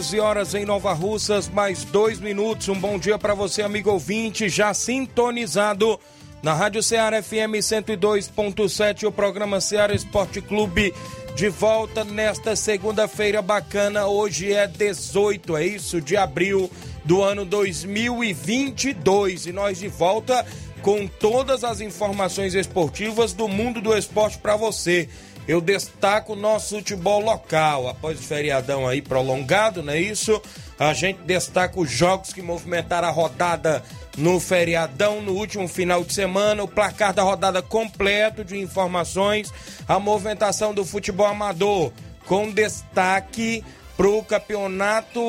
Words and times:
11 0.00 0.18
horas 0.18 0.54
em 0.54 0.64
Nova 0.64 0.94
Russas, 0.94 1.46
mais 1.46 1.84
dois 1.84 2.18
minutos. 2.18 2.70
Um 2.70 2.74
bom 2.74 2.98
dia 2.98 3.18
para 3.18 3.34
você, 3.34 3.60
amigo 3.60 3.90
ouvinte, 3.90 4.48
já 4.48 4.72
sintonizado 4.72 6.00
na 6.42 6.54
Rádio 6.54 6.82
Ceará 6.82 7.22
FM 7.22 7.60
102.7, 7.60 9.06
o 9.06 9.12
programa 9.12 9.60
Ceará 9.60 9.94
Esporte 9.94 10.40
Clube, 10.40 10.94
de 11.36 11.50
volta 11.50 12.02
nesta 12.02 12.56
segunda-feira 12.56 13.42
bacana. 13.42 14.06
Hoje 14.06 14.54
é 14.54 14.66
18, 14.66 15.58
é 15.58 15.66
isso, 15.66 16.00
de 16.00 16.16
abril 16.16 16.70
do 17.04 17.22
ano 17.22 17.44
2022. 17.44 19.44
E 19.44 19.52
nós 19.52 19.80
de 19.80 19.88
volta 19.88 20.46
com 20.80 21.06
todas 21.06 21.62
as 21.62 21.82
informações 21.82 22.54
esportivas 22.54 23.34
do 23.34 23.46
mundo 23.46 23.82
do 23.82 23.94
esporte 23.94 24.38
para 24.38 24.56
você 24.56 25.10
eu 25.50 25.60
destaco 25.60 26.34
o 26.34 26.36
nosso 26.36 26.76
futebol 26.76 27.20
local. 27.20 27.88
Após 27.88 28.20
o 28.20 28.22
feriadão 28.22 28.86
aí 28.86 29.02
prolongado, 29.02 29.82
não 29.82 29.92
é 29.92 30.00
isso? 30.00 30.40
A 30.78 30.92
gente 30.92 31.22
destaca 31.22 31.80
os 31.80 31.90
jogos 31.90 32.32
que 32.32 32.40
movimentaram 32.40 33.08
a 33.08 33.10
rodada 33.10 33.82
no 34.16 34.38
feriadão, 34.38 35.20
no 35.20 35.32
último 35.32 35.66
final 35.66 36.04
de 36.04 36.14
semana, 36.14 36.62
o 36.62 36.68
placar 36.68 37.12
da 37.12 37.24
rodada 37.24 37.60
completo 37.60 38.44
de 38.44 38.60
informações, 38.60 39.52
a 39.88 39.98
movimentação 39.98 40.72
do 40.72 40.84
futebol 40.84 41.26
amador, 41.26 41.92
com 42.26 42.48
destaque 42.52 43.64
para 43.96 44.08
o 44.08 44.22
campeonato 44.22 45.20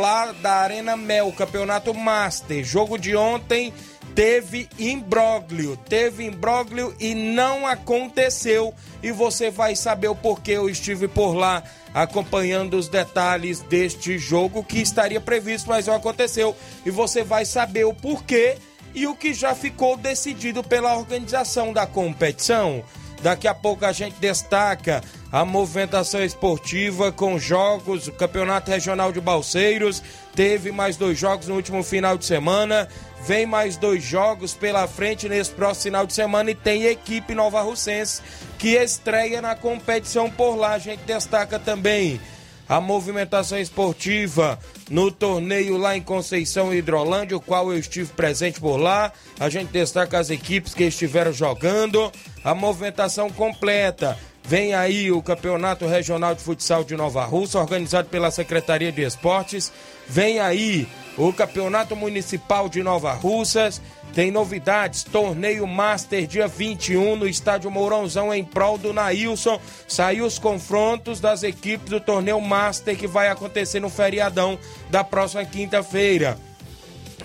lá 0.00 0.32
da 0.32 0.54
Arena 0.54 0.96
Mel, 0.96 1.32
campeonato 1.32 1.94
Master. 1.94 2.64
Jogo 2.64 2.98
de 2.98 3.14
ontem 3.14 3.72
teve 4.16 4.66
imbróglio, 4.78 5.76
teve 5.76 6.24
imbróglio 6.24 6.96
e 6.98 7.14
não 7.14 7.66
aconteceu. 7.66 8.74
E 9.02 9.12
você 9.12 9.50
vai 9.50 9.76
saber 9.76 10.08
o 10.08 10.16
porquê 10.16 10.52
eu 10.52 10.70
estive 10.70 11.06
por 11.06 11.34
lá 11.34 11.62
acompanhando 11.92 12.78
os 12.78 12.88
detalhes 12.88 13.60
deste 13.60 14.18
jogo 14.18 14.64
que 14.64 14.80
estaria 14.80 15.20
previsto, 15.20 15.68
mas 15.68 15.86
não 15.86 15.94
aconteceu. 15.94 16.56
E 16.84 16.90
você 16.90 17.22
vai 17.22 17.44
saber 17.44 17.84
o 17.84 17.92
porquê 17.92 18.56
e 18.94 19.06
o 19.06 19.14
que 19.14 19.34
já 19.34 19.54
ficou 19.54 19.98
decidido 19.98 20.64
pela 20.64 20.96
organização 20.96 21.70
da 21.74 21.86
competição. 21.86 22.82
Daqui 23.22 23.48
a 23.48 23.54
pouco 23.54 23.84
a 23.84 23.92
gente 23.92 24.14
destaca 24.20 25.02
a 25.32 25.44
movimentação 25.44 26.22
esportiva 26.22 27.10
com 27.10 27.38
jogos, 27.38 28.06
o 28.06 28.12
Campeonato 28.12 28.70
Regional 28.70 29.12
de 29.12 29.20
Balseiros, 29.20 30.02
teve 30.34 30.70
mais 30.70 30.96
dois 30.96 31.18
jogos 31.18 31.48
no 31.48 31.56
último 31.56 31.82
final 31.82 32.16
de 32.16 32.24
semana, 32.24 32.88
vem 33.26 33.44
mais 33.44 33.76
dois 33.76 34.04
jogos 34.04 34.54
pela 34.54 34.86
frente 34.86 35.28
nesse 35.28 35.50
próximo 35.50 35.82
final 35.84 36.06
de 36.06 36.14
semana 36.14 36.50
e 36.50 36.54
tem 36.54 36.84
equipe 36.84 37.34
Nova 37.34 37.60
Russense 37.60 38.22
que 38.56 38.76
estreia 38.76 39.42
na 39.42 39.56
competição 39.56 40.30
por 40.30 40.54
lá. 40.54 40.74
A 40.74 40.78
gente 40.78 41.00
destaca 41.00 41.58
também 41.58 42.20
a 42.68 42.80
movimentação 42.80 43.58
esportiva 43.58 44.58
no 44.88 45.10
torneio 45.10 45.76
lá 45.76 45.96
em 45.96 46.02
Conceição 46.02 46.72
Hidrolândia, 46.72 47.36
o 47.36 47.40
qual 47.40 47.72
eu 47.72 47.78
estive 47.78 48.12
presente 48.12 48.60
por 48.60 48.76
lá. 48.76 49.12
A 49.40 49.48
gente 49.48 49.70
destaca 49.70 50.18
as 50.18 50.30
equipes 50.30 50.72
que 50.72 50.84
estiveram 50.84 51.32
jogando, 51.32 52.12
a 52.44 52.54
movimentação 52.54 53.28
completa. 53.28 54.16
Vem 54.44 54.74
aí 54.74 55.10
o 55.10 55.20
Campeonato 55.20 55.86
Regional 55.86 56.32
de 56.32 56.42
Futsal 56.42 56.84
de 56.84 56.96
Nova 56.96 57.24
Russa, 57.24 57.58
organizado 57.58 58.08
pela 58.08 58.30
Secretaria 58.30 58.92
de 58.92 59.02
Esportes. 59.02 59.72
Vem 60.08 60.38
aí 60.38 60.86
o 61.16 61.32
Campeonato 61.32 61.96
Municipal 61.96 62.68
de 62.68 62.82
Nova 62.82 63.12
Russas. 63.12 63.80
Tem 64.14 64.30
novidades, 64.30 65.02
torneio 65.02 65.66
Master 65.66 66.26
dia 66.26 66.48
21 66.48 67.16
no 67.16 67.28
estádio 67.28 67.70
Mourãozão 67.70 68.32
em 68.32 68.44
prol 68.44 68.78
do 68.78 68.92
Nailson. 68.92 69.60
Saiu 69.86 70.24
os 70.24 70.38
confrontos 70.38 71.20
das 71.20 71.42
equipes 71.42 71.90
do 71.90 72.00
torneio 72.00 72.40
Master 72.40 72.96
que 72.96 73.06
vai 73.06 73.28
acontecer 73.28 73.80
no 73.80 73.90
feriadão 73.90 74.58
da 74.90 75.04
próxima 75.04 75.44
quinta-feira 75.44 76.38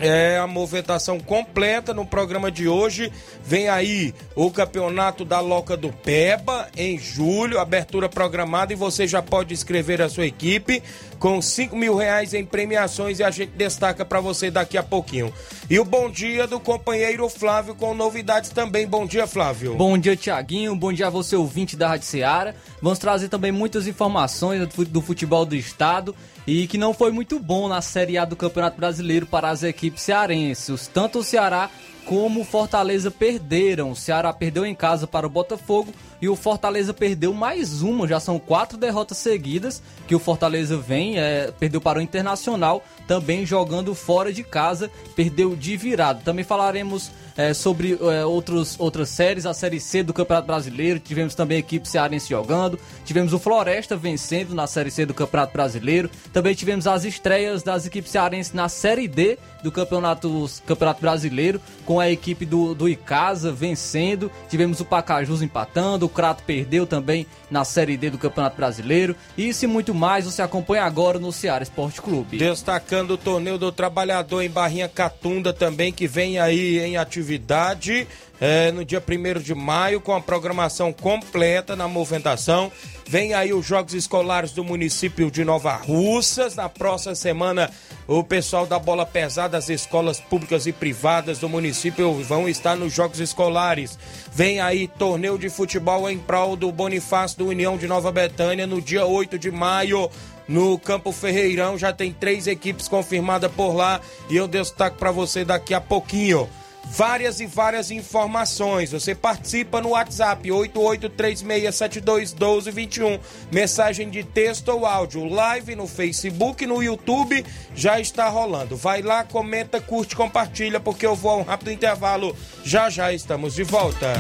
é 0.02 0.38
a 0.40 0.48
movimentação 0.48 1.20
completa 1.20 1.94
no 1.94 2.06
programa 2.06 2.52
de 2.52 2.68
hoje. 2.68 3.12
Vem 3.44 3.70
aí 3.70 4.14
o 4.36 4.50
campeonato 4.50 5.24
da 5.24 5.40
Loca 5.40 5.78
do 5.78 5.94
Peba 5.94 6.68
em 6.76 6.98
julho, 6.98 7.60
abertura 7.60 8.10
programada 8.10 8.74
e 8.74 8.76
você 8.76 9.08
já 9.08 9.22
pode 9.22 9.54
inscrever 9.54 10.02
a 10.02 10.10
sua 10.10 10.26
equipe 10.26 10.82
com 11.22 11.40
5 11.40 11.78
mil 11.78 11.96
reais 11.96 12.34
em 12.34 12.44
premiações 12.44 13.20
e 13.20 13.24
a 13.24 13.30
gente 13.30 13.52
destaca 13.52 14.04
para 14.04 14.20
você 14.20 14.50
daqui 14.50 14.76
a 14.76 14.82
pouquinho. 14.82 15.32
E 15.70 15.80
o 15.80 15.86
bom 15.86 16.10
dia 16.10 16.48
do 16.48 16.60
companheiro 16.60 17.30
Flávio 17.30 17.76
com 17.76 17.94
novidades 17.94 18.50
também. 18.50 18.88
Bom 18.88 19.06
dia, 19.06 19.28
Flávio. 19.28 19.76
Bom 19.76 19.96
dia, 20.00 20.16
Tiaguinho. 20.16 20.76
Bom 20.76 20.92
dia 20.92 21.08
a 21.08 21.10
você, 21.12 21.36
ouvinte 21.36 21.78
da 21.78 21.90
Rádio 21.90 22.08
Ceará. 22.08 22.56
Vamos 22.82 22.98
trazer 22.98 23.30
também 23.30 23.52
muitas 23.52 23.86
informações 23.86 24.68
do 24.68 25.00
futebol 25.00 25.46
do 25.46 25.56
estado 25.56 26.16
e 26.48 26.66
que 26.66 26.76
não 26.76 26.92
foi 26.92 27.12
muito 27.12 27.40
bom 27.40 27.68
na 27.68 27.84
Série 27.84 28.18
A 28.18 28.26
do 28.26 28.36
Campeonato 28.36 28.78
Brasileiro 28.78 29.28
para 29.28 29.52
as 29.52 29.62
equipes 29.62 30.02
cearenses. 30.02 30.88
Tanto 30.88 31.20
o 31.20 31.24
Ceará 31.24 31.70
como 32.12 32.42
o 32.42 32.44
Fortaleza 32.44 33.10
perderam. 33.10 33.92
O 33.92 33.96
Ceará 33.96 34.34
perdeu 34.34 34.66
em 34.66 34.76
casa 34.76 35.08
para 35.08 35.26
o 35.26 35.30
Botafogo 35.30 35.94
e 36.22 36.28
o 36.28 36.36
Fortaleza 36.36 36.94
perdeu 36.94 37.34
mais 37.34 37.82
uma. 37.82 38.06
Já 38.06 38.20
são 38.20 38.38
quatro 38.38 38.78
derrotas 38.78 39.18
seguidas 39.18 39.82
que 40.10 40.14
o 40.14 40.20
Fortaleza 40.20 40.76
vem. 40.76 41.18
É, 41.18 41.54
perdeu 41.58 41.80
para 41.80 42.00
o 42.00 42.02
Internacional, 42.02 42.84
também 43.08 43.46
jogando 43.46 43.96
fora 43.96 44.34
de 44.34 44.44
casa, 44.44 44.92
perdeu 45.16 45.56
de 45.56 45.78
virada. 45.78 46.20
Também 46.22 46.44
falaremos 46.44 47.12
é, 47.38 47.54
sobre 47.54 47.98
é, 48.02 48.26
outros, 48.26 48.76
outras 48.80 49.10
séries, 49.10 49.46
a 49.46 49.54
Série 49.54 49.80
C 49.80 50.04
do 50.04 50.14
Campeonato 50.14 50.48
Brasileiro, 50.48 51.00
tivemos 51.00 51.36
também 51.36 51.58
a 51.58 51.60
equipe 51.60 51.88
cearense 51.88 52.30
jogando, 52.30 52.80
tivemos 53.06 53.34
o 53.34 53.40
Floresta 53.40 53.96
vencendo 53.96 54.54
na 54.54 54.68
Série 54.68 54.92
C 54.92 55.06
do 55.06 55.14
Campeonato 55.14 55.54
Brasileiro, 55.54 56.10
também 56.34 56.54
tivemos 56.54 56.88
as 56.88 57.06
estreias 57.06 57.64
das 57.64 57.86
equipes 57.86 58.12
cearenses 58.12 58.54
na 58.54 58.68
Série 58.68 59.08
D 59.08 59.38
do 59.64 59.72
Campeonato, 59.72 60.50
Campeonato 60.66 61.02
Brasileiro, 61.02 61.62
com 61.86 62.00
a 62.00 62.10
equipe 62.10 62.46
do, 62.46 62.74
do 62.74 62.90
Icasa 62.90 63.52
vencendo, 63.52 64.32
tivemos 64.50 64.80
o 64.80 64.86
Pacajus 64.86 65.42
empatando, 65.42 66.06
o 66.06 66.10
Crato 66.10 66.44
perdeu 66.44 66.86
também 66.86 67.26
na 67.50 67.64
Série 67.64 67.98
D 67.98 68.10
do 68.10 68.18
Campeonato 68.18 68.58
Brasileiro, 68.58 69.16
isso 69.38 69.66
e 69.66 69.68
muito 69.68 69.94
mais 69.94 70.26
você 70.26 70.42
acompanha 70.42 70.84
agora 70.84 71.20
no 71.20 71.32
Ceará 71.32 71.64
Esporte 71.64 72.02
Clube. 72.02 72.38
Destacando 72.38 73.12
o 73.12 73.18
torneio 73.18 73.58
do 73.58 73.72
trabalhador 73.72 74.42
em 74.42 74.50
Barrinha 74.50 74.88
Catunda 74.88 75.54
também, 75.54 75.92
que 75.92 76.08
vem 76.08 76.40
aí 76.40 76.80
em 76.80 76.98
atividade 76.98 77.22
atividade 77.22 78.08
é, 78.42 78.72
no 78.72 78.84
dia 78.84 79.02
1 79.08 79.40
de 79.40 79.54
maio, 79.54 80.02
com 80.02 80.16
a 80.16 80.20
programação 80.20 80.92
completa 80.92 81.76
na 81.76 81.88
movimentação. 81.88 82.72
Vem 83.08 83.36
aí 83.36 83.54
os 83.54 83.64
Jogos 83.64 83.94
Escolares 83.94 84.52
do 84.52 84.64
município 84.64 85.30
de 85.30 85.46
Nova 85.46 85.76
Russas. 85.76 86.56
Na 86.56 86.68
próxima 86.68 87.14
semana, 87.14 87.70
o 88.08 88.24
pessoal 88.24 88.66
da 88.66 88.80
bola 88.80 89.06
pesada, 89.06 89.60
as 89.60 89.70
escolas 89.70 90.20
públicas 90.20 90.66
e 90.66 90.72
privadas 90.72 91.38
do 91.38 91.48
município 91.48 92.12
vão 92.24 92.50
estar 92.50 92.76
nos 92.76 92.92
Jogos 92.92 93.20
Escolares. 93.20 94.00
Vem 94.34 94.60
aí 94.60 94.88
torneio 94.88 95.38
de 95.38 95.48
futebol 95.48 96.10
em 96.10 96.18
prol 96.18 96.56
do 96.56 96.72
Bonifácio 96.72 97.38
do 97.38 97.48
União 97.48 97.78
de 97.78 97.86
Nova 97.86 98.12
Betânia 98.12 98.66
no 98.66 98.82
dia 98.82 99.06
8 99.06 99.38
de 99.38 99.52
maio 99.52 100.10
no 100.48 100.80
Campo 100.80 101.12
Ferreirão. 101.12 101.78
Já 101.78 101.94
tem 101.94 102.12
três 102.12 102.48
equipes 102.48 102.88
confirmadas 102.88 103.52
por 103.52 103.76
lá 103.76 104.02
e 104.32 104.36
eu 104.36 104.48
destaco 104.48 104.98
para 104.98 105.12
você 105.12 105.46
daqui 105.46 105.76
a 105.76 105.82
pouquinho. 105.82 106.50
Várias 106.86 107.40
e 107.40 107.46
várias 107.46 107.92
informações. 107.92 108.92
Você 108.92 109.16
participa 109.16 109.80
no 109.82 109.90
WhatsApp 109.90 110.50
8836721221. 110.50 113.20
Mensagem 113.52 114.10
de 114.10 114.24
texto 114.24 114.70
ou 114.70 114.86
áudio, 114.86 115.26
live 115.26 115.76
no 115.76 115.88
Facebook, 115.88 116.66
no 116.66 116.82
YouTube 116.84 117.46
já 117.76 118.00
está 118.00 118.28
rolando. 118.28 118.76
Vai 118.76 119.02
lá, 119.02 119.24
comenta, 119.24 119.80
curte, 119.82 120.16
compartilha, 120.16 120.80
porque 120.80 121.06
eu 121.06 121.16
vou 121.16 121.32
a 121.32 121.38
um 121.38 121.44
rápido 121.44 121.72
intervalo. 121.72 122.36
Já 122.64 122.90
já 122.90 123.14
estamos 123.14 123.54
de 123.56 123.64
volta. 123.64 124.14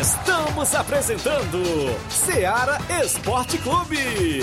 Estamos 0.00 0.74
apresentando 0.74 1.62
Seara 2.08 2.78
Esporte 3.02 3.58
Clube. 3.58 4.42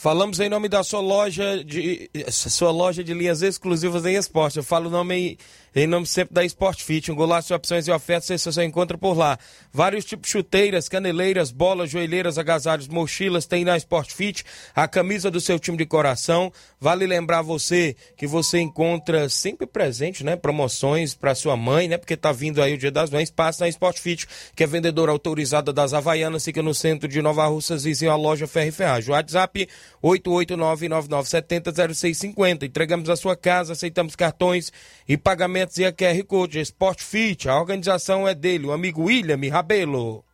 Falamos 0.00 0.40
em 0.40 0.48
nome 0.48 0.66
da 0.66 0.82
sua 0.82 1.02
loja 1.02 1.62
de 1.62 2.10
sua 2.30 2.70
loja 2.70 3.04
de 3.04 3.12
linhas 3.12 3.42
exclusivas 3.42 4.06
em 4.06 4.14
esporte. 4.14 4.56
Eu 4.56 4.62
falo 4.62 4.88
o 4.88 4.90
nome 4.90 5.36
em, 5.74 5.86
nome 5.86 6.06
sempre 6.06 6.34
da 6.34 6.44
Sport 6.44 6.82
Fit. 6.82 7.12
Um 7.12 7.14
golaço 7.14 7.54
opções 7.54 7.86
e 7.86 7.92
ofertas 7.92 8.26
você 8.26 8.50
só 8.50 8.62
encontra 8.62 8.96
por 8.98 9.16
lá. 9.16 9.38
Vários 9.72 10.04
tipos 10.04 10.26
de 10.26 10.32
chuteiras, 10.32 10.88
caneleiras, 10.88 11.52
bolas, 11.52 11.88
joelheiras, 11.90 12.38
agasalhos, 12.38 12.88
mochilas 12.88 13.46
tem 13.46 13.64
na 13.64 13.76
Sport 13.76 14.12
Fit. 14.12 14.44
A 14.74 14.88
camisa 14.88 15.30
do 15.30 15.40
seu 15.40 15.60
time 15.60 15.76
de 15.76 15.86
coração. 15.86 16.52
Vale 16.80 17.06
lembrar 17.06 17.42
você 17.42 17.94
que 18.16 18.26
você 18.26 18.58
encontra 18.58 19.28
sempre 19.28 19.64
presente, 19.66 20.24
né? 20.24 20.34
Promoções 20.34 21.14
para 21.14 21.36
sua 21.36 21.56
mãe, 21.56 21.86
né? 21.86 21.98
Porque 21.98 22.16
tá 22.16 22.32
vindo 22.32 22.60
aí 22.60 22.74
o 22.74 22.78
Dia 22.78 22.90
das 22.90 23.10
Mães. 23.10 23.30
Passa 23.30 23.62
na 23.64 23.68
Sport 23.68 24.00
Fit, 24.00 24.26
que 24.56 24.64
é 24.64 24.66
vendedora 24.66 25.12
autorizada 25.12 25.72
das 25.72 25.94
Havaianas. 25.94 26.44
Fica 26.44 26.60
no 26.62 26.74
centro 26.74 27.08
de 27.08 27.22
Nova 27.22 27.46
Russas, 27.46 27.84
vizinho 27.84 28.10
à 28.10 28.16
loja 28.16 28.48
Ferro 28.48 28.68
e 28.68 28.72
Ferragem. 28.72 29.12
WhatsApp 29.12 29.68
889-9970-0650. 30.02 32.64
Entregamos 32.64 33.08
a 33.08 33.14
sua 33.14 33.36
casa, 33.36 33.74
aceitamos 33.74 34.16
cartões 34.16 34.72
e 35.08 35.16
pagamentos 35.60 35.78
e 35.78 35.84
a 35.84 35.92
QR 35.92 36.24
Code. 36.26 36.60
Sport 36.60 37.02
Fit, 37.02 37.48
a 37.48 37.58
organização 37.58 38.26
é 38.26 38.34
dele, 38.34 38.66
o 38.66 38.72
amigo 38.72 39.04
William 39.04 39.38
Rabelo. 39.50 40.24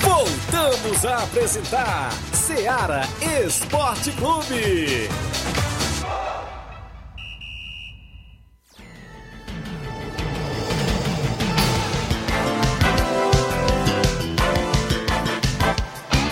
Voltamos 0.00 1.04
a 1.04 1.22
apresentar 1.24 2.12
Seara 2.32 3.02
Esporte 3.44 4.12
Clube. 4.12 5.08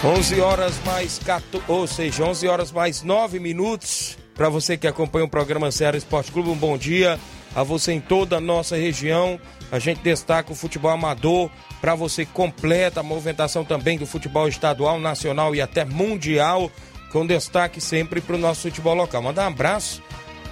11 0.02 0.40
horas 0.40 0.74
mais 0.82 1.18
14, 1.18 1.64
ou 1.68 1.86
seja, 1.86 2.24
11 2.24 2.48
horas 2.48 2.72
mais 2.72 3.02
9 3.02 3.38
minutos. 3.38 4.16
Para 4.40 4.48
você 4.48 4.78
que 4.78 4.86
acompanha 4.86 5.26
o 5.26 5.28
programa 5.28 5.70
Ceará 5.70 5.98
Esporte 5.98 6.32
Clube, 6.32 6.48
um 6.48 6.56
bom 6.56 6.78
dia 6.78 7.20
a 7.54 7.62
você 7.62 7.92
em 7.92 8.00
toda 8.00 8.38
a 8.38 8.40
nossa 8.40 8.74
região. 8.74 9.38
A 9.70 9.78
gente 9.78 10.00
destaca 10.00 10.50
o 10.50 10.56
futebol 10.56 10.90
amador 10.90 11.50
para 11.78 11.94
você 11.94 12.24
completa 12.24 13.00
a 13.00 13.02
movimentação 13.02 13.66
também 13.66 13.98
do 13.98 14.06
futebol 14.06 14.48
estadual, 14.48 14.98
nacional 14.98 15.54
e 15.54 15.60
até 15.60 15.84
mundial, 15.84 16.72
com 17.12 17.26
destaque 17.26 17.82
sempre 17.82 18.22
para 18.22 18.34
o 18.34 18.38
nosso 18.38 18.62
futebol 18.62 18.94
local. 18.94 19.20
Mandar 19.20 19.44
um 19.44 19.48
abraço 19.48 20.02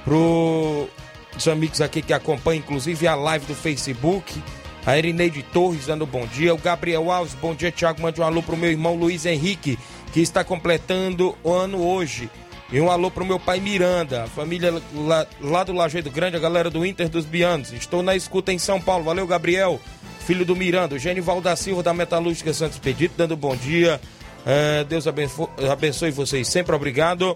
para 0.05 0.15
os 0.15 1.49
amigos 1.49 1.81
aqui 1.81 2.03
que 2.03 2.13
acompanham, 2.13 2.59
inclusive 2.59 3.09
a 3.09 3.15
live 3.15 3.47
do 3.47 3.55
Facebook 3.55 4.39
a 4.85 4.99
Erineide 4.99 5.43
Torres 5.43 5.87
dando 5.87 6.05
bom 6.05 6.27
dia. 6.27 6.55
O 6.55 6.59
Gabriel 6.59 7.11
Alves, 7.11 7.33
bom 7.35 7.55
dia, 7.55 7.73
Tiago. 7.73 8.03
Mande 8.03 8.21
um 8.21 8.25
alô 8.25 8.43
pro 8.43 8.55
meu 8.55 8.71
irmão 8.71 8.95
Luiz 8.95 9.25
Henrique, 9.25 9.79
que 10.13 10.21
está 10.21 10.45
completando 10.45 11.35
o 11.43 11.53
ano 11.53 11.83
hoje. 11.83 12.31
E 12.71 12.81
um 12.81 12.91
alô 12.91 13.11
pro 13.11 13.25
meu 13.25 13.41
pai 13.41 13.61
Miranda, 13.61 14.25
a 14.25 14.27
família 14.27 14.83
lá, 14.95 15.27
lá 15.41 15.65
do 15.65 15.73
Lajeado 15.73 16.11
Grande, 16.11 16.37
a 16.37 16.41
galera 16.41 16.69
do 16.69 16.85
Inter 16.85 17.09
dos 17.09 17.25
Bianos. 17.25 17.73
Estou 17.73 18.03
na 18.03 18.15
escuta 18.15 18.53
em 18.53 18.59
São 18.59 18.79
Paulo. 18.79 19.05
Valeu, 19.05 19.27
Gabriel, 19.27 19.81
filho 20.27 20.45
do 20.45 20.55
Miranda. 20.55 20.95
O 20.95 20.99
Genival 20.99 21.41
da 21.41 21.57
Silva, 21.57 21.83
da 21.83 21.95
Metalúrgica 21.95 22.53
Santos 22.53 22.79
Pedito, 22.79 23.15
dando 23.17 23.35
bom 23.37 23.57
dia. 23.57 23.99
É, 24.45 24.85
Deus 24.85 25.07
abençoe, 25.07 25.49
abençoe 25.71 26.11
vocês 26.11 26.47
sempre, 26.47 26.75
obrigado. 26.75 27.35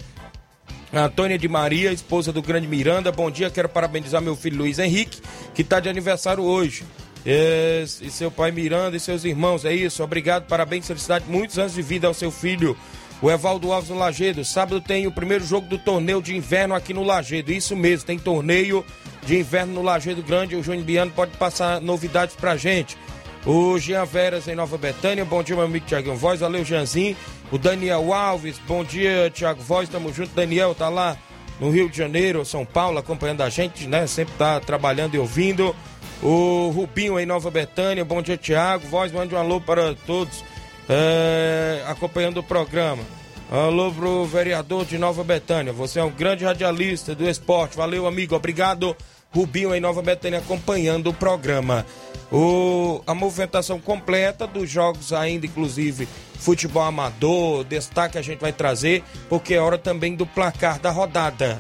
Antônia 0.93 1.39
de 1.39 1.49
Maria, 1.49 1.91
esposa 1.91 2.31
do 2.31 2.43
grande 2.43 2.67
Miranda, 2.67 3.11
bom 3.11 3.31
dia. 3.31 3.49
Quero 3.49 3.71
parabenizar 3.71 4.21
meu 4.21 4.37
filho 4.37 4.59
Luiz 4.59 4.79
Henrique, 4.79 5.23
que 5.55 5.63
está 5.63 5.81
de 5.81 5.89
aniversário 5.89 6.45
hoje. 6.45 6.85
E, 7.25 7.83
e 8.03 8.11
seu 8.11 8.31
pai 8.31 8.51
Miranda 8.51 8.97
e 8.97 9.01
seus 9.01 9.25
irmãos, 9.25 9.65
é 9.65 9.73
isso. 9.73 10.03
Obrigado, 10.03 10.47
parabéns, 10.47 10.87
felicidade, 10.87 11.25
muitos 11.27 11.59
anos 11.59 11.73
de 11.73 11.81
vida 11.81 12.07
ao 12.07 12.13
seu 12.13 12.31
filho, 12.31 12.77
o 13.23 13.31
Evaldo 13.31 13.73
Alves 13.73 13.89
no 13.89 13.97
Lagedo. 13.97 14.45
Sábado 14.45 14.81
tem 14.81 15.07
o 15.07 15.13
primeiro 15.13 15.45
jogo 15.47 15.69
do 15.69 15.79
torneio 15.79 16.21
de 16.21 16.37
inverno 16.37 16.75
aqui 16.75 16.93
no 16.93 17.05
Lagedo. 17.05 17.53
Isso 17.53 17.77
mesmo, 17.77 18.05
tem 18.05 18.19
torneio 18.19 18.85
de 19.25 19.39
inverno 19.39 19.75
no 19.75 19.83
Lagedo 19.83 20.23
Grande. 20.23 20.57
O 20.57 20.63
Júnior 20.63 20.85
Biano 20.85 21.13
pode 21.13 21.31
passar 21.37 21.81
novidades 21.81 22.35
pra 22.35 22.57
gente. 22.57 22.99
O 23.47 23.79
Jean 23.79 24.05
Veras 24.05 24.49
em 24.49 24.57
Nova 24.57 24.77
Betânia, 24.77 25.25
bom 25.25 25.43
dia, 25.43 25.55
meu 25.55 25.65
amigo 25.65 25.87
Tiago 25.87 26.15
Voz, 26.15 26.41
valeu, 26.41 26.65
Janzinho. 26.65 27.17
O 27.51 27.59
Daniel 27.59 28.13
Alves, 28.13 28.61
bom 28.67 28.85
dia, 28.85 29.31
Tiago 29.31 29.63
Voz, 29.63 29.89
tamo 29.89 30.13
junto. 30.13 30.35
Daniel 30.35 30.75
tá 30.75 30.89
lá 30.89 31.17
no 31.61 31.71
Rio 31.71 31.89
de 31.89 31.97
Janeiro, 31.97 32.45
São 32.45 32.65
Paulo, 32.65 32.99
acompanhando 32.99 33.43
a 33.43 33.49
gente, 33.49 33.87
né? 33.87 34.07
Sempre 34.07 34.35
tá 34.37 34.59
trabalhando 34.59 35.15
e 35.15 35.19
ouvindo. 35.19 35.75
O 36.23 36.71
Rubinho 36.75 37.19
em 37.19 37.27
Nova 37.27 37.51
Betânia, 37.51 38.05
bom 38.05 38.23
dia, 38.23 38.37
Tiago. 38.37 38.87
Voz, 38.87 39.11
mande 39.13 39.35
um 39.35 39.39
alô 39.39 39.61
para 39.61 39.95
todos 40.07 40.45
é, 40.89 41.83
acompanhando 41.87 42.39
o 42.39 42.43
programa. 42.43 43.03
Alô 43.51 43.93
pro 43.93 44.25
vereador 44.25 44.85
de 44.85 44.97
Nova 44.97 45.23
Betânia. 45.23 45.73
Você 45.73 46.01
é 46.01 46.05
um 46.05 46.11
grande 46.11 46.45
radialista 46.45 47.15
do 47.15 47.29
esporte. 47.29 47.77
Valeu, 47.77 48.07
amigo. 48.07 48.35
Obrigado. 48.35 48.97
Rubinho 49.31 49.75
em 49.75 49.81
Nova 49.81 50.03
Betânia 50.03 50.39
acompanhando 50.39 51.11
o 51.11 51.15
programa. 51.15 51.87
O, 52.31 53.03
a 53.07 53.15
movimentação 53.15 53.79
completa 53.79 54.47
dos 54.47 54.71
jogos 54.71 55.13
ainda, 55.13 55.47
inclusive 55.47 56.09
futebol 56.39 56.83
amador, 56.83 57.65
destaque 57.65 58.19
a 58.19 58.23
gente 58.23 58.41
vai 58.41 58.53
trazer, 58.53 59.05
porque 59.29 59.55
é 59.55 59.61
hora 59.61 59.79
também 59.79 60.15
do 60.15 60.27
placar 60.27 60.79
da 60.79 60.91
rodada. 60.91 61.59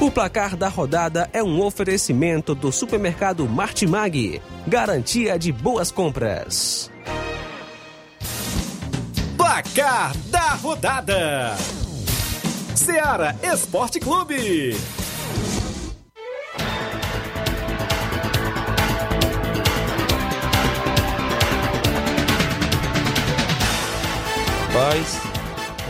O 0.00 0.10
placar 0.10 0.56
da 0.56 0.68
rodada 0.68 1.28
é 1.32 1.42
um 1.42 1.60
oferecimento 1.60 2.54
do 2.54 2.70
supermercado 2.70 3.48
Martimag. 3.48 4.40
Garantia 4.66 5.38
de 5.38 5.52
boas 5.52 5.90
compras. 5.90 6.90
Placar 9.78 10.12
da 10.26 10.54
rodada: 10.54 11.56
Seara 12.74 13.36
Esporte 13.44 14.00
Clube. 14.00 14.76
Paz. 24.72 25.20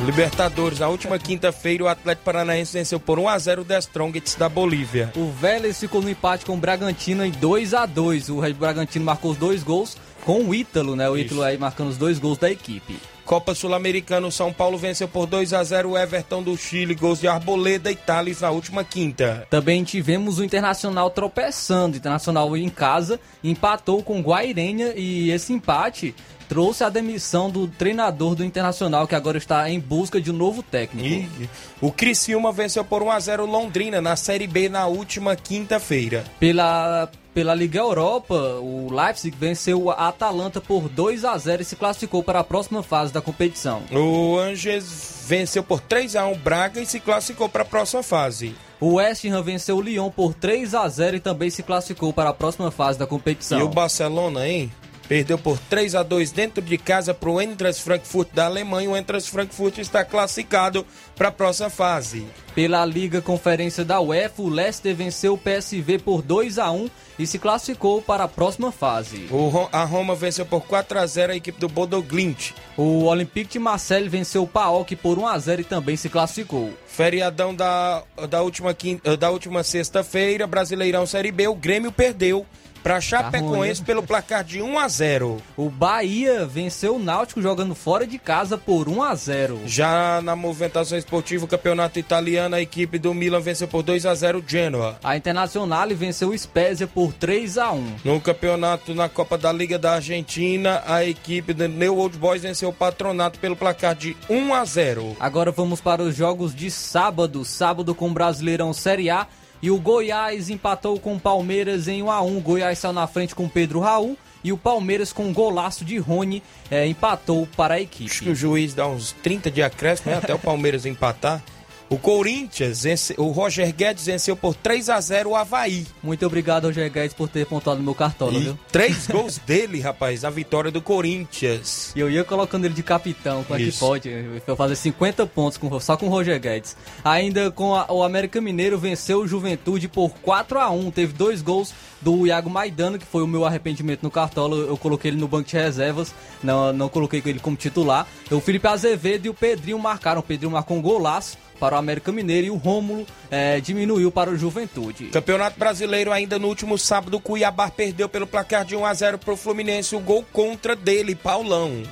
Libertadores, 0.05 0.81
na 0.81 0.89
última 0.89 1.19
quinta-feira, 1.19 1.85
o 1.85 1.89
Atlético 1.89 2.25
Paranaense 2.27 2.75
venceu 2.75 3.01
por 3.01 3.19
1x0 3.19 3.61
o 3.61 3.65
The 3.65 3.79
Strongest 3.79 4.39
da 4.39 4.51
Bolívia. 4.51 5.11
O 5.17 5.31
Vélez 5.31 5.81
ficou 5.81 6.03
no 6.03 6.11
empate 6.11 6.45
com 6.45 6.53
o 6.53 6.59
Bragantino 6.59 7.25
em 7.25 7.31
2 7.31 7.73
a 7.73 7.87
2 7.87 8.29
O 8.29 8.39
Red 8.39 8.53
Bragantino 8.53 9.05
marcou 9.07 9.31
os 9.31 9.39
dois 9.39 9.63
gols 9.63 9.97
com 10.27 10.45
o 10.45 10.55
Ítalo, 10.55 10.95
né? 10.95 11.09
O 11.09 11.17
Ítalo 11.17 11.43
aí 11.43 11.57
marcando 11.57 11.89
os 11.89 11.97
dois 11.97 12.19
gols 12.19 12.37
da 12.37 12.51
equipe. 12.51 12.99
Copa 13.29 13.55
Sul-Americana, 13.55 14.27
o 14.27 14.33
São 14.33 14.51
Paulo 14.51 14.79
venceu 14.79 15.07
por 15.07 15.27
2 15.27 15.53
a 15.53 15.63
0 15.63 15.91
o 15.91 15.99
Everton 15.99 16.43
do 16.43 16.57
Chile, 16.57 16.95
gols 16.95 17.21
de 17.21 17.29
Arboleda 17.29 17.93
e 17.93 17.95
Thales 17.95 18.41
na 18.41 18.49
última 18.49 18.83
quinta. 18.83 19.47
Também 19.51 19.85
tivemos 19.85 20.39
o 20.39 20.45
Internacional 20.45 21.11
tropeçando. 21.11 21.99
Internacional 21.99 22.57
em 22.57 22.71
casa 22.71 23.21
empatou 23.45 24.03
com 24.03 24.23
Guairenha 24.23 24.95
e 24.97 25.31
esse 25.31 25.53
empate 25.53 26.15
trouxe 26.49 26.83
a 26.83 26.89
demissão 26.89 27.51
do 27.51 27.69
treinador 27.69 28.35
do 28.35 28.45
Internacional, 28.45 29.07
que 29.07 29.15
agora 29.15 29.39
está 29.39 29.69
em 29.71 29.79
busca 29.79 30.21
de 30.21 30.31
um 30.31 30.35
novo 30.35 30.63
técnico. 30.63 31.09
E 31.41 31.49
o 31.81 31.93
Criciúma 31.93 32.51
venceu 32.51 32.85
por 32.85 33.03
1 33.03 33.11
a 33.11 33.21
0 33.21 33.47
Londrina 33.47 34.01
na 34.01 34.17
Série 34.17 34.47
B 34.47 34.69
na 34.69 34.87
última 34.87 35.37
quinta-feira. 35.37 36.25
Pela 36.41 37.11
pela 37.39 37.55
Liga 37.55 37.79
Europa, 37.79 38.35
o 38.35 38.93
Leipzig 38.93 39.37
venceu 39.39 39.91
a 39.93 40.09
Atalanta 40.09 40.61
por 40.61 40.89
2 40.89 41.25
a 41.25 41.39
0 41.39 41.63
e 41.63 41.65
se 41.65 41.77
classificou 41.77 42.21
para 42.21 42.41
a 42.41 42.45
próxima 42.45 42.83
fase 42.83 43.13
da 43.13 43.21
competição. 43.21 43.81
O 43.93 44.37
Angers 44.37 45.23
venceu 45.25 45.63
por 45.63 45.81
3 45.81 46.17
a 46.17 46.27
1 46.27 46.39
Braga 46.39 46.81
e 46.81 46.87
se 46.87 46.99
classificou 46.99 47.49
para 47.49 47.63
a 47.63 47.65
próxima 47.65 48.03
fase. 48.03 48.57
O 48.81 48.95
West 48.95 49.25
Ham 49.25 49.43
venceu 49.43 49.77
o 49.77 49.81
Lyon 49.81 50.11
por 50.11 50.35
3 50.35 50.75
a 50.75 50.89
0 50.89 51.17
e 51.17 51.21
também 51.21 51.49
se 51.49 51.63
classificou 51.63 52.13
para 52.13 52.31
a 52.31 52.35
próxima 52.35 52.73
fase 52.73 52.99
da 52.99 53.07
competição. 53.07 53.61
E 53.61 53.63
o 53.63 53.69
Barcelona, 53.69 54.49
hein? 54.49 54.73
Perdeu 55.09 55.39
por 55.39 55.59
3 55.59 55.95
a 55.95 56.03
2 56.03 56.31
dentro 56.33 56.63
de 56.63 56.77
casa 56.77 57.15
para 57.15 57.31
o 57.31 57.41
Eintracht 57.41 57.83
Frankfurt 57.83 58.29
da 58.35 58.45
Alemanha. 58.45 58.91
O 58.91 58.97
Eintracht 58.97 59.31
Frankfurt 59.31 59.79
está 59.79 60.05
classificado 60.05 60.87
para 61.17 61.29
a 61.29 61.33
próxima 61.33 61.71
fase. 61.71 62.27
Pela 62.55 62.85
Liga 62.85 63.23
Conferência 63.23 63.87
da 63.87 64.01
UEFA, 64.01 64.43
o 64.43 64.49
Leicester 64.51 64.95
venceu 64.95 65.33
o 65.33 65.39
PSV 65.39 65.99
por 66.05 66.21
2 66.21 66.59
a 66.59 66.71
1 66.71 66.91
e 67.19 67.27
se 67.27 67.39
classificou 67.39 68.03
para 68.03 68.25
a 68.25 68.29
próxima 68.29 68.71
fase. 68.71 69.27
O, 69.31 69.69
a 69.73 69.83
Roma 69.85 70.15
venceu 70.15 70.45
por 70.45 70.67
4 70.67 70.99
a 70.99 71.07
0 71.07 71.33
a 71.33 71.37
equipe 71.37 71.59
do 71.59 71.69
Bodo 71.69 72.03
Glint. 72.03 72.51
O 72.77 73.05
Olympique 73.05 73.53
de 73.53 73.59
Marseille 73.59 74.11
venceu 74.11 74.43
o 74.43 74.47
PAOK 74.47 74.95
por 74.97 75.19
1 75.19 75.27
a 75.27 75.39
0 75.39 75.63
e 75.63 75.65
também 75.65 75.97
se 75.97 76.11
classificou. 76.11 76.71
Feriadão 76.87 77.55
da, 77.55 78.03
da 78.29 78.43
última, 78.43 78.77
da 79.19 79.31
última 79.31 79.63
sexta-feira, 79.63 80.47
Brasileirão 80.47 81.07
Série 81.07 81.33
B, 81.33 81.49
o 81.49 81.55
Grêmio 81.55 81.91
perdeu 81.91 82.45
para 82.83 83.01
Chapecoense 83.01 83.83
pelo 83.83 84.03
placar 84.03 84.45
de 84.45 84.63
1 84.63 84.79
a 84.79 84.89
0. 84.89 85.43
O 85.57 85.69
Bahia 85.69 86.47
venceu 86.47 86.97
o 86.97 86.99
Náutico 86.99 87.43
jogando 87.43 87.75
fora 87.75 88.07
de 88.07 88.19
casa 88.19 88.57
por 88.57 88.89
1 88.89 89.03
a 89.03 89.15
0. 89.15 89.61
Já 89.67 90.21
na 90.23 90.35
movimentação 90.35 90.97
esportiva, 90.97 91.45
o 91.45 91.49
campeonato 91.49 91.99
italiano, 91.99 92.55
a 92.55 92.61
equipe 92.61 92.99
do 92.99 93.13
Milan 93.15 93.41
venceu 93.41 93.69
por 93.69 93.83
2 93.83 94.07
a 94.07 94.15
0 94.15 94.39
o 94.39 94.45
Genoa. 94.47 94.99
A 95.03 95.17
Internazionale 95.17 95.95
venceu 95.95 96.31
o 96.31 96.39
Spezia 96.39 96.87
por 96.87 97.13
3 97.13 97.59
a 97.59 97.73
1. 97.73 97.97
No 98.05 98.21
campeonato 98.21 98.95
na 98.95 99.09
Copa 99.09 99.37
da 99.37 99.53
Liga 99.53 99.79
da 99.79 99.95
Argentina, 99.95 100.83
a 100.87 101.05
equipe 101.05 101.53
do 101.53 101.69
New 101.69 101.99
Old 101.99 102.17
Boys 102.17 102.43
venceu 102.43 102.69
o 102.69 102.73
Patronato 102.73 103.39
pelo 103.39 103.57
placar 103.57 103.95
de 103.95 104.17
1 104.29 104.55
a 104.55 104.65
0. 104.65 105.17
Agora 105.21 105.51
vamos 105.51 105.81
para 105.81 106.03
os 106.03 106.15
jogos 106.15 106.55
de 106.55 106.71
sábado, 106.71 107.45
sábado 107.45 107.95
com 107.95 108.09
o 108.09 108.13
Brasileirão 108.13 108.73
Série 108.73 109.11
A. 109.11 109.27
E 109.61 109.71
o 109.71 109.79
Goiás 109.79 110.51
empatou 110.51 110.99
com 111.01 111.17
o 111.17 111.21
Palmeiras 111.21 111.89
em 111.89 112.03
1 112.03 112.11
a 112.11 112.23
1 112.23 112.39
O 112.39 112.41
Goiás 112.41 112.79
saiu 112.79 112.93
na 112.93 113.07
frente 113.07 113.35
com 113.35 113.49
Pedro 113.49 113.81
Raul. 113.81 114.17
E 114.45 114.53
o 114.53 114.57
Palmeiras, 114.57 115.13
com 115.13 115.25
um 115.25 115.33
golaço 115.33 115.85
de 115.85 115.99
Rony, 115.99 116.43
é, 116.71 116.87
empatou 116.87 117.49
para 117.57 117.75
a 117.75 117.81
equipe. 117.81 118.09
Acho 118.09 118.23
que 118.23 118.31
o 118.31 118.35
juiz 118.37 118.73
dá 118.73 118.87
uns 118.87 119.13
30 119.23 119.51
de 119.51 119.63
acréscimo, 119.63 120.13
né? 120.13 120.19
até 120.19 120.33
o 120.33 120.39
Palmeiras 120.39 120.87
empatar. 120.87 121.43
O 121.91 121.97
Corinthians, 121.97 122.85
o 123.17 123.31
Roger 123.31 123.75
Guedes 123.75 124.05
venceu 124.05 124.37
por 124.37 124.55
3 124.55 124.91
a 124.91 125.01
0 125.01 125.31
o 125.31 125.37
Havaí. 125.37 125.87
Muito 126.03 126.27
obrigado, 126.27 126.67
Roger 126.67 126.91
Guedes, 126.93 127.15
por 127.15 127.31
ter 127.31 127.47
pontuado 127.47 127.79
no 127.79 127.85
meu 127.85 127.95
cartola, 127.95 128.39
viu? 128.39 128.59
Três 128.71 129.07
gols 129.09 129.39
dele, 129.39 129.81
rapaz, 129.81 130.21
na 130.21 130.29
vitória 130.29 130.71
do 130.71 130.83
Corinthians. 130.83 131.93
E 131.97 132.01
eu 132.01 132.11
ia 132.11 132.23
colocando 132.25 132.67
ele 132.67 132.75
de 132.75 132.83
capitão, 132.83 133.43
como 133.43 133.59
é 133.59 133.65
que 133.65 133.73
pode? 133.73 134.11
Eu 134.47 134.55
fazer 134.55 134.77
50 134.77 135.27
pontos 135.29 135.57
com, 135.57 135.81
só 135.81 135.97
com 135.97 136.07
o 136.07 136.11
Roger 136.11 136.39
Guedes. 136.39 136.77
Ainda 137.03 137.51
com 137.51 137.75
a, 137.75 137.91
o 137.91 138.03
América 138.03 138.39
Mineiro 138.39 138.79
venceu 138.79 139.21
o 139.21 139.27
Juventude 139.27 139.89
por 139.89 140.11
4 140.23 140.59
a 140.59 140.71
1 140.71 140.91
Teve 140.91 141.15
dois 141.15 141.41
gols 141.41 141.73
do 142.03 142.27
Iago 142.27 142.51
Maidano, 142.51 142.99
que 142.99 143.07
foi 143.07 143.23
o 143.23 143.27
meu 143.27 143.47
arrependimento 143.47 144.03
no 144.03 144.11
cartola. 144.11 144.57
Eu 144.57 144.77
coloquei 144.77 145.11
ele 145.11 145.19
no 145.19 145.27
banco 145.27 145.49
de 145.49 145.57
reservas, 145.57 146.15
não, 146.43 146.71
não 146.71 146.89
coloquei 146.91 147.23
ele 147.25 147.41
como 147.41 147.57
titular. 147.57 148.07
O 148.31 148.41
Felipe 148.41 148.69
Azevedo 148.69 149.27
e 149.27 149.29
o 149.31 149.35
Pedrinho 149.35 149.79
marcaram. 149.79 150.21
O 150.21 150.23
Pedrinho 150.23 150.53
marcou 150.53 150.77
um 150.77 150.83
golaço 150.83 151.39
para 151.59 151.77
o 151.77 151.79
América 151.79 152.13
Mineiro 152.13 152.47
e 152.47 152.51
o 152.51 152.57
Rômulo 152.57 153.07
é, 153.31 153.61
diminuiu 153.61 154.11
para 154.11 154.31
o 154.31 154.37
Juventude. 154.37 155.07
Campeonato 155.07 155.59
Brasileiro 155.59 156.13
ainda 156.13 156.39
no 156.39 156.49
último 156.49 156.79
sábado, 156.79 157.17
o 157.17 157.21
Cuiabá 157.21 157.71
perdeu 157.71 158.09
pelo 158.09 158.27
placar 158.27 158.65
de 158.65 158.77
1 158.77 158.87
a 158.87 158.95
0 158.95 159.19
para 159.19 159.35
o 159.35 159.37
Fluminense, 159.37 159.97
o 159.97 160.01
gol 160.01 160.25
contra 160.33 160.75
dele, 160.75 161.15
Paulão. 161.15 161.83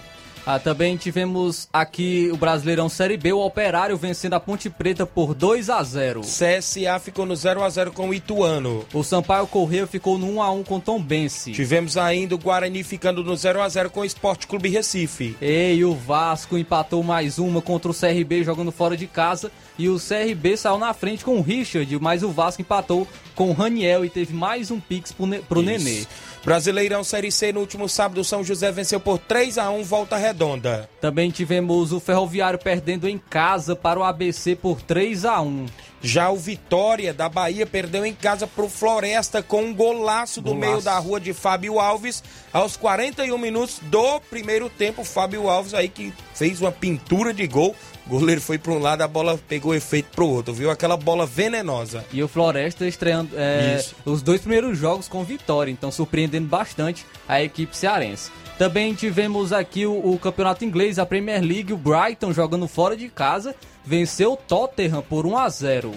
Ah, 0.46 0.60
também 0.60 0.96
tivemos 0.96 1.68
aqui 1.72 2.30
o 2.32 2.36
Brasileirão 2.36 2.88
Série 2.88 3.16
B, 3.16 3.32
o 3.32 3.44
Operário 3.44 3.96
vencendo 3.96 4.34
a 4.34 4.40
Ponte 4.40 4.70
Preta 4.70 5.04
por 5.04 5.34
2 5.34 5.68
a 5.68 5.82
0. 5.82 6.20
CSA 6.20 7.00
ficou 7.00 7.26
no 7.26 7.34
0 7.34 7.64
a 7.64 7.68
0 7.68 7.90
com 7.90 8.10
o 8.10 8.14
Ituano. 8.14 8.86
O 8.94 9.02
Sampaio 9.02 9.48
Correia 9.48 9.88
ficou 9.88 10.16
no 10.16 10.36
1 10.36 10.42
a 10.42 10.52
1 10.52 10.62
com 10.62 10.78
Tom 10.78 11.02
Bense. 11.02 11.50
Tivemos 11.50 11.96
ainda 11.96 12.36
o 12.36 12.38
Guarani 12.38 12.84
ficando 12.84 13.24
no 13.24 13.36
0 13.36 13.60
a 13.60 13.68
0 13.68 13.90
com 13.90 14.02
o 14.02 14.04
Esporte 14.04 14.46
Clube 14.46 14.68
Recife. 14.68 15.36
E 15.42 15.84
o 15.84 15.94
Vasco 15.96 16.56
empatou 16.56 17.02
mais 17.02 17.40
uma 17.40 17.60
contra 17.60 17.90
o 17.90 17.94
CRB 17.94 18.44
jogando 18.44 18.70
fora 18.70 18.96
de 18.96 19.08
casa 19.08 19.50
e 19.76 19.88
o 19.88 19.98
CRB 19.98 20.56
saiu 20.56 20.78
na 20.78 20.94
frente 20.94 21.24
com 21.24 21.38
o 21.38 21.42
Richard, 21.42 21.98
mas 22.00 22.22
o 22.22 22.30
Vasco 22.30 22.62
empatou 22.62 23.06
com 23.34 23.50
o 23.50 23.52
Raniel 23.52 24.04
e 24.04 24.08
teve 24.08 24.32
mais 24.32 24.70
um 24.70 24.78
pix 24.78 25.10
pro, 25.10 25.26
ne 25.26 25.40
pro 25.40 25.60
Nenê. 25.60 26.06
Brasileirão 26.46 27.02
Série 27.02 27.32
C 27.32 27.50
no 27.52 27.58
último 27.58 27.88
sábado, 27.88 28.22
São 28.22 28.44
José 28.44 28.70
venceu 28.70 29.00
por 29.00 29.18
3 29.18 29.58
a 29.58 29.68
1 29.68 29.82
volta 29.82 30.16
redonda. 30.16 30.88
Também 31.00 31.28
tivemos 31.28 31.92
o 31.92 31.98
Ferroviário 31.98 32.56
perdendo 32.56 33.08
em 33.08 33.18
casa 33.18 33.74
para 33.74 33.98
o 33.98 34.04
ABC 34.04 34.54
por 34.54 34.80
3 34.80 35.24
a 35.24 35.40
1. 35.40 35.66
Já 36.00 36.30
o 36.30 36.36
Vitória 36.36 37.12
da 37.12 37.28
Bahia 37.28 37.66
perdeu 37.66 38.06
em 38.06 38.14
casa 38.14 38.46
para 38.46 38.64
o 38.64 38.68
Floresta 38.68 39.42
com 39.42 39.60
um 39.64 39.74
golaço 39.74 40.40
do 40.40 40.54
meio 40.54 40.80
da 40.80 40.96
rua 41.00 41.18
de 41.18 41.32
Fábio 41.32 41.80
Alves 41.80 42.22
aos 42.52 42.76
41 42.76 43.36
minutos 43.36 43.80
do 43.82 44.20
primeiro 44.30 44.70
tempo. 44.70 45.02
Fábio 45.02 45.50
Alves 45.50 45.74
aí 45.74 45.88
que 45.88 46.14
fez 46.32 46.60
uma 46.60 46.70
pintura 46.70 47.34
de 47.34 47.44
gol. 47.48 47.74
O 48.06 48.10
goleiro 48.10 48.40
foi 48.40 48.56
para 48.56 48.72
um 48.72 48.78
lado, 48.78 49.02
a 49.02 49.08
bola 49.08 49.38
pegou 49.48 49.74
efeito 49.74 50.10
para 50.14 50.22
o 50.22 50.30
outro, 50.30 50.54
viu? 50.54 50.70
Aquela 50.70 50.96
bola 50.96 51.26
venenosa. 51.26 52.04
E 52.12 52.22
o 52.22 52.28
Floresta 52.28 52.86
estreando 52.86 53.30
é, 53.34 53.84
os 54.04 54.22
dois 54.22 54.40
primeiros 54.40 54.78
jogos 54.78 55.08
com 55.08 55.24
vitória, 55.24 55.72
então 55.72 55.90
surpreendendo 55.90 56.46
bastante 56.46 57.04
a 57.28 57.42
equipe 57.42 57.76
cearense. 57.76 58.30
Também 58.56 58.94
tivemos 58.94 59.52
aqui 59.52 59.86
o, 59.86 60.12
o, 60.12 60.18
campeonato 60.18 60.64
inglês, 60.64 61.00
a 61.00 61.04
Premier 61.04 61.42
League, 61.42 61.72
o 61.72 61.76
Brighton 61.76 62.32
jogando 62.32 62.68
fora 62.68 62.96
de 62.96 63.08
casa, 63.08 63.54
venceu 63.84 64.32
o 64.34 64.36
Tottenham 64.36 65.02
por 65.02 65.26
1 65.26 65.36
a 65.36 65.48
0. 65.48 65.92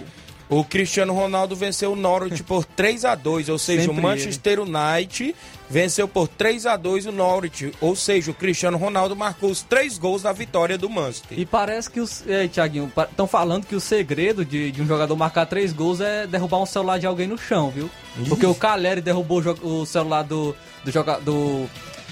O 0.49 0.63
Cristiano 0.63 1.13
Ronaldo 1.13 1.55
venceu 1.55 1.91
o 1.93 1.95
Norwich 1.95 2.41
por 2.41 2.65
3 2.65 3.05
a 3.05 3.13
2, 3.13 3.49
ou 3.49 3.59
seja, 3.59 3.83
Sempre 3.83 3.99
o 3.99 4.01
Manchester 4.01 4.59
ele. 4.59 4.61
United 4.61 5.35
venceu 5.69 6.07
por 6.07 6.27
3 6.27 6.65
a 6.65 6.75
2 6.75 7.05
o 7.05 7.11
Norwich, 7.11 7.71
ou 7.79 7.95
seja, 7.95 8.31
o 8.31 8.33
Cristiano 8.33 8.77
Ronaldo 8.77 9.15
marcou 9.15 9.51
os 9.51 9.61
três 9.61 9.97
gols 9.97 10.23
da 10.23 10.31
vitória 10.31 10.77
do 10.77 10.89
Manchester. 10.89 11.39
E 11.39 11.45
parece 11.45 11.89
que 11.89 11.99
os, 11.99 12.27
é, 12.27 12.47
Thiaguinho, 12.47 12.91
estão 13.09 13.27
falando 13.27 13.65
que 13.65 13.75
o 13.75 13.79
segredo 13.79 14.43
de, 14.43 14.71
de, 14.71 14.81
um 14.81 14.87
jogador 14.87 15.15
marcar 15.15 15.45
três 15.45 15.71
gols 15.71 16.01
é 16.01 16.25
derrubar 16.25 16.61
um 16.61 16.65
celular 16.65 16.97
de 16.97 17.05
alguém 17.05 17.27
no 17.27 17.37
chão, 17.37 17.69
viu? 17.69 17.89
Porque 18.27 18.45
o 18.45 18.55
Caleri 18.55 19.01
derrubou 19.01 19.41
o, 19.41 19.81
o 19.81 19.85
celular 19.85 20.23
do, 20.23 20.55
do, 20.83 21.21
do 21.21 21.69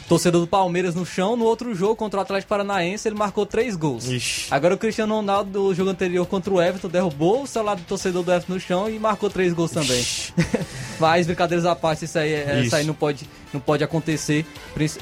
torcedor 0.08 0.42
do 0.42 0.48
Palmeiras 0.48 0.96
no 0.96 1.06
chão. 1.06 1.36
No 1.36 1.46
outro 1.46 1.74
jogo, 1.76 1.96
contra 1.96 2.20
o 2.20 2.24
Atlético 2.24 2.50
Paranaense, 2.50 3.08
ele 3.08 3.16
marcou 3.16 3.46
três 3.46 3.76
gols. 3.76 4.08
Ixi. 4.08 4.48
Agora 4.50 4.76
o 4.76 4.78
Cristiano 4.78 5.16
Ronaldo, 5.16 5.52
do 5.52 5.74
jogo 5.74 5.90
anterior 5.90 6.26
contra 6.26 6.54
o 6.54 6.62
Everton, 6.62 6.88
derrubou 6.88 7.44
o 7.44 7.48
celular 7.48 7.76
do 7.76 7.84
torcedor 7.84 8.24
do 8.24 8.32
Everton 8.32 8.54
no 8.54 8.60
chão 8.60 8.90
e 8.90 8.98
marcou 8.98 9.30
três 9.30 9.54
gols 9.54 9.72
também. 9.72 10.04
Mas, 11.00 11.28
brincadeiras 11.28 11.66
à 11.66 11.76
parte, 11.76 12.06
isso 12.06 12.18
aí, 12.18 12.34
é, 12.34 12.62
isso 12.62 12.76
aí 12.76 12.84
não 12.84 12.94
pode 12.94 13.28
não 13.54 13.60
pode 13.60 13.84
acontecer, 13.84 14.46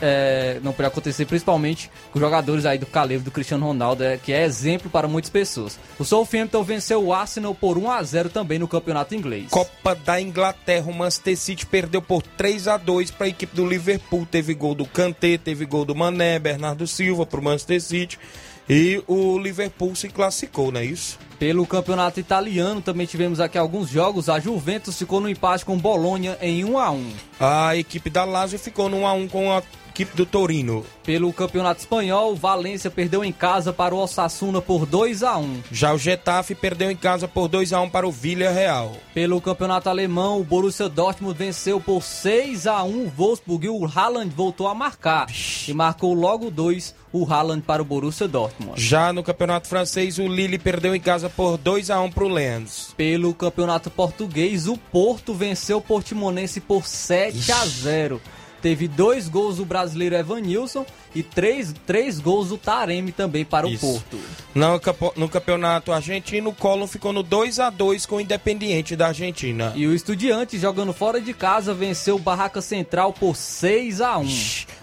é, 0.02 0.60
não 0.64 0.74
pode 0.74 0.88
acontecer 0.88 1.25
principalmente 1.25 1.90
com 2.12 2.20
jogadores 2.20 2.66
aí 2.66 2.78
do 2.78 2.86
caleiro 2.86 3.24
do 3.24 3.32
Cristiano 3.32 3.66
Ronaldo, 3.66 4.04
é, 4.04 4.18
que 4.18 4.32
é 4.32 4.44
exemplo 4.44 4.90
para 4.90 5.08
muitas 5.08 5.30
pessoas. 5.30 5.80
O 5.98 6.06
Southampton 6.06 6.64
venceu 6.64 7.04
o 7.04 7.14
Arsenal 7.14 7.56
por 7.56 7.78
1 7.78 7.92
a 7.92 8.04
0 8.04 8.30
também 8.30 8.60
no 8.60 8.68
campeonato 8.68 9.16
inglês. 9.16 9.50
Copa 9.50 9.96
da 9.96 10.20
Inglaterra, 10.20 10.90
o 10.90 10.94
Manchester 10.94 11.38
City 11.38 11.66
perdeu 11.66 12.02
por 12.02 12.22
3 12.22 12.68
a 12.68 12.78
2 12.78 13.12
para 13.12 13.28
a 13.28 13.30
equipe 13.30 13.56
do 13.56 13.66
Liverpool. 13.66 14.25
Teve 14.30 14.54
gol 14.54 14.75
do 14.75 14.86
Kanté, 14.86 15.38
teve 15.38 15.66
gol 15.66 15.86
do 15.86 15.96
Mané, 15.96 16.40
Bernardo 16.40 16.88
Silva 16.88 17.25
para 17.25 17.40
o 17.40 17.44
Manchester 17.44 17.82
City. 17.82 18.20
E 18.69 19.03
o 19.07 19.38
Liverpool 19.38 19.95
se 19.95 20.10
classificou, 20.10 20.72
não 20.72 20.79
é 20.79 20.86
isso? 20.86 21.19
Pelo 21.38 21.67
campeonato 21.67 22.19
italiano 22.19 22.81
também 22.81 23.05
tivemos 23.05 23.39
aqui 23.39 23.57
alguns 23.57 23.89
jogos. 23.89 24.29
A 24.29 24.39
Juventus 24.39 24.98
ficou 24.98 25.19
no 25.19 25.29
empate 25.29 25.65
com 25.65 25.77
Bolonha 25.77 26.38
em 26.41 26.63
1 26.65 26.77
a 26.79 26.91
1. 26.91 27.12
A 27.39 27.75
equipe 27.75 28.10
da 28.10 28.24
Lazio 28.24 28.57
ficou 28.57 28.89
no 28.89 29.00
1 29.00 29.07
a 29.07 29.13
1 29.13 29.27
com 29.27 29.51
a 29.51 29.62
equipe 29.96 30.14
do 30.14 30.25
Torino. 30.25 30.86
Pelo 31.06 31.32
Campeonato 31.32 31.80
Espanhol, 31.80 32.34
o 32.34 32.36
Valência 32.36 32.92
perdeu 32.92 33.24
em 33.24 33.32
casa 33.32 33.72
para 33.72 33.96
o 33.96 33.98
Osasuna 34.00 34.62
por 34.62 34.86
2 34.86 35.24
a 35.24 35.38
1. 35.38 35.64
Já 35.72 35.94
o 35.94 35.98
Getafe 35.98 36.54
perdeu 36.54 36.92
em 36.92 36.98
casa 36.98 37.30
por 37.30 37.48
2 37.48 37.72
a 37.72 37.80
1 37.80 37.90
para 37.90 38.06
o 38.06 38.12
Villarreal. 38.12 38.92
Pelo 39.14 39.40
Campeonato 39.40 39.90
Alemão, 39.90 40.42
o 40.42 40.44
Borussia 40.44 40.90
Dortmund 40.90 41.38
venceu 41.38 41.80
por 41.80 42.04
6 42.04 42.68
a 42.68 42.84
1 42.84 43.06
o 43.06 43.10
Wolfsburg 43.10 43.66
e 43.68 43.70
o 43.70 43.86
Haaland 43.86 44.34
voltou 44.36 44.68
a 44.68 44.75
marcar 44.75 45.28
e 45.66 45.74
marcou 45.74 46.14
logo 46.14 46.52
dois 46.52 46.94
o 47.14 47.24
Haaland 47.32 47.62
para 47.62 47.82
o 47.82 47.86
Borussia 47.86 48.28
Dortmund. 48.28 48.82
Já 48.82 49.14
no 49.14 49.24
Campeonato 49.24 49.70
Francês, 49.70 50.20
o 50.20 50.28
Lille 50.28 50.60
perdeu 50.60 50.94
em 50.94 51.00
casa 51.00 51.30
por 51.30 51.58
2 51.58 51.90
a 51.90 52.02
1 52.02 52.12
para 52.12 52.25
o 52.25 52.28
Lens. 52.28 52.94
Pelo 52.98 53.34
Campeonato 53.34 53.90
Português, 53.90 54.68
o 54.68 54.75
Porto 54.75 55.34
venceu 55.34 55.78
o 55.78 55.82
Portimonense 55.82 56.60
por 56.60 56.86
7 56.86 57.50
a 57.54 57.66
0 57.66 58.22
teve 58.65 58.88
dois 58.88 59.29
gols 59.29 59.57
do 59.57 59.63
brasileiro 59.63 60.15
Evanilson 60.15 60.88
e 61.13 61.22
três, 61.22 61.72
três 61.86 62.19
gols 62.19 62.50
do 62.50 62.57
Taremi 62.57 63.12
também 63.12 63.45
para 63.45 63.69
Isso. 63.69 63.86
o 63.86 63.91
Porto. 63.91 64.19
No, 64.55 64.81
no 65.15 65.29
campeonato 65.29 65.91
argentino, 65.91 66.50
o 66.50 66.55
Colón 66.55 66.88
ficou 66.88 67.13
no 67.13 67.22
2 67.22 67.60
a 67.60 67.69
2 67.69 68.07
com 68.07 68.15
o 68.15 68.22
Independiente 68.22 68.95
da 68.95 69.10
Argentina. 69.10 69.72
E 69.75 69.86
o 69.86 69.93
Estudiante, 69.93 70.57
jogando 70.57 70.93
fora 70.93 71.22
de 71.22 71.31
casa, 71.31 71.75
venceu 71.75 72.15
o 72.15 72.19
Barraca 72.19 72.60
Central 72.60 73.13
por 73.13 73.36
6 73.36 74.01
a 74.01 74.17
1 74.17 74.25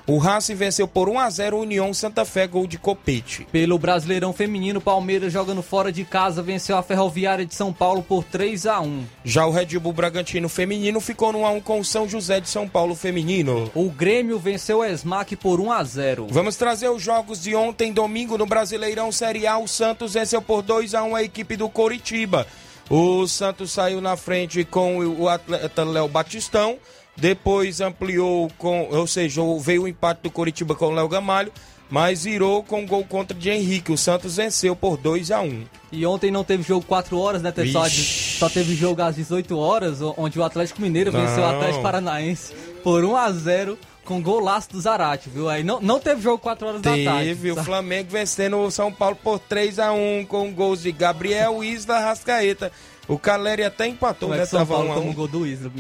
o 0.07 0.19
Racing 0.19 0.57
venceu 0.57 0.89
por 0.89 1.09
1 1.09 1.19
a 1.19 1.31
0 1.31 1.57
o 1.57 1.61
União 1.61 1.95
Santa 1.95 2.25
Fé, 2.25 2.47
gol 2.47 2.67
de 2.67 2.77
Copete. 2.77 3.47
Pelo 3.53 3.79
Brasileirão 3.79 4.33
Feminino, 4.33 4.81
Palmeiras 4.81 5.33
jogando 5.33 5.63
fora 5.63 5.93
de 5.93 6.05
casa 6.05 6.43
venceu 6.43 6.77
a 6.77 6.83
Ferroviária 6.83 7.47
de 7.47 7.55
São 7.55 7.73
Paulo 7.73 8.03
por 8.03 8.25
3 8.25 8.67
a 8.67 8.81
1. 8.81 9.05
Já 9.25 9.47
o 9.47 9.53
Red 9.53 9.79
Bull 9.79 9.93
Bragantino 9.93 10.49
Feminino 10.49 11.01
ficou 11.01 11.33
no 11.33 11.41
1 11.41 11.47
a 11.47 11.51
1 11.53 11.61
com 11.61 11.79
o 11.79 11.85
São 11.85 12.09
José 12.09 12.41
de 12.41 12.49
São 12.49 12.69
Paulo 12.69 12.97
Feminino. 12.97 13.71
O 13.75 13.91
Grêmio 13.91 14.39
venceu 14.39 14.81
o 14.81 14.85
Esmac 14.85 15.35
por 15.37 15.59
1 15.59 15.73
a 15.73 15.83
0. 15.83 16.27
Vamos 16.31 16.57
trazer 16.57 16.91
os 16.91 17.03
jogos 17.03 17.43
de 17.43 17.55
ontem, 17.55 17.91
domingo, 17.91 18.37
no 18.37 18.45
Brasileirão 18.45 19.11
Série 19.11 19.47
A. 19.47 19.57
O 19.57 19.67
Santos 19.67 20.13
venceu 20.13 20.43
por 20.43 20.61
2 20.61 20.95
a 20.95 21.03
1 21.03 21.17
a 21.17 21.23
equipe 21.23 21.57
do 21.57 21.71
Coritiba. 21.71 22.47
O 22.91 23.27
Santos 23.27 23.73
saiu 23.73 24.03
na 24.03 24.15
frente 24.15 24.63
com 24.63 24.99
o 24.99 25.27
atleta 25.27 25.85
Léo 25.85 26.07
Batistão. 26.07 26.77
Depois 27.17 27.81
ampliou 27.81 28.51
com, 28.59 28.89
ou 28.91 29.07
seja, 29.07 29.41
veio 29.61 29.83
o 29.83 29.89
empate 29.89 30.23
do 30.23 30.31
Coritiba 30.31 30.75
com 30.75 30.87
o 30.87 30.95
Léo 30.95 31.09
Gamalho, 31.09 31.53
mas 31.93 32.25
virou 32.25 32.63
com 32.63 32.87
gol 32.87 33.05
contra 33.05 33.37
de 33.37 33.51
Henrique. 33.51 33.93
O 33.93 33.99
Santos 33.99 34.37
venceu 34.37 34.75
por 34.75 34.97
2 34.97 35.31
a 35.31 35.43
1 35.43 35.65
E 35.93 36.07
ontem 36.07 36.31
não 36.31 36.43
teve 36.43 36.63
jogo 36.63 36.87
4 36.87 37.19
horas, 37.19 37.43
né? 37.43 37.53
Só, 37.71 37.87
só, 37.87 38.49
teve 38.49 38.75
jogo 38.75 39.03
às 39.03 39.17
18 39.17 39.59
horas, 39.59 39.99
onde 40.17 40.41
o 40.41 40.43
Atlético 40.43 40.81
Mineiro 40.81 41.13
não. 41.13 41.21
venceu 41.21 41.43
o 41.43 41.47
Atlético 41.47 41.83
Paranaense 41.83 42.55
por 42.83 43.05
1 43.05 43.15
a 43.15 43.31
0 43.31 43.79
com 44.07 44.23
golaço 44.23 44.71
do 44.73 44.81
Zarate, 44.81 45.29
viu? 45.29 45.51
Aí 45.51 45.63
não, 45.63 45.83
não 45.83 46.01
teve 46.01 46.23
jogo 46.23 46.39
4 46.39 46.67
horas 46.67 46.81
teve, 46.81 47.05
da 47.05 47.11
tarde. 47.13 47.29
Teve, 47.29 47.53
o 47.53 47.63
Flamengo 47.63 48.09
vencendo 48.11 48.57
o 48.57 48.71
São 48.71 48.91
Paulo 48.91 49.17
por 49.23 49.39
3 49.39 49.79
a 49.79 49.93
1 49.93 50.25
com 50.25 50.51
gols 50.51 50.81
de 50.81 50.93
Gabriel 50.93 51.63
Isla 51.63 51.99
Rascaeta. 52.01 52.73
O 53.13 53.19
Caleri 53.19 53.63
até 53.63 53.87
empatou, 53.87 54.31
Como 54.31 54.35
é 54.35 54.39
né? 54.39 54.47
São 54.47 54.67
Paulo 54.67 54.89
um, 54.89 55.11
um 55.11 55.13
gol 55.13 55.29
do 55.29 55.47
Isla, 55.47 55.71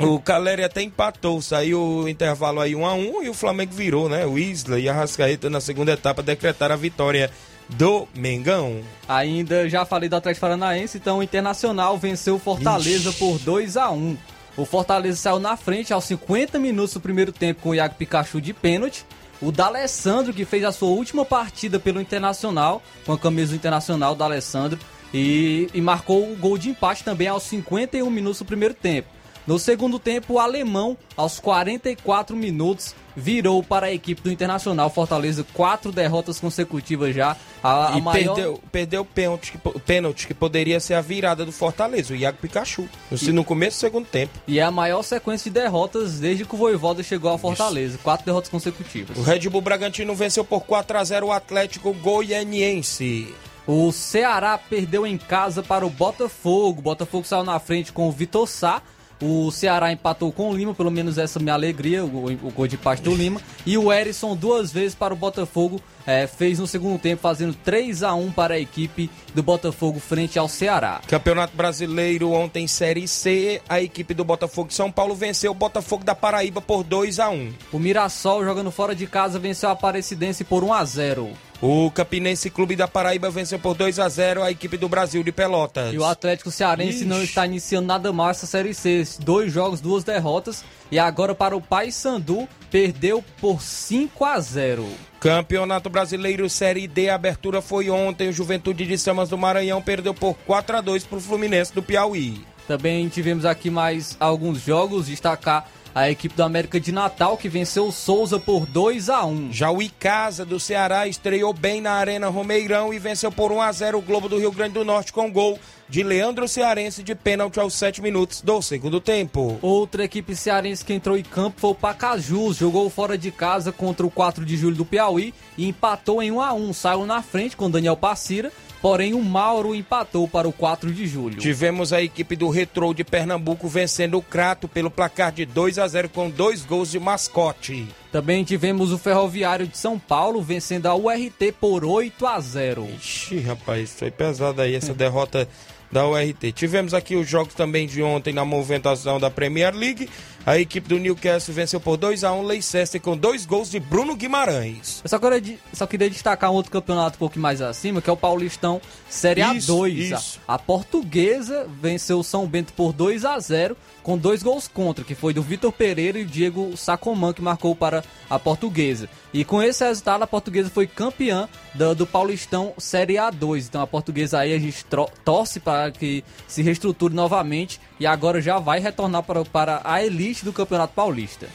O 0.00 0.18
Caleri 0.18 0.64
até 0.64 0.82
empatou, 0.82 1.40
saiu 1.40 1.80
o 1.80 2.08
intervalo 2.08 2.60
aí 2.60 2.74
1 2.74 2.84
a 2.84 2.94
1 2.94 3.22
e 3.22 3.28
o 3.28 3.34
Flamengo 3.34 3.72
virou, 3.72 4.08
né? 4.08 4.26
O 4.26 4.36
Isla 4.36 4.80
e 4.80 4.88
a 4.88 4.92
Rascaeta 4.92 5.48
na 5.48 5.60
segunda 5.60 5.92
etapa 5.92 6.20
decretaram 6.20 6.74
a 6.74 6.76
vitória 6.76 7.30
do 7.68 8.08
Mengão. 8.12 8.80
Ainda 9.08 9.68
já 9.68 9.84
falei 9.84 10.08
do 10.08 10.16
Atlético 10.16 10.40
Paranaense, 10.40 10.98
então 10.98 11.18
o 11.18 11.22
Internacional 11.22 11.96
venceu 11.96 12.34
o 12.34 12.40
Fortaleza 12.40 13.10
Ixi. 13.10 13.18
por 13.20 13.38
2 13.38 13.76
a 13.76 13.90
1. 13.90 14.16
O 14.56 14.64
Fortaleza 14.64 15.16
saiu 15.16 15.38
na 15.38 15.56
frente 15.56 15.92
aos 15.92 16.02
50 16.04 16.58
minutos 16.58 16.94
do 16.94 17.00
primeiro 17.00 17.30
tempo 17.30 17.62
com 17.62 17.68
o 17.68 17.74
Iago 17.76 17.94
Pikachu 17.94 18.40
de 18.40 18.52
pênalti. 18.52 19.06
O 19.40 19.52
D'Alessandro, 19.52 20.32
que 20.32 20.44
fez 20.44 20.64
a 20.64 20.72
sua 20.72 20.88
última 20.88 21.24
partida 21.24 21.78
pelo 21.78 22.00
Internacional, 22.00 22.82
com 23.06 23.12
a 23.12 23.18
camisa 23.18 23.52
do 23.52 23.56
Internacional, 23.56 24.16
D'Alessandro, 24.16 24.78
e, 25.14 25.70
e 25.72 25.80
marcou 25.80 26.30
o 26.30 26.36
gol 26.36 26.58
de 26.58 26.70
empate 26.70 27.04
também 27.04 27.28
aos 27.28 27.44
51 27.44 28.10
minutos 28.10 28.40
do 28.40 28.44
primeiro 28.44 28.74
tempo. 28.74 29.08
No 29.46 29.58
segundo 29.58 29.98
tempo, 29.98 30.34
o 30.34 30.38
alemão, 30.38 30.96
aos 31.14 31.38
44 31.38 32.34
minutos, 32.34 32.94
virou 33.14 33.62
para 33.62 33.86
a 33.86 33.92
equipe 33.92 34.22
do 34.22 34.32
Internacional 34.32 34.88
Fortaleza. 34.88 35.44
Quatro 35.52 35.92
derrotas 35.92 36.40
consecutivas 36.40 37.14
já. 37.14 37.36
A, 37.62 37.94
a 37.94 37.98
e 37.98 38.00
maior... 38.00 38.34
perdeu, 38.34 38.60
perdeu 38.72 39.02
o 39.02 39.04
pênalti, 39.04 39.58
pênalti, 39.84 40.26
que 40.26 40.32
poderia 40.32 40.80
ser 40.80 40.94
a 40.94 41.02
virada 41.02 41.44
do 41.44 41.52
Fortaleza, 41.52 42.14
o 42.14 42.16
Iago 42.16 42.38
Pikachu. 42.38 42.88
E... 43.12 43.32
No 43.32 43.44
começo 43.44 43.76
do 43.76 43.80
segundo 43.80 44.06
tempo. 44.06 44.32
E 44.48 44.58
é 44.58 44.62
a 44.62 44.70
maior 44.70 45.02
sequência 45.02 45.50
de 45.50 45.60
derrotas 45.60 46.18
desde 46.18 46.46
que 46.46 46.54
o 46.54 46.58
Voivoda 46.58 47.02
chegou 47.02 47.30
ao 47.30 47.36
Fortaleza. 47.36 47.96
Isso. 47.96 48.02
Quatro 48.02 48.24
derrotas 48.24 48.48
consecutivas. 48.48 49.18
O 49.18 49.22
Red 49.22 49.40
Bull 49.50 49.60
Bragantino 49.60 50.14
venceu 50.14 50.44
por 50.44 50.62
4 50.62 50.98
a 50.98 51.04
0 51.04 51.26
o 51.26 51.32
Atlético 51.32 51.92
Goianiense. 51.92 53.34
O 53.66 53.90
Ceará 53.92 54.58
perdeu 54.58 55.06
em 55.06 55.16
casa 55.16 55.62
para 55.62 55.86
o 55.86 55.90
Botafogo. 55.90 56.80
O 56.80 56.82
Botafogo 56.82 57.26
saiu 57.26 57.44
na 57.44 57.58
frente 57.58 57.92
com 57.92 58.08
o 58.08 58.12
Vitor 58.12 58.46
Sá. 58.46 58.82
O 59.22 59.50
Ceará 59.50 59.92
empatou 59.92 60.30
com 60.32 60.50
o 60.50 60.56
Lima, 60.56 60.74
pelo 60.74 60.90
menos 60.90 61.16
essa 61.16 61.38
é 61.38 61.42
minha 61.42 61.54
alegria, 61.54 62.04
o, 62.04 62.26
o 62.26 62.50
gol 62.50 62.66
de 62.66 62.76
parte 62.76 63.02
do 63.02 63.14
Lima. 63.14 63.40
E 63.64 63.78
o 63.78 63.92
Erisson 63.92 64.36
duas 64.36 64.72
vezes 64.72 64.94
para 64.94 65.14
o 65.14 65.16
Botafogo, 65.16 65.80
é, 66.06 66.26
fez 66.26 66.58
no 66.58 66.66
segundo 66.66 66.98
tempo, 66.98 67.22
fazendo 67.22 67.54
3 67.64 68.02
a 68.02 68.14
1 68.14 68.32
para 68.32 68.54
a 68.54 68.58
equipe 68.58 69.08
do 69.34 69.42
Botafogo 69.42 69.98
frente 69.98 70.38
ao 70.38 70.48
Ceará. 70.48 71.00
Campeonato 71.06 71.56
Brasileiro 71.56 72.32
ontem, 72.32 72.66
Série 72.66 73.08
C, 73.08 73.62
a 73.68 73.80
equipe 73.80 74.12
do 74.12 74.24
Botafogo 74.24 74.68
de 74.68 74.74
São 74.74 74.90
Paulo 74.90 75.14
venceu 75.14 75.52
o 75.52 75.54
Botafogo 75.54 76.04
da 76.04 76.14
Paraíba 76.14 76.60
por 76.60 76.82
2 76.82 77.18
a 77.20 77.30
1 77.30 77.52
O 77.72 77.78
Mirassol, 77.78 78.44
jogando 78.44 78.70
fora 78.70 78.94
de 78.94 79.06
casa, 79.06 79.38
venceu 79.38 79.70
a 79.70 79.72
Aparecidense 79.72 80.44
por 80.44 80.62
1 80.62 80.72
a 80.72 80.84
0 80.84 81.30
o 81.60 81.90
Campinense 81.90 82.50
Clube 82.50 82.76
da 82.76 82.86
Paraíba 82.86 83.30
venceu 83.30 83.58
por 83.58 83.74
2 83.74 83.98
a 83.98 84.08
0 84.08 84.42
a 84.42 84.50
equipe 84.50 84.76
do 84.76 84.88
Brasil 84.88 85.22
de 85.22 85.32
Pelotas. 85.32 85.92
E 85.94 85.98
o 85.98 86.04
Atlético 86.04 86.50
Cearense 86.50 86.98
Ixi. 86.98 87.04
não 87.04 87.22
está 87.22 87.46
iniciando 87.46 87.86
nada 87.86 88.12
mal 88.12 88.30
essa 88.30 88.46
Série 88.46 88.74
C. 88.74 89.04
Dois 89.20 89.52
jogos, 89.52 89.80
duas 89.80 90.04
derrotas. 90.04 90.64
E 90.90 90.98
agora 90.98 91.34
para 91.34 91.56
o 91.56 91.60
Paysandu, 91.60 92.48
perdeu 92.70 93.24
por 93.40 93.62
5 93.62 94.24
a 94.24 94.38
0. 94.40 94.86
Campeonato 95.20 95.88
Brasileiro 95.88 96.50
Série 96.50 96.86
D, 96.86 97.08
a 97.08 97.14
abertura 97.14 97.62
foi 97.62 97.88
ontem. 97.88 98.28
O 98.28 98.32
Juventude 98.32 98.84
de 98.84 98.98
Samas 98.98 99.30
do 99.30 99.38
Maranhão 99.38 99.80
perdeu 99.80 100.12
por 100.12 100.34
4 100.46 100.76
a 100.76 100.80
2 100.80 101.04
para 101.04 101.18
o 101.18 101.20
Fluminense 101.20 101.74
do 101.74 101.82
Piauí. 101.82 102.44
Também 102.68 103.08
tivemos 103.08 103.44
aqui 103.44 103.70
mais 103.70 104.16
alguns 104.20 104.60
jogos. 104.60 105.06
Destacar 105.06 105.66
a 105.94 106.10
equipe 106.10 106.34
do 106.34 106.42
América 106.42 106.80
de 106.80 106.90
Natal 106.90 107.36
que 107.36 107.48
venceu 107.48 107.86
o 107.86 107.92
Souza 107.92 108.38
por 108.38 108.66
2 108.66 109.08
a 109.08 109.24
1. 109.24 109.52
Já 109.52 109.70
o 109.70 109.80
Icasa 109.80 110.44
do 110.44 110.58
Ceará 110.58 111.06
estreou 111.06 111.52
bem 111.52 111.80
na 111.80 111.92
Arena 111.92 112.28
Romeirão 112.28 112.92
e 112.92 112.98
venceu 112.98 113.30
por 113.30 113.52
1 113.52 113.60
a 113.62 113.70
0 113.70 113.98
o 113.98 114.02
Globo 114.02 114.28
do 114.28 114.38
Rio 114.38 114.50
Grande 114.50 114.74
do 114.74 114.84
Norte 114.84 115.12
com 115.12 115.30
gol 115.30 115.58
de 115.94 116.02
Leandro 116.02 116.48
Cearense 116.48 117.04
de 117.04 117.14
pênalti 117.14 117.60
aos 117.60 117.72
7 117.74 118.02
minutos 118.02 118.40
do 118.40 118.60
segundo 118.60 119.00
tempo. 119.00 119.60
Outra 119.62 120.02
equipe 120.02 120.34
cearense 120.34 120.84
que 120.84 120.92
entrou 120.92 121.16
em 121.16 121.22
campo 121.22 121.60
foi 121.60 121.70
o 121.70 121.74
Pacajus, 121.76 122.56
jogou 122.56 122.90
fora 122.90 123.16
de 123.16 123.30
casa 123.30 123.70
contra 123.70 124.04
o 124.04 124.10
4 124.10 124.44
de 124.44 124.56
julho 124.56 124.74
do 124.74 124.84
Piauí 124.84 125.32
e 125.56 125.68
empatou 125.68 126.20
em 126.20 126.32
1 126.32 126.40
a 126.40 126.52
1, 126.52 126.72
saiu 126.72 127.06
na 127.06 127.22
frente 127.22 127.56
com 127.56 127.70
Daniel 127.70 127.96
Passira 127.96 128.50
porém 128.84 129.14
o 129.14 129.22
Mauro 129.22 129.74
empatou 129.74 130.28
para 130.28 130.46
o 130.46 130.52
4 130.52 130.92
de 130.92 131.06
julho. 131.06 131.38
Tivemos 131.38 131.90
a 131.90 132.02
equipe 132.02 132.36
do 132.36 132.50
Retrô 132.50 132.92
de 132.92 133.02
Pernambuco 133.02 133.66
vencendo 133.66 134.18
o 134.18 134.22
Crato 134.22 134.68
pelo 134.68 134.90
placar 134.90 135.32
de 135.32 135.46
2 135.46 135.78
a 135.78 135.88
0 135.88 136.10
com 136.10 136.28
dois 136.28 136.66
gols 136.66 136.90
de 136.90 137.00
mascote. 137.00 137.88
Também 138.12 138.44
tivemos 138.44 138.92
o 138.92 138.98
Ferroviário 138.98 139.66
de 139.66 139.78
São 139.78 139.98
Paulo 139.98 140.42
vencendo 140.42 140.84
a 140.84 140.94
URT 140.94 141.54
por 141.58 141.82
8 141.82 142.26
a 142.26 142.38
0. 142.38 142.86
Ixi, 142.98 143.38
rapaz, 143.38 143.94
foi 143.98 144.10
pesado 144.10 144.60
aí 144.60 144.74
essa 144.74 144.92
derrota 144.92 145.48
da 145.94 146.04
URT. 146.08 146.50
Tivemos 146.52 146.92
aqui 146.92 147.14
os 147.14 147.28
jogos 147.28 147.54
também 147.54 147.86
de 147.86 148.02
ontem 148.02 148.34
na 148.34 148.44
movimentação 148.44 149.20
da 149.20 149.30
Premier 149.30 149.72
League. 149.72 150.10
A 150.46 150.58
equipe 150.58 150.86
do 150.86 150.98
Newcastle 150.98 151.54
venceu 151.54 151.80
por 151.80 151.96
2 151.96 152.22
a 152.22 152.30
1 152.30 152.42
Leicester 152.42 153.00
com 153.00 153.16
dois 153.16 153.46
gols 153.46 153.70
de 153.70 153.80
Bruno 153.80 154.14
Guimarães. 154.14 155.00
Eu 155.02 155.08
só 155.08 155.18
queria, 155.18 155.58
só 155.72 155.86
queria 155.86 156.10
destacar 156.10 156.50
um 156.50 156.54
outro 156.54 156.70
campeonato 156.70 157.16
um 157.16 157.18
pouco 157.18 157.38
mais 157.38 157.62
acima, 157.62 158.02
que 158.02 158.10
é 158.10 158.12
o 158.12 158.16
Paulistão 158.16 158.78
Série 159.08 159.40
A2. 159.40 160.38
A, 160.46 160.54
a 160.56 160.58
portuguesa 160.58 161.66
venceu 161.80 162.18
o 162.18 162.24
São 162.24 162.46
Bento 162.46 162.74
por 162.74 162.92
2 162.92 163.24
a 163.24 163.38
0 163.38 163.74
com 164.02 164.18
dois 164.18 164.42
gols 164.42 164.68
contra, 164.68 165.02
que 165.02 165.14
foi 165.14 165.32
do 165.32 165.42
Vitor 165.42 165.72
Pereira 165.72 166.18
e 166.18 166.24
o 166.24 166.26
Diego 166.26 166.76
Sacomã, 166.76 167.32
que 167.32 167.40
marcou 167.40 167.74
para 167.74 168.04
a 168.28 168.38
portuguesa. 168.38 169.08
E 169.32 169.46
com 169.46 169.62
esse 169.62 169.82
resultado, 169.82 170.22
a 170.22 170.26
portuguesa 170.26 170.68
foi 170.68 170.86
campeã 170.86 171.48
do, 171.74 171.94
do 171.94 172.06
Paulistão 172.06 172.74
Série 172.76 173.14
A2. 173.14 173.66
Então 173.66 173.80
a 173.80 173.86
portuguesa 173.86 174.40
aí 174.40 174.52
a 174.52 174.58
gente 174.58 174.84
torce 175.24 175.58
para 175.58 175.90
que 175.90 176.22
se 176.46 176.62
reestruture 176.62 177.14
novamente 177.14 177.80
e 177.98 178.06
agora 178.06 178.40
já 178.40 178.58
vai 178.58 178.80
retornar 178.80 179.22
para, 179.22 179.44
para 179.44 179.80
a 179.84 180.04
elite 180.04 180.44
do 180.44 180.52
Campeonato 180.52 180.94
Paulista. 180.94 181.48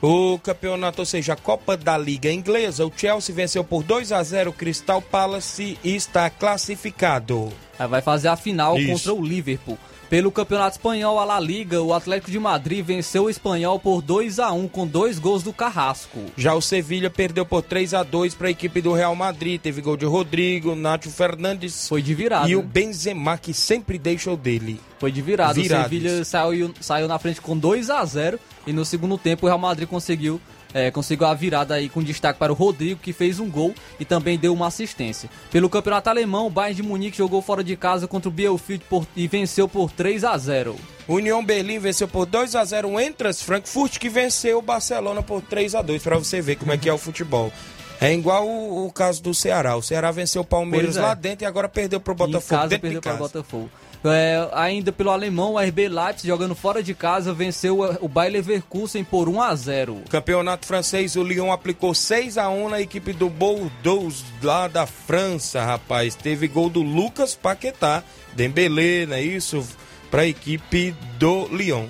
O 0.00 0.36
campeonato, 0.40 1.00
ou 1.00 1.06
seja, 1.06 1.34
a 1.34 1.36
Copa 1.36 1.76
da 1.76 1.96
Liga 1.96 2.30
Inglesa, 2.32 2.84
o 2.84 2.92
Chelsea 2.94 3.32
venceu 3.32 3.62
por 3.62 3.84
2 3.84 4.10
a 4.10 4.20
0 4.20 4.50
o 4.50 4.52
Crystal 4.52 5.00
Palace 5.00 5.78
e 5.84 5.94
está 5.94 6.28
classificado. 6.28 7.52
vai 7.88 8.02
fazer 8.02 8.26
a 8.26 8.34
final 8.34 8.76
Isso. 8.76 8.88
contra 8.88 9.14
o 9.14 9.24
Liverpool. 9.24 9.78
Pelo 10.12 10.30
Campeonato 10.30 10.76
Espanhol, 10.76 11.18
a 11.18 11.24
La 11.24 11.40
Liga, 11.40 11.80
o 11.80 11.94
Atlético 11.94 12.30
de 12.30 12.38
Madrid 12.38 12.84
venceu 12.84 13.24
o 13.24 13.30
Espanhol 13.30 13.80
por 13.80 14.02
2 14.02 14.40
a 14.40 14.52
1 14.52 14.68
com 14.68 14.86
dois 14.86 15.18
gols 15.18 15.42
do 15.42 15.54
Carrasco. 15.54 16.20
Já 16.36 16.52
o 16.52 16.60
Sevilha 16.60 17.08
perdeu 17.08 17.46
por 17.46 17.62
3 17.62 17.94
a 17.94 18.02
2 18.02 18.34
para 18.34 18.48
a 18.48 18.50
equipe 18.50 18.82
do 18.82 18.92
Real 18.92 19.16
Madrid. 19.16 19.58
Teve 19.58 19.80
gol 19.80 19.96
de 19.96 20.04
Rodrigo, 20.04 20.76
Nacho 20.76 21.08
Fernandes 21.08 21.88
Foi 21.88 22.02
de 22.02 22.12
virada. 22.12 22.46
e 22.46 22.54
o? 22.54 22.62
Benzema, 22.62 23.38
que 23.38 23.54
sempre 23.54 23.98
deixa 23.98 24.30
o 24.30 24.36
dele. 24.36 24.78
Foi 24.98 25.10
de 25.10 25.22
virada. 25.22 25.54
Virado, 25.54 25.80
O 25.80 25.84
Sevilha 25.84 26.24
saiu, 26.26 26.74
saiu 26.78 27.08
na 27.08 27.18
frente 27.18 27.40
com 27.40 27.56
2 27.56 27.88
a 27.88 28.04
0 28.04 28.38
e 28.66 28.72
no 28.74 28.84
segundo 28.84 29.16
tempo 29.16 29.46
o 29.46 29.48
Real 29.48 29.58
Madrid 29.58 29.88
conseguiu, 29.88 30.38
é, 30.74 30.90
conseguiu 30.90 31.26
a 31.26 31.34
virada 31.34 31.74
aí 31.74 31.88
com 31.88 32.02
destaque 32.02 32.38
para 32.38 32.52
o 32.52 32.54
Rodrigo, 32.54 33.00
que 33.00 33.12
fez 33.12 33.38
um 33.38 33.48
gol 33.50 33.74
e 34.00 34.04
também 34.04 34.38
deu 34.38 34.52
uma 34.52 34.66
assistência. 34.66 35.28
Pelo 35.50 35.68
campeonato 35.68 36.08
alemão, 36.10 36.46
o 36.46 36.50
Bayern 36.50 36.76
de 36.76 36.82
Munique 36.82 37.18
jogou 37.18 37.42
fora 37.42 37.62
de 37.62 37.76
casa 37.76 38.06
contra 38.08 38.28
o 38.28 38.32
Bielefeld 38.32 38.84
por- 38.88 39.06
e 39.14 39.26
venceu 39.28 39.68
por 39.68 39.90
3 39.90 40.24
a 40.24 40.36
0 40.36 40.76
União 41.08 41.44
Berlim 41.44 41.78
venceu 41.78 42.06
por 42.06 42.26
2 42.26 42.54
a 42.54 42.64
0 42.64 42.88
o 42.90 43.00
Entras 43.00 43.42
Frankfurt, 43.42 43.98
que 43.98 44.08
venceu 44.08 44.58
o 44.58 44.62
Barcelona 44.62 45.22
por 45.22 45.42
3 45.42 45.74
a 45.74 45.82
2 45.82 46.02
para 46.02 46.16
você 46.16 46.40
ver 46.40 46.56
como 46.56 46.72
é 46.72 46.78
que 46.78 46.88
é 46.88 46.92
o 46.92 46.98
futebol. 46.98 47.52
É 48.00 48.12
igual 48.12 48.48
o, 48.48 48.86
o 48.86 48.92
caso 48.92 49.22
do 49.22 49.32
Ceará. 49.32 49.76
O 49.76 49.82
Ceará 49.82 50.10
venceu 50.10 50.42
o 50.42 50.44
Palmeiras 50.44 50.96
é. 50.96 51.00
lá 51.00 51.14
dentro 51.14 51.44
e 51.44 51.46
agora 51.46 51.68
perdeu 51.68 52.00
pro 52.00 52.14
Botafogo 52.14 52.54
em 52.54 52.62
casa 52.62 52.68
perdeu 52.78 53.00
de 53.00 53.00
para 53.00 53.14
o. 53.14 53.18
Botafogo. 53.18 53.70
É, 54.04 54.48
ainda 54.52 54.90
pelo 54.90 55.10
alemão, 55.10 55.52
o 55.52 55.58
RB 55.58 55.88
Leipzig 55.88 56.26
jogando 56.26 56.54
fora 56.54 56.82
de 56.82 56.92
casa 56.92 57.32
venceu 57.32 57.80
o 58.00 58.08
Bayer 58.08 58.32
Leverkusen 58.32 59.04
por 59.04 59.28
1 59.28 59.40
a 59.40 59.54
0 59.54 60.02
Campeonato 60.10 60.66
francês, 60.66 61.14
o 61.14 61.22
Lyon 61.22 61.52
aplicou 61.52 61.94
6 61.94 62.36
a 62.36 62.48
1 62.48 62.68
na 62.68 62.80
equipe 62.80 63.12
do 63.12 63.30
Bordeaux 63.30 64.24
lá 64.42 64.66
da 64.66 64.86
França, 64.86 65.64
rapaz. 65.64 66.14
Teve 66.16 66.48
gol 66.48 66.68
do 66.68 66.82
Lucas 66.82 67.34
Paquetá, 67.34 68.02
Dembélé, 68.34 69.06
não 69.06 69.16
é 69.16 69.22
isso? 69.22 69.66
Para 70.10 70.22
a 70.22 70.26
equipe 70.26 70.94
do 71.18 71.46
Lyon. 71.54 71.86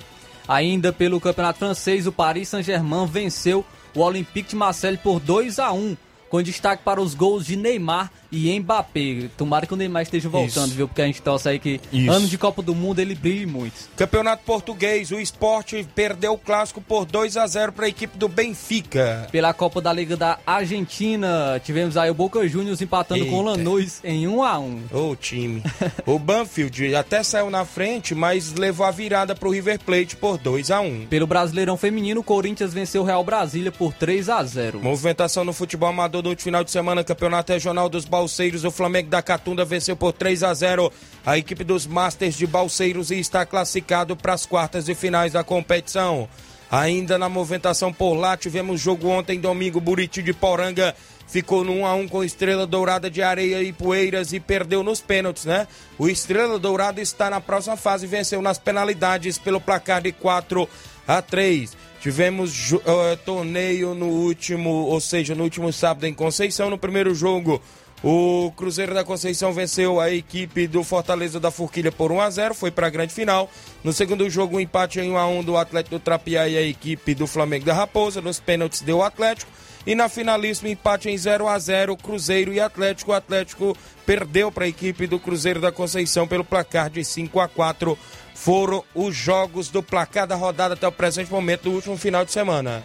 Ainda 0.47 0.93
pelo 0.93 1.19
Campeonato 1.19 1.59
Francês, 1.59 2.05
o 2.05 2.11
Paris 2.11 2.49
Saint-Germain 2.49 3.07
venceu 3.07 3.65
o 3.95 4.01
Olympique 4.01 4.49
de 4.49 4.55
Marseille 4.55 4.97
por 4.97 5.19
2 5.19 5.59
a 5.59 5.71
1 5.71 5.95
com 6.33 6.41
destaque 6.41 6.81
para 6.83 6.99
os 6.99 7.13
gols 7.13 7.45
de 7.45 7.55
Neymar 7.55 8.11
e 8.31 8.59
Mbappé. 8.59 9.29
Tomara 9.37 9.67
que 9.67 9.73
o 9.75 9.77
Neymar 9.77 10.01
esteja 10.01 10.27
voltando, 10.27 10.69
Isso. 10.69 10.75
viu? 10.75 10.87
Porque 10.87 11.03
a 11.03 11.05
gente 11.05 11.21
torce 11.21 11.47
aí 11.47 11.59
que 11.59 11.79
Isso. 11.91 12.11
ano 12.11 12.25
de 12.25 12.39
Copa 12.39 12.63
do 12.63 12.73
Mundo 12.73 12.97
ele 12.97 13.13
brilhe 13.13 13.45
muito. 13.45 13.75
Campeonato 13.95 14.43
português, 14.43 15.11
o 15.11 15.19
esporte 15.19 15.87
perdeu 15.93 16.33
o 16.33 16.37
clássico 16.39 16.81
por 16.81 17.05
2 17.05 17.37
a 17.37 17.45
0 17.45 17.73
para 17.73 17.85
a 17.85 17.87
equipe 17.87 18.17
do 18.17 18.27
Benfica. 18.27 19.27
Pela 19.31 19.53
Copa 19.53 19.79
da 19.79 19.93
Liga 19.93 20.17
da 20.17 20.39
Argentina, 20.43 21.61
tivemos 21.63 21.97
aí 21.97 22.09
o 22.09 22.15
Boca 22.15 22.47
Juniors 22.47 22.81
empatando 22.81 23.27
com 23.27 23.35
o 23.43 23.49
Eita. 23.49 23.51
Lanús 23.51 23.99
em 24.03 24.27
1 24.27 24.43
a 24.43 24.57
1 24.57 24.81
Ô 24.91 25.15
time. 25.15 25.61
o 26.03 26.17
Banfield 26.17 26.95
até 26.95 27.21
saiu 27.21 27.51
na 27.51 27.63
frente, 27.63 28.15
mas 28.15 28.53
levou 28.53 28.87
a 28.87 28.91
virada 28.91 29.35
para 29.35 29.47
o 29.47 29.51
River 29.51 29.79
Plate 29.81 30.15
por 30.15 30.39
2 30.39 30.71
a 30.71 30.81
1 30.81 31.05
Pelo 31.05 31.27
Brasileirão 31.27 31.77
Feminino, 31.77 32.21
o 32.21 32.23
Corinthians 32.23 32.73
venceu 32.73 33.03
o 33.03 33.05
Real 33.05 33.23
Brasília 33.23 33.71
por 33.71 33.93
3 33.93 34.29
a 34.29 34.43
0 34.43 34.79
Movimentação 34.81 35.45
no 35.45 35.53
futebol 35.53 35.89
amador 35.89 36.22
no 36.23 36.29
último 36.29 36.45
final 36.45 36.63
de 36.63 36.71
semana, 36.71 37.03
Campeonato 37.03 37.51
Regional 37.51 37.89
dos 37.89 38.05
Balseiros, 38.05 38.63
o 38.63 38.71
Flamengo 38.71 39.09
da 39.09 39.21
Catunda 39.21 39.65
venceu 39.65 39.95
por 39.95 40.13
3 40.13 40.43
a 40.43 40.53
0 40.53 40.91
a 41.25 41.37
equipe 41.37 41.63
dos 41.63 41.85
Masters 41.85 42.35
de 42.35 42.47
Balseiros 42.47 43.11
e 43.11 43.19
está 43.19 43.45
classificado 43.45 44.15
para 44.15 44.33
as 44.33 44.45
quartas 44.45 44.85
de 44.85 44.95
finais 44.95 45.33
da 45.33 45.43
competição. 45.43 46.27
Ainda 46.71 47.19
na 47.19 47.29
movimentação 47.29 47.93
por 47.93 48.15
lá, 48.15 48.35
tivemos 48.35 48.81
jogo 48.81 49.07
ontem, 49.07 49.39
domingo, 49.39 49.79
Buriti 49.79 50.23
de 50.23 50.33
Poranga 50.33 50.95
ficou 51.27 51.63
no 51.63 51.73
1 51.73 51.85
a 51.85 51.95
1 51.95 52.07
com 52.07 52.23
Estrela 52.23 52.67
Dourada 52.67 53.09
de 53.09 53.21
Areia 53.21 53.61
e 53.63 53.73
Poeiras 53.73 54.33
e 54.33 54.39
perdeu 54.39 54.83
nos 54.83 55.01
pênaltis, 55.01 55.45
né? 55.45 55.67
O 55.97 56.07
Estrela 56.07 56.59
Dourada 56.59 57.01
está 57.01 57.29
na 57.29 57.41
próxima 57.41 57.75
fase 57.75 58.05
e 58.05 58.09
venceu 58.09 58.41
nas 58.41 58.59
penalidades 58.59 59.37
pelo 59.37 59.59
placar 59.59 60.01
de 60.01 60.11
4 60.11 60.69
a 61.07 61.21
3. 61.21 61.75
Tivemos 62.03 62.73
eh, 62.73 63.15
torneio 63.23 63.95
no 63.95 64.07
último, 64.07 64.69
ou 64.69 64.99
seja, 64.99 65.33
no 65.33 65.45
último 65.45 65.71
sábado 65.71 66.05
em 66.05 66.13
Conceição. 66.13 66.69
No 66.69 66.77
primeiro 66.77 67.15
jogo, 67.15 67.61
o 68.03 68.51
Cruzeiro 68.57 68.93
da 68.93 69.05
Conceição 69.05 69.53
venceu 69.53 70.01
a 70.01 70.11
equipe 70.11 70.67
do 70.67 70.83
Fortaleza 70.83 71.39
da 71.39 71.49
Forquilha 71.49 71.93
por 71.93 72.11
1 72.11 72.19
a 72.19 72.29
0, 72.29 72.53
foi 72.55 72.71
para 72.71 72.87
a 72.87 72.89
grande 72.89 73.13
final. 73.13 73.49
No 73.85 73.93
segundo 73.93 74.29
jogo, 74.29 74.57
um 74.57 74.59
empate 74.59 74.99
em 74.99 75.11
1 75.11 75.17
a 75.17 75.27
1 75.27 75.43
do 75.45 75.55
Atlético 75.55 75.95
do 75.95 76.01
Trapiá 76.01 76.45
e 76.45 76.57
a 76.57 76.61
equipe 76.61 77.15
do 77.15 77.25
Flamengo 77.25 77.63
da 77.63 77.73
Raposa. 77.73 78.19
Nos 78.19 78.37
pênaltis 78.37 78.81
deu 78.81 78.97
o 78.97 79.03
Atlético. 79.03 79.49
E 79.87 79.95
na 79.95 80.09
finalíssima, 80.09 80.69
empate 80.69 81.09
em 81.09 81.17
0 81.17 81.47
a 81.47 81.57
0 81.57 81.95
Cruzeiro 81.95 82.53
e 82.53 82.59
Atlético. 82.59 83.11
O 83.11 83.15
Atlético 83.15 83.77
perdeu 84.05 84.51
para 84.51 84.65
a 84.65 84.67
equipe 84.67 85.07
do 85.07 85.17
Cruzeiro 85.17 85.61
da 85.61 85.71
Conceição 85.71 86.27
pelo 86.27 86.43
placar 86.43 86.89
de 86.89 87.05
5 87.05 87.39
a 87.39 87.47
4 87.47 87.97
Foram 88.43 88.83
os 88.93 89.15
jogos 89.15 89.69
do 89.69 89.81
placar 89.81 90.27
da 90.27 90.35
rodada 90.35 90.73
até 90.73 90.85
o 90.85 90.91
presente 90.91 91.31
momento 91.31 91.61
do 91.61 91.71
último 91.71 91.95
final 91.95 92.25
de 92.25 92.31
semana. 92.33 92.83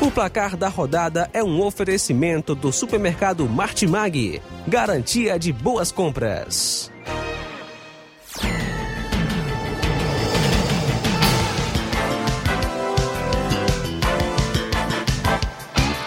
O 0.00 0.12
placar 0.12 0.56
da 0.56 0.68
rodada 0.68 1.28
é 1.32 1.42
um 1.42 1.60
oferecimento 1.60 2.54
do 2.54 2.70
supermercado 2.70 3.48
Martimag. 3.48 4.40
Garantia 4.68 5.40
de 5.40 5.52
boas 5.52 5.90
compras. 5.90 6.88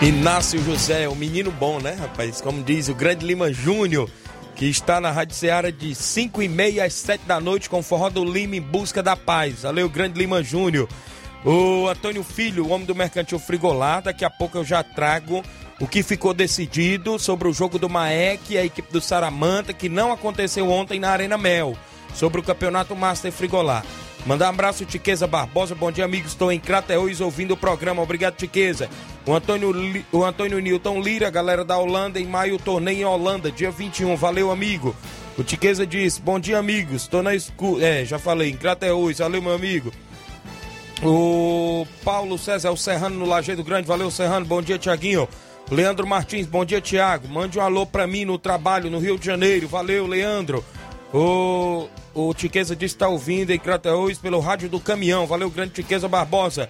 Inácio 0.01 0.63
José, 0.63 1.09
o 1.09 1.15
menino 1.15 1.51
bom, 1.51 1.77
né, 1.77 1.91
rapaz? 1.91 2.39
Como 2.39 2.63
diz 2.63 2.87
o 2.87 2.95
grande 2.95 3.25
Lima 3.25 3.51
Júnior, 3.51 4.09
que 4.55 4.65
está 4.65 5.01
na 5.01 5.11
Rádio 5.11 5.35
Seara 5.35 5.73
de 5.73 5.93
5 5.93 6.41
e 6.41 6.47
meia 6.47 6.85
às 6.85 6.93
7 6.93 7.25
da 7.25 7.37
noite 7.41 7.69
com 7.69 7.79
o 7.79 7.83
Forró 7.83 8.09
do 8.09 8.23
Lima 8.23 8.55
em 8.55 8.61
busca 8.61 9.03
da 9.03 9.17
paz. 9.17 9.63
Valeu, 9.63 9.89
grande 9.89 10.17
Lima 10.17 10.41
Júnior. 10.41 10.87
O 11.43 11.89
Antônio 11.89 12.23
Filho, 12.23 12.65
o 12.65 12.69
homem 12.69 12.87
do 12.87 12.95
Mercantil 12.95 13.39
Frigolar, 13.39 14.01
daqui 14.01 14.23
a 14.23 14.29
pouco 14.29 14.57
eu 14.57 14.63
já 14.63 14.81
trago 14.81 15.43
o 15.81 15.87
que 15.87 16.01
ficou 16.01 16.33
decidido 16.33 17.19
sobre 17.19 17.49
o 17.49 17.53
jogo 17.53 17.77
do 17.77 17.89
Maek 17.89 18.53
e 18.53 18.57
a 18.57 18.63
equipe 18.63 18.93
do 18.93 19.01
Saramanta, 19.01 19.73
que 19.73 19.89
não 19.89 20.13
aconteceu 20.13 20.69
ontem 20.69 20.97
na 20.97 21.09
Arena 21.09 21.37
Mel, 21.37 21.75
sobre 22.13 22.39
o 22.39 22.43
Campeonato 22.43 22.95
Master 22.95 23.33
Frigolar. 23.33 23.83
Mandar 24.25 24.47
um 24.47 24.49
abraço, 24.49 24.85
Tiqueza 24.85 25.25
Barbosa. 25.25 25.73
Bom 25.73 25.91
dia, 25.91 26.05
amigos. 26.05 26.31
Estou 26.31 26.51
em 26.51 26.59
Crateús 26.59 27.21
ouvindo 27.21 27.53
o 27.53 27.57
programa. 27.57 28.01
Obrigado, 28.01 28.35
Tiqueza. 28.35 28.89
O 29.25 29.33
Antônio, 29.33 29.73
o 30.11 30.23
Antônio 30.23 30.59
Newton 30.59 31.01
Lira, 31.01 31.29
galera 31.29 31.63
da 31.63 31.77
Holanda, 31.77 32.19
em 32.19 32.25
maio, 32.25 32.57
torneio 32.57 32.99
em 32.99 33.05
Holanda, 33.05 33.51
dia 33.51 33.71
21. 33.71 34.15
Valeu, 34.15 34.51
amigo. 34.51 34.95
O 35.37 35.43
Tiqueza 35.43 35.87
diz: 35.87 36.17
Bom 36.17 36.39
dia, 36.39 36.57
amigos. 36.57 37.03
Estou 37.03 37.23
na 37.23 37.33
escuta. 37.33 37.83
É, 37.83 38.05
já 38.05 38.19
falei, 38.19 38.51
em 38.51 38.57
Crateús. 38.57 39.19
Valeu, 39.19 39.41
meu 39.41 39.53
amigo. 39.53 39.91
O 41.01 41.87
Paulo 42.03 42.37
César, 42.37 42.71
o 42.71 42.77
Serrano 42.77 43.17
no 43.17 43.25
Lajeado 43.25 43.63
Grande. 43.63 43.87
Valeu, 43.87 44.11
Serrano. 44.11 44.45
Bom 44.45 44.61
dia, 44.61 44.77
Tiaguinho. 44.77 45.27
Leandro 45.71 46.07
Martins, 46.07 46.47
bom 46.47 46.65
dia, 46.65 46.81
Tiago. 46.81 47.27
Mande 47.27 47.59
um 47.59 47.61
alô 47.61 47.85
pra 47.85 48.07
mim 48.07 48.25
no 48.25 48.37
trabalho 48.37 48.89
no 48.89 48.99
Rio 48.99 49.17
de 49.17 49.25
Janeiro. 49.25 49.67
Valeu, 49.67 50.07
Leandro. 50.07 50.65
O, 51.13 51.87
o 52.19 52.33
Tiqueza 52.33 52.75
disse 52.75 52.95
que 52.95 52.97
está 52.97 53.07
ouvindo 53.07 53.51
em 53.51 53.59
Crateús 53.59 54.17
pelo 54.17 54.39
rádio 54.39 54.67
do 54.67 54.79
caminhão. 54.79 55.25
Valeu, 55.25 55.49
grande 55.49 55.71
Tiqueza 55.71 56.07
Barbosa. 56.07 56.67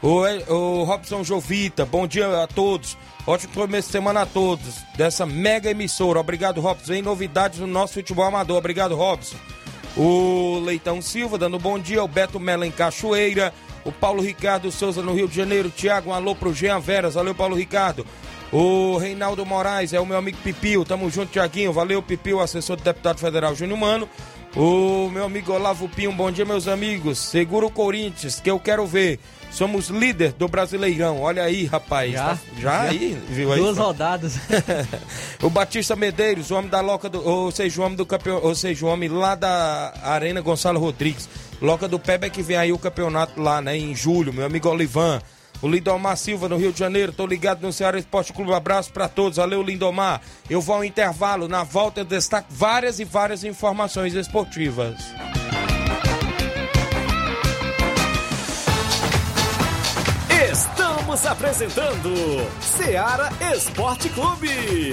O, 0.00 0.20
o 0.52 0.84
Robson 0.84 1.24
Jovita, 1.24 1.84
bom 1.84 2.06
dia 2.06 2.42
a 2.42 2.46
todos. 2.46 2.96
Ótimo 3.26 3.52
começo 3.52 3.88
de 3.88 3.92
semana 3.92 4.22
a 4.22 4.26
todos 4.26 4.76
dessa 4.96 5.26
mega 5.26 5.70
emissora. 5.70 6.20
Obrigado, 6.20 6.60
Robson. 6.60 6.94
Em 6.94 7.02
novidades 7.02 7.58
no 7.58 7.66
nosso 7.66 7.94
futebol 7.94 8.24
amador. 8.24 8.58
Obrigado, 8.58 8.94
Robson. 8.94 9.36
O 9.96 10.60
Leitão 10.64 11.02
Silva 11.02 11.36
dando 11.36 11.58
bom 11.58 11.78
dia, 11.78 12.02
o 12.02 12.08
Beto 12.08 12.40
Mela 12.40 12.66
em 12.66 12.70
Cachoeira, 12.70 13.52
o 13.84 13.92
Paulo 13.92 14.22
Ricardo 14.22 14.70
Souza 14.70 15.02
no 15.02 15.12
Rio 15.12 15.28
de 15.28 15.36
Janeiro, 15.36 15.68
Tiago, 15.68 16.10
um 16.10 16.14
alô 16.14 16.34
pro 16.34 16.54
Jean 16.54 16.80
Veras, 16.80 17.14
valeu 17.14 17.34
Paulo 17.34 17.54
Ricardo. 17.54 18.06
O 18.52 18.98
Reinaldo 18.98 19.46
Moraes 19.46 19.94
é 19.94 20.00
o 20.00 20.04
meu 20.04 20.18
amigo 20.18 20.36
Pipio, 20.44 20.84
tamo 20.84 21.08
junto, 21.10 21.32
Tiaguinho, 21.32 21.72
valeu 21.72 22.02
Pipio, 22.02 22.38
assessor 22.38 22.76
do 22.76 22.82
deputado 22.82 23.18
federal 23.18 23.54
Júnior 23.54 23.78
Mano. 23.78 24.08
O 24.54 25.08
meu 25.08 25.24
amigo 25.24 25.54
Olavo 25.54 25.88
Pinho, 25.88 26.12
bom 26.12 26.30
dia 26.30 26.44
meus 26.44 26.68
amigos, 26.68 27.18
segura 27.18 27.64
o 27.64 27.70
Corinthians 27.70 28.40
que 28.40 28.50
eu 28.50 28.60
quero 28.60 28.86
ver. 28.86 29.18
Somos 29.50 29.88
líder 29.88 30.32
do 30.32 30.48
Brasileirão, 30.48 31.20
olha 31.20 31.42
aí 31.42 31.64
rapaz. 31.64 32.12
Já? 32.12 32.24
Tá- 32.24 32.38
já, 32.58 32.80
aí, 32.82 33.18
viu 33.28 33.52
aí? 33.52 33.58
Duas 33.60 33.78
rodadas. 33.78 34.38
o 35.42 35.48
Batista 35.48 35.96
Medeiros, 35.96 36.50
o 36.50 36.54
homem 36.54 36.70
da 36.70 36.80
Loca 36.80 37.08
do. 37.08 37.26
Ou 37.26 37.50
seja, 37.50 37.80
o 37.80 37.84
homem 37.84 37.96
do 37.96 38.06
campeão. 38.06 38.40
Ou 38.42 38.54
seja, 38.54 38.84
o 38.84 38.88
homem 38.88 39.10
lá 39.10 39.34
da 39.34 39.92
Arena 40.02 40.40
Gonçalo 40.40 40.80
Rodrigues. 40.80 41.28
Loca 41.60 41.86
do 41.86 41.98
Peba 41.98 42.26
é 42.26 42.30
que 42.30 42.42
vem 42.42 42.56
aí 42.56 42.72
o 42.72 42.78
campeonato 42.78 43.40
lá, 43.40 43.60
né? 43.60 43.76
Em 43.76 43.94
julho, 43.94 44.32
meu 44.32 44.46
amigo 44.46 44.68
Olivan. 44.70 45.20
O 45.62 45.68
Lindomar 45.68 46.16
Silva, 46.16 46.48
no 46.48 46.56
Rio 46.56 46.72
de 46.72 46.80
Janeiro, 46.80 47.12
tô 47.12 47.24
ligado 47.24 47.62
no 47.62 47.72
Ceará 47.72 47.96
Esporte 47.96 48.32
Clube. 48.32 48.52
Abraço 48.52 48.92
para 48.92 49.08
todos. 49.08 49.38
Valeu, 49.38 49.62
Lindomar. 49.62 50.20
Eu 50.50 50.60
vou 50.60 50.74
ao 50.74 50.84
intervalo. 50.84 51.46
Na 51.46 51.62
volta 51.62 52.00
eu 52.00 52.04
destaco 52.04 52.48
várias 52.50 52.98
e 52.98 53.04
várias 53.04 53.44
informações 53.44 54.12
esportivas. 54.14 54.96
Estamos 60.50 61.24
apresentando 61.26 62.10
Ceará 62.60 63.30
Esporte 63.54 64.08
Clube. 64.08 64.92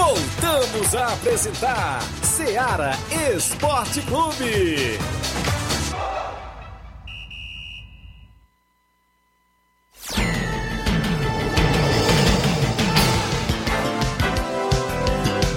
Voltamos 0.08 0.94
a 0.94 1.12
apresentar 1.12 2.00
Seara 2.22 2.92
Esporte 3.36 4.00
Clube. 4.00 4.98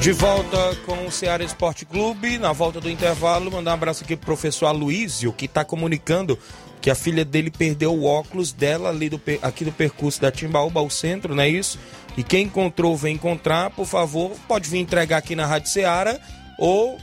De 0.01 0.11
volta 0.11 0.75
com 0.85 1.05
o 1.05 1.11
Ceará 1.11 1.45
Esporte 1.45 1.85
Clube, 1.85 2.37
na 2.37 2.51
volta 2.51 2.81
do 2.81 2.89
intervalo, 2.89 3.49
mandar 3.49 3.71
um 3.71 3.75
abraço 3.75 4.03
aqui 4.03 4.17
pro 4.17 4.25
professor 4.25 4.65
Aloísio, 4.65 5.31
que 5.31 5.45
está 5.45 5.63
comunicando 5.63 6.37
que 6.81 6.89
a 6.89 6.95
filha 6.95 7.23
dele 7.23 7.51
perdeu 7.51 7.93
o 7.93 8.03
óculos 8.03 8.51
dela 8.51 8.89
ali 8.89 9.07
do, 9.07 9.21
aqui 9.41 9.63
do 9.63 9.71
percurso 9.71 10.19
da 10.19 10.31
Timbaúba 10.31 10.79
ao 10.79 10.89
centro, 10.89 11.35
não 11.35 11.43
é 11.43 11.47
isso? 11.47 11.79
E 12.17 12.23
quem 12.23 12.43
encontrou, 12.45 12.95
vem 12.95 13.15
encontrar, 13.15 13.69
por 13.71 13.85
favor, 13.85 14.31
pode 14.47 14.69
vir 14.69 14.79
entregar 14.79 15.17
aqui 15.17 15.35
na 15.35 15.45
Rádio 15.45 15.69
Ceará 15.69 16.19
ou 16.57 16.97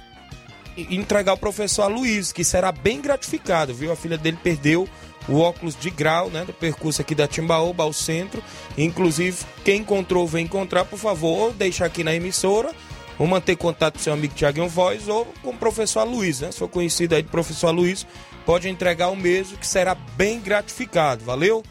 entregar 0.76 1.32
ao 1.32 1.38
professor 1.38 1.82
Aloysio, 1.82 2.34
que 2.34 2.44
será 2.44 2.70
bem 2.70 3.00
gratificado, 3.00 3.74
viu? 3.74 3.90
A 3.90 3.96
filha 3.96 4.18
dele 4.18 4.38
perdeu 4.42 4.88
o 5.28 5.40
óculos 5.40 5.76
de 5.76 5.90
grau, 5.90 6.30
né, 6.30 6.44
do 6.44 6.52
percurso 6.52 7.02
aqui 7.02 7.14
da 7.14 7.26
Timbaúba 7.26 7.84
ao 7.84 7.92
centro. 7.92 8.42
Inclusive, 8.76 9.44
quem 9.64 9.80
encontrou, 9.80 10.26
vem 10.26 10.44
encontrar, 10.44 10.84
por 10.84 10.98
favor, 10.98 11.52
deixa 11.52 11.84
aqui 11.84 12.02
na 12.04 12.14
emissora 12.14 12.70
ou 13.18 13.26
manter 13.26 13.56
contato 13.56 13.94
com 13.94 14.00
seu 14.00 14.12
amigo 14.12 14.34
Tiaguinho 14.34 14.68
Voz 14.68 15.08
ou 15.08 15.26
com 15.42 15.50
o 15.50 15.56
professor 15.56 16.04
Luiz, 16.04 16.40
né? 16.40 16.52
Se 16.52 16.58
for 16.58 16.68
conhecido 16.68 17.14
aí 17.14 17.22
do 17.22 17.30
professor 17.30 17.72
Luiz, 17.72 18.06
pode 18.46 18.68
entregar 18.68 19.08
o 19.08 19.16
mesmo 19.16 19.58
que 19.58 19.66
será 19.66 19.94
bem 19.94 20.40
gratificado, 20.40 21.24
valeu? 21.24 21.62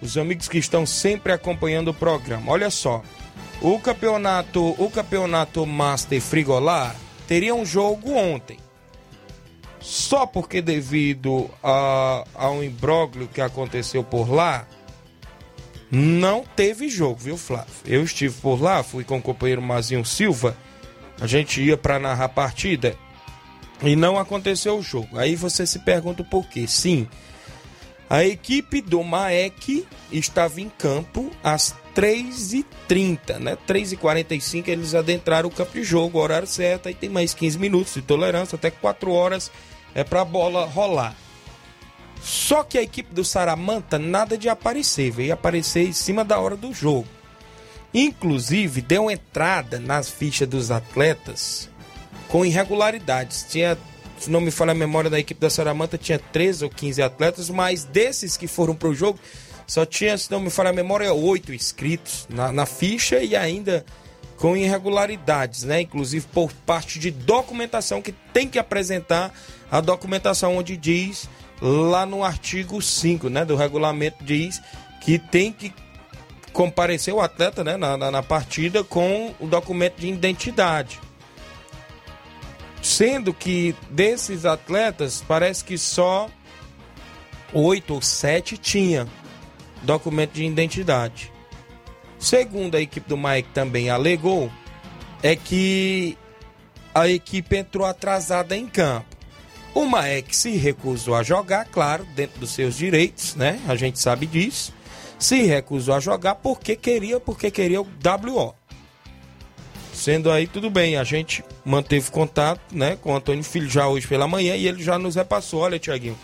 Os 0.00 0.16
amigos 0.16 0.48
que 0.48 0.58
estão 0.58 0.86
sempre 0.86 1.32
acompanhando 1.32 1.88
o 1.88 1.94
programa. 1.94 2.52
Olha 2.52 2.70
só, 2.70 3.02
o 3.60 3.78
campeonato, 3.78 4.74
o 4.78 4.90
campeonato 4.90 5.66
Master 5.66 6.20
Frigolar 6.20 6.94
teria 7.26 7.54
um 7.54 7.64
jogo 7.64 8.12
ontem. 8.12 8.58
Só 9.80 10.26
porque 10.26 10.60
devido 10.60 11.50
a, 11.62 12.24
a 12.34 12.50
um 12.50 12.62
imbróglio 12.62 13.28
que 13.28 13.40
aconteceu 13.40 14.04
por 14.04 14.30
lá, 14.30 14.66
não 15.90 16.44
teve 16.56 16.88
jogo, 16.88 17.16
viu, 17.16 17.36
Flávio? 17.36 17.72
Eu 17.86 18.02
estive 18.04 18.34
por 18.40 18.60
lá, 18.60 18.82
fui 18.82 19.04
com 19.04 19.18
o 19.18 19.22
companheiro 19.22 19.62
Mazinho 19.62 20.04
Silva 20.04 20.56
a 21.20 21.26
gente 21.26 21.60
ia 21.60 21.76
para 21.76 21.98
narrar 21.98 22.26
a 22.26 22.28
partida 22.28 22.96
e 23.82 23.96
não 23.96 24.18
aconteceu 24.18 24.78
o 24.78 24.82
jogo. 24.82 25.18
Aí 25.18 25.34
você 25.34 25.66
se 25.66 25.80
pergunta 25.80 26.22
por 26.22 26.48
quê? 26.48 26.66
Sim, 26.66 27.08
a 28.08 28.24
equipe 28.24 28.80
do 28.80 29.02
Maek 29.02 29.86
estava 30.10 30.60
em 30.60 30.68
campo 30.68 31.30
às 31.42 31.74
3h30, 31.94 33.38
né? 33.38 33.58
3h45 33.66 34.68
eles 34.68 34.94
adentraram 34.94 35.48
o 35.48 35.52
campo 35.52 35.72
de 35.72 35.82
jogo, 35.82 36.18
horário 36.18 36.46
certo, 36.46 36.88
aí 36.88 36.94
tem 36.94 37.10
mais 37.10 37.34
15 37.34 37.58
minutos 37.58 37.94
de 37.94 38.02
tolerância, 38.02 38.56
até 38.56 38.70
4 38.70 39.10
horas 39.12 39.50
é 39.94 40.04
para 40.04 40.22
a 40.22 40.24
bola 40.24 40.64
rolar. 40.64 41.14
Só 42.22 42.62
que 42.62 42.78
a 42.78 42.82
equipe 42.82 43.14
do 43.14 43.24
Saramanta 43.24 43.98
nada 43.98 44.36
de 44.36 44.48
aparecer, 44.48 45.10
veio 45.10 45.32
aparecer 45.32 45.88
em 45.88 45.92
cima 45.92 46.24
da 46.24 46.38
hora 46.38 46.56
do 46.56 46.72
jogo. 46.72 47.06
Inclusive, 47.92 48.80
deu 48.80 49.10
entrada 49.10 49.78
nas 49.78 50.10
fichas 50.10 50.48
dos 50.48 50.70
atletas 50.70 51.70
com 52.28 52.44
irregularidades. 52.44 53.46
Tinha, 53.48 53.78
se 54.18 54.30
não 54.30 54.40
me 54.40 54.50
falha 54.50 54.72
a 54.72 54.74
memória 54.74 55.10
da 55.10 55.18
equipe 55.18 55.40
da 55.40 55.50
Saramanta, 55.50 55.98
tinha 55.98 56.18
13 56.18 56.64
ou 56.64 56.70
15 56.70 57.02
atletas, 57.02 57.50
mas 57.50 57.84
desses 57.84 58.36
que 58.36 58.46
foram 58.46 58.74
para 58.74 58.88
o 58.88 58.94
jogo, 58.94 59.18
só 59.66 59.84
tinha, 59.84 60.16
se 60.16 60.30
não 60.30 60.40
me 60.40 60.50
falha 60.50 60.70
a 60.70 60.72
memória, 60.72 61.12
8 61.12 61.52
inscritos 61.52 62.26
na, 62.30 62.52
na 62.52 62.66
ficha 62.66 63.22
e 63.22 63.36
ainda 63.36 63.84
com 64.36 64.56
irregularidades, 64.56 65.64
né? 65.64 65.80
Inclusive 65.80 66.26
por 66.32 66.52
parte 66.64 66.98
de 66.98 67.10
documentação 67.10 68.00
que 68.00 68.12
tem 68.32 68.48
que 68.48 68.58
apresentar 68.58 69.32
a 69.70 69.80
documentação 69.80 70.56
onde 70.56 70.76
diz 70.76 71.28
lá 71.60 72.06
no 72.06 72.22
artigo 72.22 72.80
5, 72.80 73.28
né, 73.28 73.44
do 73.44 73.56
regulamento 73.56 74.24
diz 74.24 74.62
que 75.00 75.18
tem 75.18 75.52
que 75.52 75.74
compareceu 76.52 77.16
o 77.16 77.20
atleta 77.20 77.62
né, 77.62 77.76
na, 77.76 77.96
na, 77.96 78.10
na 78.10 78.22
partida 78.22 78.82
com 78.82 79.34
o 79.38 79.46
documento 79.46 79.98
de 79.98 80.08
identidade. 80.08 81.00
Sendo 82.88 83.34
que 83.34 83.76
desses 83.90 84.46
atletas, 84.46 85.22
parece 85.28 85.62
que 85.62 85.76
só 85.76 86.26
oito 87.52 87.92
ou 87.92 88.00
sete 88.00 88.56
tinha 88.56 89.06
documento 89.82 90.32
de 90.32 90.44
identidade. 90.44 91.30
Segundo 92.18 92.76
a 92.76 92.80
equipe 92.80 93.06
do 93.06 93.16
Mike 93.16 93.50
também 93.52 93.90
alegou, 93.90 94.50
é 95.22 95.36
que 95.36 96.16
a 96.94 97.06
equipe 97.06 97.58
entrou 97.58 97.86
atrasada 97.86 98.56
em 98.56 98.66
campo. 98.66 99.14
O 99.74 99.84
Maek 99.84 100.34
se 100.34 100.56
recusou 100.56 101.14
a 101.14 101.22
jogar, 101.22 101.66
claro, 101.66 102.06
dentro 102.16 102.40
dos 102.40 102.52
seus 102.52 102.74
direitos, 102.74 103.34
né? 103.34 103.60
A 103.68 103.76
gente 103.76 103.98
sabe 103.98 104.26
disso 104.26 104.72
se 105.18 105.42
recusou 105.42 105.94
a 105.94 106.00
jogar 106.00 106.36
porque 106.36 106.76
queria, 106.76 107.18
porque 107.18 107.50
queria 107.50 107.82
o 107.82 107.86
WO. 107.86 108.54
Sendo 109.98 110.30
aí 110.30 110.46
tudo 110.46 110.70
bem, 110.70 110.96
a 110.96 111.02
gente 111.02 111.44
manteve 111.64 112.08
contato, 112.12 112.60
né, 112.70 112.94
com 112.94 113.12
o 113.12 113.16
Antônio 113.16 113.42
Filho 113.42 113.68
já 113.68 113.88
hoje 113.88 114.06
pela 114.06 114.28
manhã 114.28 114.54
e 114.54 114.68
ele 114.68 114.80
já 114.80 114.96
nos 114.96 115.16
repassou, 115.16 115.62
olha, 115.62 115.76
Tiaguinho, 115.76 116.16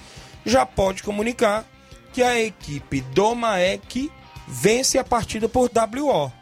já 0.47 0.65
pode 0.65 1.03
comunicar 1.03 1.67
que 2.13 2.23
a 2.23 2.41
equipe 2.41 3.01
do 3.01 3.35
Maek 3.35 4.13
vence 4.47 4.97
a 4.97 5.03
partida 5.03 5.49
por 5.49 5.69
WO. 5.69 6.33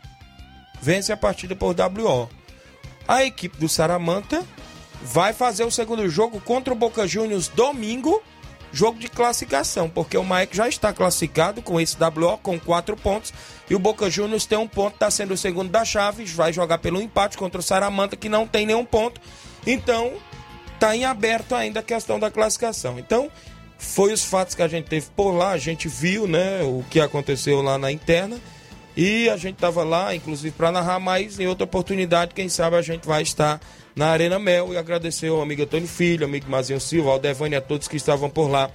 Vence 0.83 1.11
a 1.11 1.17
partida 1.17 1.57
por 1.57 1.75
WO. 1.75 2.29
A 3.09 3.25
equipe 3.25 3.57
do 3.57 3.69
Saramanta 3.69 4.45
vai 5.03 5.33
fazer 5.33 5.65
o 5.65 5.71
segundo 5.71 6.07
jogo 6.11 6.39
contra 6.39 6.75
o 6.75 6.77
Boca 6.77 7.09
Juniors 7.09 7.49
domingo 7.49 8.23
jogo 8.73 8.99
de 8.99 9.09
classificação, 9.09 9.89
porque 9.89 10.17
o 10.17 10.25
Maek 10.25 10.57
já 10.57 10.69
está 10.69 10.93
classificado 10.93 11.61
com 11.61 11.81
esse 11.81 11.97
WO 12.03 12.39
com 12.39 12.59
quatro 12.59 12.97
pontos 12.97 13.33
e 13.69 13.75
o 13.75 13.79
Boca 13.79 14.09
Juniors 14.09 14.47
tem 14.47 14.59
um 14.59 14.67
ponto, 14.67 14.95
está 14.95 15.11
sendo 15.11 15.35
o 15.35 15.37
segundo 15.37 15.71
da 15.71 15.85
chave, 15.85 16.25
vai 16.25 16.53
jogar 16.53 16.79
pelo 16.79 17.01
empate 17.01 17.37
contra 17.37 17.61
o 17.61 17.63
Saramanta 17.63 18.17
que 18.17 18.29
não 18.29 18.47
tem 18.47 18.67
nenhum 18.67 18.85
ponto. 18.85 19.21
Então, 19.67 20.13
está 20.75 20.97
em 20.97 21.05
aberto 21.05 21.55
ainda 21.55 21.81
a 21.81 21.83
questão 21.83 22.19
da 22.19 22.31
classificação. 22.31 22.99
Então, 22.99 23.31
foi 23.79 24.13
os 24.13 24.25
fatos 24.25 24.55
que 24.55 24.63
a 24.63 24.69
gente 24.69 24.87
teve 24.87 25.07
por 25.15 25.33
lá, 25.33 25.51
a 25.51 25.59
gente 25.59 25.89
viu, 25.89 26.27
né, 26.27 26.63
o 26.63 26.85
que 26.89 27.01
aconteceu 27.01 27.61
lá 27.61 27.77
na 27.77 27.91
interna 27.91 28.41
E 28.97 29.29
a 29.29 29.37
gente 29.37 29.55
estava 29.55 29.83
lá, 29.83 30.15
inclusive, 30.15 30.55
para 30.55 30.71
narrar, 30.71 31.01
mas 31.01 31.41
em 31.41 31.47
outra 31.47 31.65
oportunidade, 31.65 32.35
quem 32.35 32.49
sabe 32.49 32.77
a 32.77 32.83
gente 32.83 33.07
vai 33.07 33.23
estar 33.23 33.61
na 33.95 34.09
Arena 34.09 34.39
Mel 34.39 34.73
e 34.73 34.77
agradecer 34.77 35.29
ao 35.29 35.41
amigo 35.41 35.63
Antônio 35.63 35.89
Filho, 35.89 36.25
amigo 36.25 36.51
Mazinho 36.51 36.81
Silva, 36.81 37.11
ao 37.11 37.19
Devane 37.19 37.55
e 37.55 37.57
a 37.57 37.61
todos 37.61 37.89
que 37.89 37.97
estavam 37.97 38.31
por 38.31 38.49
lá 38.49 38.71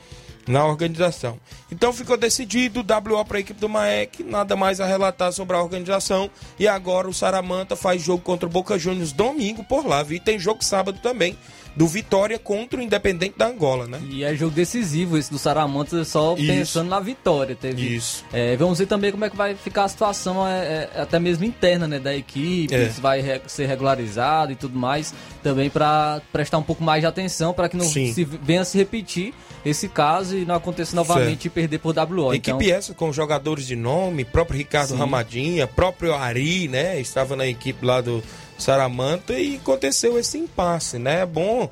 na 0.47 0.65
organização. 0.65 1.37
Então 1.71 1.91
ficou 1.91 2.17
decidido, 2.17 2.79
WO 2.79 3.25
para 3.25 3.37
a 3.37 3.39
equipe 3.41 3.59
do 3.59 3.67
Maek, 3.67 4.23
nada 4.23 4.55
mais 4.55 4.79
a 4.79 4.85
relatar 4.85 5.31
sobre 5.33 5.55
a 5.55 5.61
organização. 5.61 6.29
E 6.57 6.67
agora 6.67 7.09
o 7.09 7.13
Saramanta 7.13 7.75
faz 7.75 8.01
jogo 8.01 8.23
contra 8.23 8.47
o 8.47 8.51
Boca 8.51 8.79
Juniors 8.79 9.11
domingo 9.11 9.63
por 9.63 9.85
lá, 9.85 10.01
viu? 10.03 10.17
E 10.17 10.19
tem 10.19 10.39
jogo 10.39 10.63
sábado 10.63 10.99
também 11.01 11.37
do 11.77 11.87
Vitória 11.87 12.39
contra 12.39 12.79
o 12.79 12.81
Independente 12.81 13.35
da 13.37 13.47
Angola, 13.47 13.85
né? 13.85 14.01
E 14.09 14.23
é 14.23 14.35
jogo 14.35 14.55
decisivo 14.55 15.15
esse 15.15 15.29
do 15.29 15.37
Saramanta, 15.37 16.03
só 16.03 16.33
Isso. 16.35 16.47
pensando 16.47 16.89
na 16.89 16.99
vitória. 16.99 17.55
Teve, 17.55 17.95
Isso. 17.95 18.25
É, 18.33 18.57
vamos 18.57 18.79
ver 18.79 18.87
também 18.87 19.11
como 19.11 19.23
é 19.23 19.29
que 19.29 19.37
vai 19.37 19.53
ficar 19.53 19.83
a 19.83 19.87
situação, 19.87 20.45
é, 20.47 20.89
é, 20.95 21.01
até 21.01 21.19
mesmo 21.19 21.45
interna, 21.45 21.87
né, 21.87 21.99
da 21.99 22.15
equipe, 22.15 22.73
é. 22.73 22.89
se 22.89 22.99
vai 22.99 23.21
re 23.21 23.39
ser 23.45 23.67
regularizado 23.67 24.51
e 24.51 24.55
tudo 24.55 24.77
mais, 24.77 25.13
também 25.43 25.69
para 25.69 26.19
prestar 26.33 26.57
um 26.57 26.63
pouco 26.63 26.83
mais 26.83 27.01
de 27.01 27.05
atenção 27.05 27.53
para 27.53 27.69
que 27.69 27.77
não 27.77 27.85
se 27.85 28.23
venha 28.23 28.65
se 28.65 28.75
repetir 28.75 29.31
esse 29.63 29.87
caso 29.87 30.35
e 30.35 30.45
não 30.45 30.55
aconteça 30.55 30.95
novamente 30.95 31.45
e 31.45 31.49
perder 31.49 31.77
por 31.77 31.95
WO. 31.95 32.33
Equipe 32.33 32.65
então... 32.65 32.75
essa 32.75 32.93
com 32.95 33.13
jogadores 33.13 33.67
de 33.67 33.75
nome, 33.75 34.25
próprio 34.25 34.57
Ricardo 34.57 34.89
Sim. 34.89 34.97
Ramadinha, 34.97 35.67
próprio 35.67 36.15
Ari, 36.15 36.67
né? 36.67 36.99
Estava 36.99 37.35
na 37.35 37.45
equipe 37.45 37.85
lá 37.85 38.01
do 38.01 38.23
Saramanta 38.57 39.33
e 39.33 39.55
aconteceu 39.57 40.17
esse 40.17 40.37
impasse, 40.37 40.97
né? 40.97 41.25
Bom. 41.25 41.69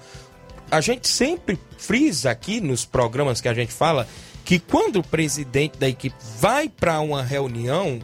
A 0.72 0.82
gente 0.82 1.08
sempre 1.08 1.60
frisa 1.78 2.32
aqui 2.32 2.60
nos 2.60 2.86
programas 2.86 3.40
que 3.40 3.48
a 3.48 3.54
gente 3.54 3.72
fala 3.72 4.08
que 4.44 4.58
quando 4.60 4.98
o 4.98 5.04
presidente 5.04 5.78
da 5.78 5.88
equipe 5.88 6.16
vai 6.40 6.68
para 6.68 7.00
uma 7.00 7.22
reunião, 7.22 8.00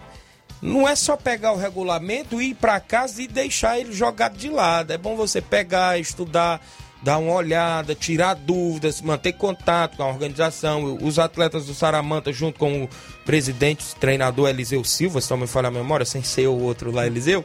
não 0.62 0.88
é 0.88 0.96
só 0.96 1.18
pegar 1.18 1.54
o 1.54 1.58
regulamento, 1.58 2.42
ir 2.42 2.56
para 2.56 2.80
casa 2.80 3.22
e 3.22 3.28
deixar 3.28 3.80
ele 3.80 3.92
jogado 3.92 4.38
de 4.38 4.50
lado. 4.50 4.92
É 4.92 4.98
bom 4.98 5.16
você 5.16 5.42
pegar, 5.42 6.00
estudar, 6.00 6.62
dar 7.02 7.18
uma 7.18 7.34
olhada, 7.34 7.96
tirar 7.96 8.36
dúvidas, 8.36 9.02
manter 9.02 9.34
contato 9.34 9.98
com 9.98 10.04
a 10.04 10.08
organização. 10.08 10.98
Os 11.02 11.18
atletas 11.18 11.66
do 11.66 11.74
Saramanta, 11.74 12.32
junto 12.32 12.60
com 12.60 12.84
o 12.84 12.90
presidente, 13.26 13.84
o 13.84 14.00
treinador 14.00 14.50
Eliseu 14.50 14.84
Silva, 14.84 15.20
se 15.20 15.32
não 15.32 15.38
me 15.38 15.48
falha 15.48 15.70
a 15.70 15.72
memória, 15.72 16.06
sem 16.06 16.22
ser 16.22 16.48
o 16.48 16.60
outro 16.60 16.92
lá, 16.92 17.08
Eliseu, 17.08 17.44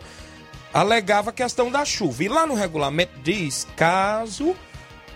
alegava 0.80 1.30
a 1.30 1.32
questão 1.32 1.70
da 1.70 1.84
chuva. 1.84 2.24
E 2.24 2.28
lá 2.28 2.46
no 2.46 2.54
regulamento 2.54 3.18
diz, 3.22 3.66
caso 3.76 4.54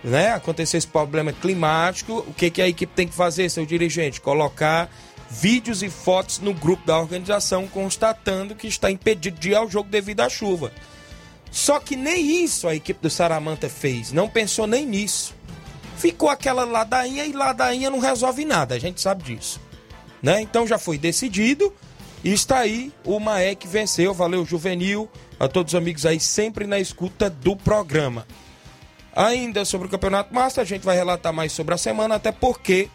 né, 0.03 0.33
acontecer 0.33 0.79
esse 0.79 0.87
problema 0.87 1.33
climático, 1.33 2.25
o 2.27 2.33
que, 2.33 2.51
que 2.51 2.63
a 2.63 2.69
equipe 2.69 2.93
tem 2.95 3.07
que 3.07 3.15
fazer, 3.15 3.51
seu 3.51 3.67
dirigente? 3.67 4.21
Colocar 4.21 4.91
vídeos 5.29 5.83
e 5.83 5.91
fotos 5.91 6.39
no 6.39 6.55
grupo 6.55 6.87
da 6.87 6.99
organização 6.99 7.69
constatando 7.69 8.55
que 8.55 8.67
está 8.67 8.91
impedido 8.91 9.39
de 9.39 9.51
ir 9.51 9.55
ao 9.55 9.69
jogo 9.69 9.91
devido 9.91 10.21
à 10.21 10.29
chuva. 10.29 10.73
Só 11.51 11.79
que 11.79 11.95
nem 11.95 12.43
isso 12.43 12.67
a 12.67 12.75
equipe 12.75 13.01
do 13.03 13.11
Saramanta 13.11 13.69
fez, 13.69 14.13
não 14.13 14.29
pensou 14.29 14.67
nem 14.67 14.87
nisso. 14.87 15.35
Ficou 15.99 16.31
aquela 16.31 16.65
ladainha 16.65 17.27
e 17.27 17.33
ladainha 17.33 17.91
não 17.91 17.99
resolve 17.99 18.47
nada, 18.47 18.75
a 18.77 18.79
gente 18.79 19.01
sabe 19.01 19.23
disso. 19.25 19.61
Né? 20.23 20.41
Então 20.41 20.67
já 20.67 20.79
foi 20.79 20.97
decidido 20.97 21.73
e 22.23 22.33
está 22.33 22.59
aí 22.59 22.93
o 23.05 23.19
Maek 23.19 23.67
venceu, 23.67 24.13
valeu 24.13 24.45
Juvenil, 24.45 25.09
a 25.39 25.49
todos 25.49 25.73
os 25.73 25.79
amigos 25.79 26.05
aí 26.05 26.21
sempre 26.21 26.67
na 26.67 26.79
escuta 26.79 27.31
do 27.31 27.57
programa. 27.57 28.27
Ainda 29.15 29.65
sobre 29.65 29.89
o 29.89 29.91
Campeonato 29.91 30.33
Master, 30.33 30.63
a 30.63 30.67
gente 30.67 30.85
vai 30.85 30.97
relatar 30.97 31.33
mais 31.33 31.53
sobre 31.53 31.75
a 31.75 31.79
semana, 31.79 32.15
até 32.15 32.31
porque 32.31 32.89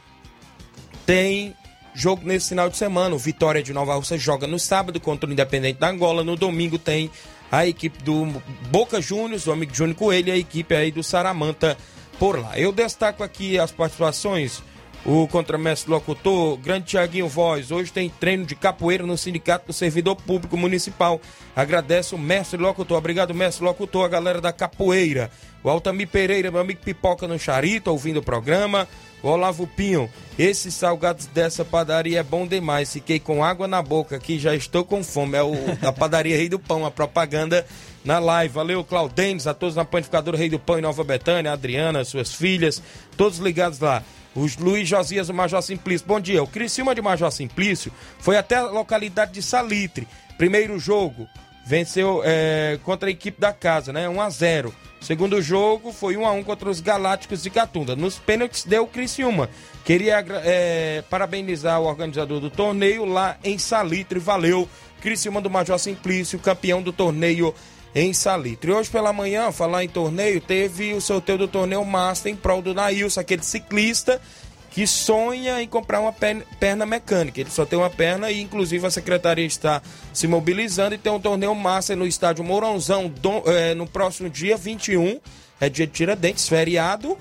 tem 1.05 1.55
jogo 1.93 2.21
nesse 2.25 2.49
final 2.49 2.69
de 2.69 2.77
semana. 2.77 3.15
O 3.15 3.19
Vitória 3.19 3.63
de 3.63 3.73
Nova 3.73 3.95
Rússia 3.95 4.17
joga 4.17 4.45
no 4.45 4.59
sábado 4.59 4.99
contra 4.99 5.29
o 5.29 5.33
Independente 5.33 5.79
da 5.79 5.89
Angola. 5.89 6.23
No 6.23 6.35
domingo 6.35 6.77
tem 6.77 7.09
a 7.51 7.65
equipe 7.65 8.03
do 8.03 8.25
Boca 8.69 9.01
Juniors, 9.01 9.47
o 9.47 9.51
amigo 9.51 9.73
Júnior 9.73 9.97
Coelho 9.97 10.29
e 10.29 10.31
a 10.31 10.37
equipe 10.37 10.75
aí 10.75 10.91
do 10.91 11.03
Saramanta 11.03 11.77
por 12.19 12.39
lá. 12.39 12.57
Eu 12.57 12.71
destaco 12.71 13.23
aqui 13.23 13.57
as 13.57 13.71
participações. 13.71 14.61
O 15.05 15.27
contramestre 15.27 15.91
locutor, 15.91 16.57
grande 16.57 16.87
Tiaguinho 16.87 17.27
Voz, 17.27 17.69
hoje 17.69 17.93
tem 17.93 18.09
treino 18.09 18.43
de 18.43 18.55
capoeira 18.55 19.05
no 19.05 19.15
Sindicato 19.15 19.67
do 19.67 19.73
Servidor 19.73 20.15
Público 20.15 20.57
Municipal. 20.57 21.21
Agradece 21.55 22.15
o 22.15 22.17
mestre 22.17 22.59
locutor. 22.59 22.97
Obrigado, 22.97 23.31
mestre 23.31 23.63
locutor, 23.63 24.03
a 24.03 24.09
galera 24.09 24.41
da 24.41 24.51
capoeira. 24.51 25.29
O 25.63 25.69
Altamir 25.69 26.07
Pereira, 26.07 26.49
meu 26.49 26.59
amigo 26.59 26.81
Pipoca 26.83 27.27
no 27.27 27.37
Charito, 27.37 27.91
ouvindo 27.91 28.17
o 28.17 28.23
programa. 28.23 28.87
O 29.21 29.27
Olavo 29.27 29.67
Pinho, 29.67 30.09
esses 30.39 30.73
salgados 30.73 31.27
dessa 31.27 31.63
padaria 31.63 32.21
é 32.21 32.23
bom 32.23 32.47
demais. 32.47 32.91
Fiquei 32.91 33.19
com 33.19 33.43
água 33.43 33.67
na 33.67 33.83
boca 33.83 34.15
aqui, 34.15 34.39
já 34.39 34.55
estou 34.55 34.83
com 34.83 35.03
fome. 35.03 35.37
É 35.37 35.43
o 35.43 35.53
da 35.79 35.93
padaria 35.93 36.35
Rei 36.35 36.49
do 36.49 36.57
Pão, 36.57 36.83
a 36.83 36.89
propaganda 36.89 37.63
na 38.05 38.19
live. 38.19 38.53
Valeu, 38.53 38.83
Claudênis, 38.83 39.47
a 39.47 39.53
todos 39.53 39.75
na 39.75 39.83
panificadora 39.83 40.37
Rei 40.37 40.47
do 40.47 40.59
Pão 40.59 40.77
em 40.77 40.81
Nova 40.81 41.03
Betânia, 41.03 41.51
a 41.51 41.55
Adriana, 41.55 42.05
suas 42.05 42.33
filhas, 42.33 42.81
todos 43.17 43.39
ligados 43.39 43.79
lá. 43.79 44.03
Os 44.35 44.55
Luiz 44.57 44.87
Josias 44.87 45.27
do 45.27 45.33
Major 45.33 45.61
Simplício. 45.61 46.05
Bom 46.07 46.19
dia. 46.19 46.43
O 46.43 46.47
Criciúma 46.47 46.93
de 46.93 47.01
Major 47.01 47.31
Simplício 47.31 47.91
foi 48.19 48.37
até 48.37 48.55
a 48.57 48.63
localidade 48.63 49.31
de 49.31 49.41
Salitre. 49.41 50.07
Primeiro 50.37 50.77
jogo, 50.77 51.27
venceu 51.65 52.21
é, 52.23 52.77
contra 52.83 53.09
a 53.09 53.11
equipe 53.11 53.39
da 53.39 53.51
casa, 53.51 53.91
né? 53.91 54.07
1 54.07 54.21
a 54.21 54.29
0 54.29 54.75
Segundo 55.05 55.39
jogo 55.39 55.93
foi 55.93 56.17
1 56.17 56.25
a 56.25 56.31
1 56.31 56.43
contra 56.43 56.67
os 56.67 56.81
Galácticos 56.81 57.43
de 57.43 57.51
Catunda. 57.51 57.95
Nos 57.95 58.17
pênaltis 58.17 58.63
deu 58.63 58.83
o 58.83 58.87
Criciúma. 58.87 59.49
Queria 59.85 60.25
é, 60.43 61.03
parabenizar 61.09 61.79
o 61.79 61.85
organizador 61.85 62.39
do 62.39 62.49
torneio 62.49 63.05
lá 63.05 63.37
em 63.43 63.57
Salitre. 63.59 64.17
Valeu, 64.19 64.67
Criciúma 65.01 65.39
do 65.39 65.49
Major 65.49 65.77
Simplício, 65.77 66.39
campeão 66.39 66.81
do 66.81 66.91
torneio 66.91 67.53
em 67.95 68.11
Salitre. 68.11 68.73
Hoje 68.73 68.89
pela 68.89 69.13
manhã, 69.13 69.53
falar 69.53 69.85
em 69.85 69.89
torneio, 69.89 70.41
teve 70.41 70.93
o 70.93 70.99
sorteio 70.99 71.37
do 71.37 71.47
torneio 71.47 71.83
Master 71.85 72.31
em 72.31 72.35
prol 72.35 72.61
do 72.61 72.73
Nailson, 72.73 73.21
aquele 73.21 73.43
ciclista 73.43 74.21
que 74.69 74.85
sonha 74.85 75.61
em 75.61 75.67
comprar 75.69 76.01
uma 76.01 76.13
perna 76.59 76.85
mecânica. 76.85 77.39
Ele 77.39 77.49
só 77.49 77.65
tem 77.65 77.79
uma 77.79 77.89
perna 77.89 78.29
e, 78.29 78.41
inclusive, 78.41 78.85
a 78.85 78.91
secretaria 78.91 79.45
está 79.45 79.81
se 80.13 80.27
mobilizando 80.27 80.93
e 80.93 80.97
tem 80.97 81.09
um 81.09 81.19
torneio 81.19 81.55
massa 81.55 81.95
no 81.95 82.05
estádio 82.05 82.43
Mourãozão 82.43 83.09
é, 83.45 83.73
no 83.73 83.87
próximo 83.87 84.29
dia 84.29 84.57
21, 84.57 85.21
é 85.61 85.69
dia 85.69 85.87
de 85.87 85.93
Tiradentes, 85.93 86.49
feriado. 86.49 87.17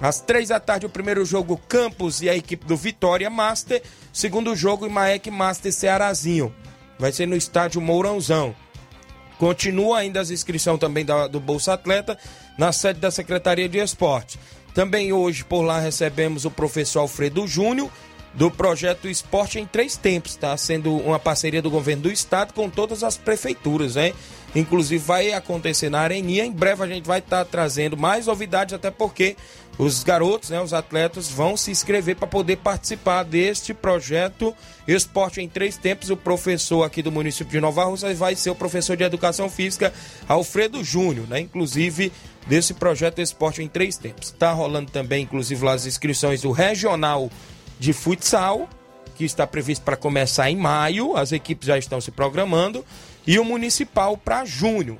Às 0.00 0.20
três 0.20 0.48
da 0.48 0.58
tarde, 0.58 0.86
o 0.86 0.88
primeiro 0.88 1.26
jogo 1.26 1.60
Campos 1.68 2.22
e 2.22 2.30
a 2.30 2.34
equipe 2.34 2.64
do 2.64 2.76
Vitória 2.76 3.28
Master. 3.28 3.82
Segundo 4.10 4.56
jogo, 4.56 4.86
Imaek 4.86 5.30
Master 5.30 5.72
Cearazinho. 5.72 6.54
Vai 6.98 7.12
ser 7.12 7.26
no 7.26 7.36
estádio 7.36 7.82
Mourãozão. 7.82 8.56
Continua 9.38 9.98
ainda 9.98 10.20
as 10.20 10.30
inscrições 10.30 10.78
também 10.78 11.04
da, 11.04 11.26
do 11.26 11.40
Bolsa 11.40 11.74
Atleta 11.74 12.18
na 12.56 12.72
sede 12.72 13.00
da 13.00 13.10
Secretaria 13.10 13.68
de 13.68 13.78
Esporte. 13.78 14.38
Também 14.74 15.12
hoje 15.12 15.44
por 15.44 15.62
lá 15.62 15.78
recebemos 15.78 16.44
o 16.44 16.50
professor 16.50 17.00
Alfredo 17.00 17.46
Júnior 17.46 17.90
do 18.34 18.50
projeto 18.50 19.08
Esporte 19.08 19.60
em 19.60 19.66
Três 19.66 19.96
Tempos, 19.96 20.32
está 20.32 20.56
sendo 20.56 20.96
uma 20.96 21.20
parceria 21.20 21.62
do 21.62 21.70
governo 21.70 22.02
do 22.02 22.10
estado 22.10 22.52
com 22.52 22.68
todas 22.68 23.04
as 23.04 23.16
prefeituras, 23.16 23.94
né? 23.94 24.12
Inclusive 24.54 25.02
vai 25.02 25.32
acontecer 25.32 25.88
na 25.88 26.00
Areninha, 26.00 26.44
em 26.44 26.52
breve 26.52 26.82
a 26.82 26.86
gente 26.86 27.06
vai 27.06 27.20
estar 27.20 27.44
tá 27.44 27.50
trazendo 27.50 27.96
mais 27.96 28.26
novidades, 28.26 28.74
até 28.74 28.90
porque 28.90 29.36
os 29.76 30.04
garotos, 30.04 30.50
né, 30.50 30.60
os 30.60 30.72
atletas 30.72 31.28
vão 31.28 31.56
se 31.56 31.70
inscrever 31.70 32.16
para 32.16 32.28
poder 32.28 32.56
participar 32.58 33.24
deste 33.24 33.74
projeto 33.74 34.54
Esporte 34.86 35.40
em 35.40 35.48
Três 35.48 35.76
Tempos. 35.76 36.10
O 36.10 36.16
professor 36.16 36.84
aqui 36.84 37.02
do 37.02 37.10
município 37.10 37.50
de 37.50 37.60
Nova 37.60 37.84
Rússia 37.84 38.14
vai 38.14 38.36
ser 38.36 38.50
o 38.50 38.54
professor 38.54 38.96
de 38.96 39.02
Educação 39.02 39.50
Física 39.50 39.92
Alfredo 40.28 40.84
Júnior, 40.84 41.26
né? 41.28 41.40
Inclusive 41.40 42.12
desse 42.46 42.74
projeto 42.74 43.20
Esporte 43.20 43.62
em 43.62 43.68
Três 43.68 43.96
Tempos. 43.96 44.28
Está 44.28 44.52
rolando 44.52 44.90
também, 44.90 45.24
inclusive, 45.24 45.64
lá 45.64 45.72
as 45.72 45.86
inscrições 45.86 46.42
do 46.42 46.52
Regional 46.52 47.30
de 47.78 47.92
Futsal, 47.92 48.68
que 49.16 49.24
está 49.24 49.46
previsto 49.46 49.84
para 49.84 49.96
começar 49.96 50.50
em 50.50 50.56
maio, 50.56 51.16
as 51.16 51.32
equipes 51.32 51.66
já 51.66 51.78
estão 51.78 52.00
se 52.00 52.10
programando, 52.10 52.84
e 53.26 53.38
o 53.38 53.44
Municipal 53.44 54.16
para 54.16 54.44
junho. 54.44 54.98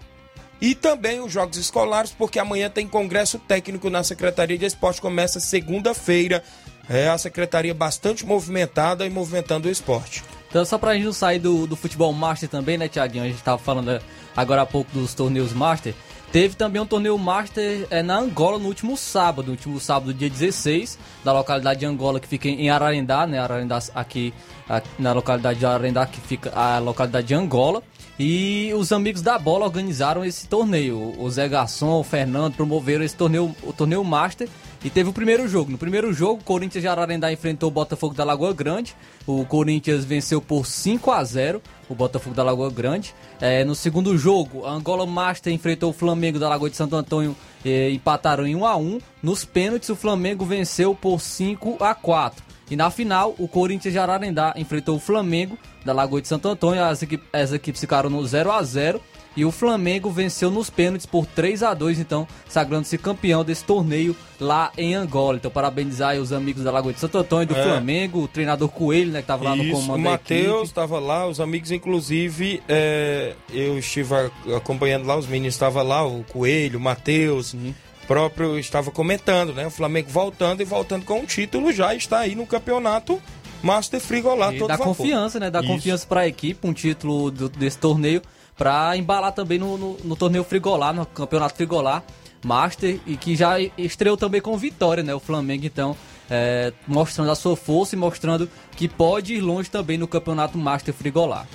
E 0.64 0.74
também 0.74 1.20
os 1.20 1.30
Jogos 1.30 1.58
Escolares, 1.58 2.10
porque 2.16 2.38
amanhã 2.38 2.70
tem 2.70 2.88
congresso 2.88 3.38
técnico 3.38 3.90
na 3.90 4.02
Secretaria 4.02 4.56
de 4.56 4.64
Esporte, 4.64 4.98
começa 4.98 5.38
segunda-feira. 5.38 6.42
É 6.88 7.06
a 7.10 7.18
secretaria 7.18 7.74
bastante 7.74 8.24
movimentada 8.24 9.04
e 9.04 9.10
movimentando 9.10 9.68
o 9.68 9.70
esporte. 9.70 10.24
Então, 10.48 10.64
só 10.64 10.78
para 10.78 10.92
a 10.92 10.94
gente 10.94 11.04
não 11.04 11.12
sair 11.12 11.38
do, 11.38 11.66
do 11.66 11.76
futebol 11.76 12.10
master 12.14 12.48
também, 12.48 12.78
né, 12.78 12.88
Tiaguinho? 12.88 13.24
A 13.24 13.26
gente 13.26 13.36
estava 13.36 13.58
falando 13.58 14.00
agora 14.34 14.62
há 14.62 14.66
pouco 14.66 14.90
dos 14.90 15.12
torneios 15.12 15.52
master. 15.52 15.94
Teve 16.32 16.56
também 16.56 16.82
um 16.82 16.86
torneio 16.86 17.16
Master 17.16 17.86
é, 17.90 18.02
na 18.02 18.18
Angola 18.18 18.58
no 18.58 18.66
último 18.66 18.96
sábado, 18.96 19.46
no 19.46 19.52
último 19.52 19.78
sábado, 19.78 20.12
dia 20.12 20.28
16, 20.28 20.98
da 21.22 21.32
localidade 21.32 21.78
de 21.78 21.86
Angola, 21.86 22.18
que 22.18 22.26
fica 22.26 22.48
em 22.48 22.70
Ararendá, 22.70 23.24
né? 23.24 23.38
Ararendá 23.38 23.78
aqui, 23.94 24.34
aqui 24.68 24.88
na 24.98 25.12
localidade 25.12 25.60
de 25.60 25.64
Ararendá, 25.64 26.04
que 26.06 26.20
fica 26.20 26.50
a 26.50 26.80
localidade 26.80 27.28
de 27.28 27.34
Angola. 27.34 27.84
E 28.18 28.72
os 28.76 28.92
amigos 28.92 29.22
da 29.22 29.38
bola 29.38 29.64
organizaram 29.64 30.24
esse 30.24 30.46
torneio. 30.46 31.14
O 31.18 31.28
Zé 31.30 31.48
Garçom, 31.48 31.98
o 31.98 32.04
Fernando 32.04 32.54
promoveram 32.54 33.04
esse 33.04 33.16
torneio, 33.16 33.54
o 33.62 33.72
torneio 33.72 34.04
Master. 34.04 34.48
E 34.84 34.90
teve 34.90 35.08
o 35.08 35.12
primeiro 35.12 35.48
jogo. 35.48 35.72
No 35.72 35.78
primeiro 35.78 36.12
jogo, 36.12 36.40
o 36.40 36.44
Corinthians 36.44 36.82
de 36.82 36.88
Ararendá 36.88 37.32
enfrentou 37.32 37.70
o 37.70 37.72
Botafogo 37.72 38.14
da 38.14 38.22
Lagoa 38.22 38.52
Grande. 38.52 38.94
O 39.26 39.44
Corinthians 39.46 40.04
venceu 40.04 40.40
por 40.40 40.66
5 40.66 41.10
a 41.10 41.24
0 41.24 41.60
o 41.88 41.94
Botafogo 41.94 42.36
da 42.36 42.44
Lagoa 42.44 42.70
Grande. 42.70 43.14
É, 43.40 43.64
no 43.64 43.74
segundo 43.74 44.16
jogo, 44.16 44.64
a 44.66 44.70
Angola 44.70 45.06
Master 45.06 45.52
enfrentou 45.52 45.90
o 45.90 45.94
Flamengo 45.94 46.38
da 46.38 46.48
Lagoa 46.48 46.70
de 46.70 46.76
Santo 46.76 46.94
Antônio 46.94 47.34
e 47.64 47.90
empataram 47.90 48.46
em 48.46 48.54
1 48.54 48.66
a 48.66 48.76
1 48.76 48.98
Nos 49.22 49.44
pênaltis, 49.44 49.88
o 49.88 49.96
Flamengo 49.96 50.44
venceu 50.44 50.94
por 50.94 51.18
5 51.18 51.78
a 51.80 51.94
4 51.94 52.43
E 52.70 52.76
na 52.76 52.90
final, 52.90 53.34
o 53.38 53.46
Corinthians 53.46 53.92
de 53.92 53.98
Ararendá 53.98 54.54
enfrentou 54.56 54.96
o 54.96 55.00
Flamengo 55.00 55.58
da 55.84 55.92
Lagoa 55.92 56.20
de 56.20 56.28
Santo 56.28 56.48
Antônio. 56.48 56.82
As, 56.82 57.02
equipes, 57.02 57.26
as 57.32 57.52
equipes 57.52 57.80
ficaram 57.80 58.08
no 58.08 58.26
0 58.26 58.50
a 58.50 58.62
0 58.62 59.00
e 59.36 59.44
o 59.44 59.50
Flamengo 59.50 60.10
venceu 60.10 60.50
nos 60.50 60.70
pênaltis 60.70 61.06
por 61.06 61.26
3 61.26 61.62
a 61.64 61.74
2 61.74 61.98
então 61.98 62.26
sagrando-se 62.48 62.96
campeão 62.96 63.44
desse 63.44 63.64
torneio 63.64 64.14
lá 64.40 64.70
em 64.78 64.94
Angola. 64.94 65.36
Então 65.36 65.50
parabenizar 65.50 66.10
aí 66.10 66.18
os 66.18 66.32
amigos 66.32 66.62
da 66.62 66.70
Lagoa 66.70 66.92
de 66.92 67.00
Santo 67.00 67.18
Antônio, 67.18 67.48
do 67.48 67.56
é. 67.56 67.62
Flamengo, 67.62 68.22
o 68.22 68.28
treinador 68.28 68.68
Coelho, 68.68 69.10
né, 69.10 69.18
que 69.18 69.24
estava 69.24 69.44
lá 69.44 69.56
no 69.56 69.68
comando 69.70 69.96
o 69.96 69.98
Matheus 69.98 70.68
estava 70.68 70.98
lá, 70.98 71.26
os 71.26 71.40
amigos 71.40 71.70
inclusive, 71.70 72.62
é, 72.68 73.34
eu 73.52 73.78
estive 73.78 74.14
acompanhando 74.56 75.06
lá, 75.06 75.16
os 75.16 75.26
meninos 75.26 75.54
estavam 75.54 75.82
lá, 75.82 76.06
o 76.06 76.24
Coelho, 76.24 76.78
o 76.78 76.82
Matheus, 76.82 77.54
uhum. 77.54 77.74
Próprio 78.06 78.58
estava 78.58 78.90
comentando, 78.90 79.52
né, 79.52 79.66
o 79.66 79.70
Flamengo 79.70 80.08
voltando 80.10 80.60
e 80.60 80.64
voltando 80.64 81.04
com 81.04 81.20
um 81.20 81.26
título, 81.26 81.72
já 81.72 81.94
está 81.94 82.20
aí 82.20 82.34
no 82.34 82.46
campeonato 82.46 83.20
Master 83.62 84.00
Frigolá, 84.00 84.54
e 84.54 84.58
todo 84.58 84.68
dá 84.68 84.76
vapor. 84.76 84.96
confiança, 84.96 85.40
né, 85.40 85.50
dá 85.50 85.60
Isso. 85.60 85.68
confiança 85.68 86.06
para 86.06 86.20
a 86.20 86.28
equipe, 86.28 86.66
um 86.66 86.72
título 86.72 87.30
do, 87.30 87.48
desse 87.48 87.78
torneio 87.78 88.22
para 88.56 88.96
embalar 88.96 89.32
também 89.32 89.58
no, 89.58 89.76
no, 89.76 89.96
no, 90.04 90.16
torneio 90.16 90.44
Frigolar, 90.44 90.94
no 90.94 91.04
campeonato 91.06 91.56
Frigolar 91.56 92.02
Master, 92.44 93.00
e 93.06 93.16
que 93.16 93.34
já 93.34 93.58
estreou 93.78 94.16
também 94.16 94.40
com 94.40 94.56
vitória, 94.56 95.02
né? 95.02 95.14
O 95.14 95.20
Flamengo, 95.20 95.64
então, 95.64 95.96
é, 96.30 96.72
mostrando 96.86 97.30
a 97.30 97.34
sua 97.34 97.56
força 97.56 97.94
e 97.94 97.98
mostrando 97.98 98.48
que 98.76 98.86
pode 98.86 99.34
ir 99.34 99.40
longe 99.40 99.70
também 99.70 99.96
no 99.96 100.06
campeonato 100.06 100.58
Master 100.58 100.92
Frigolar. 100.92 101.48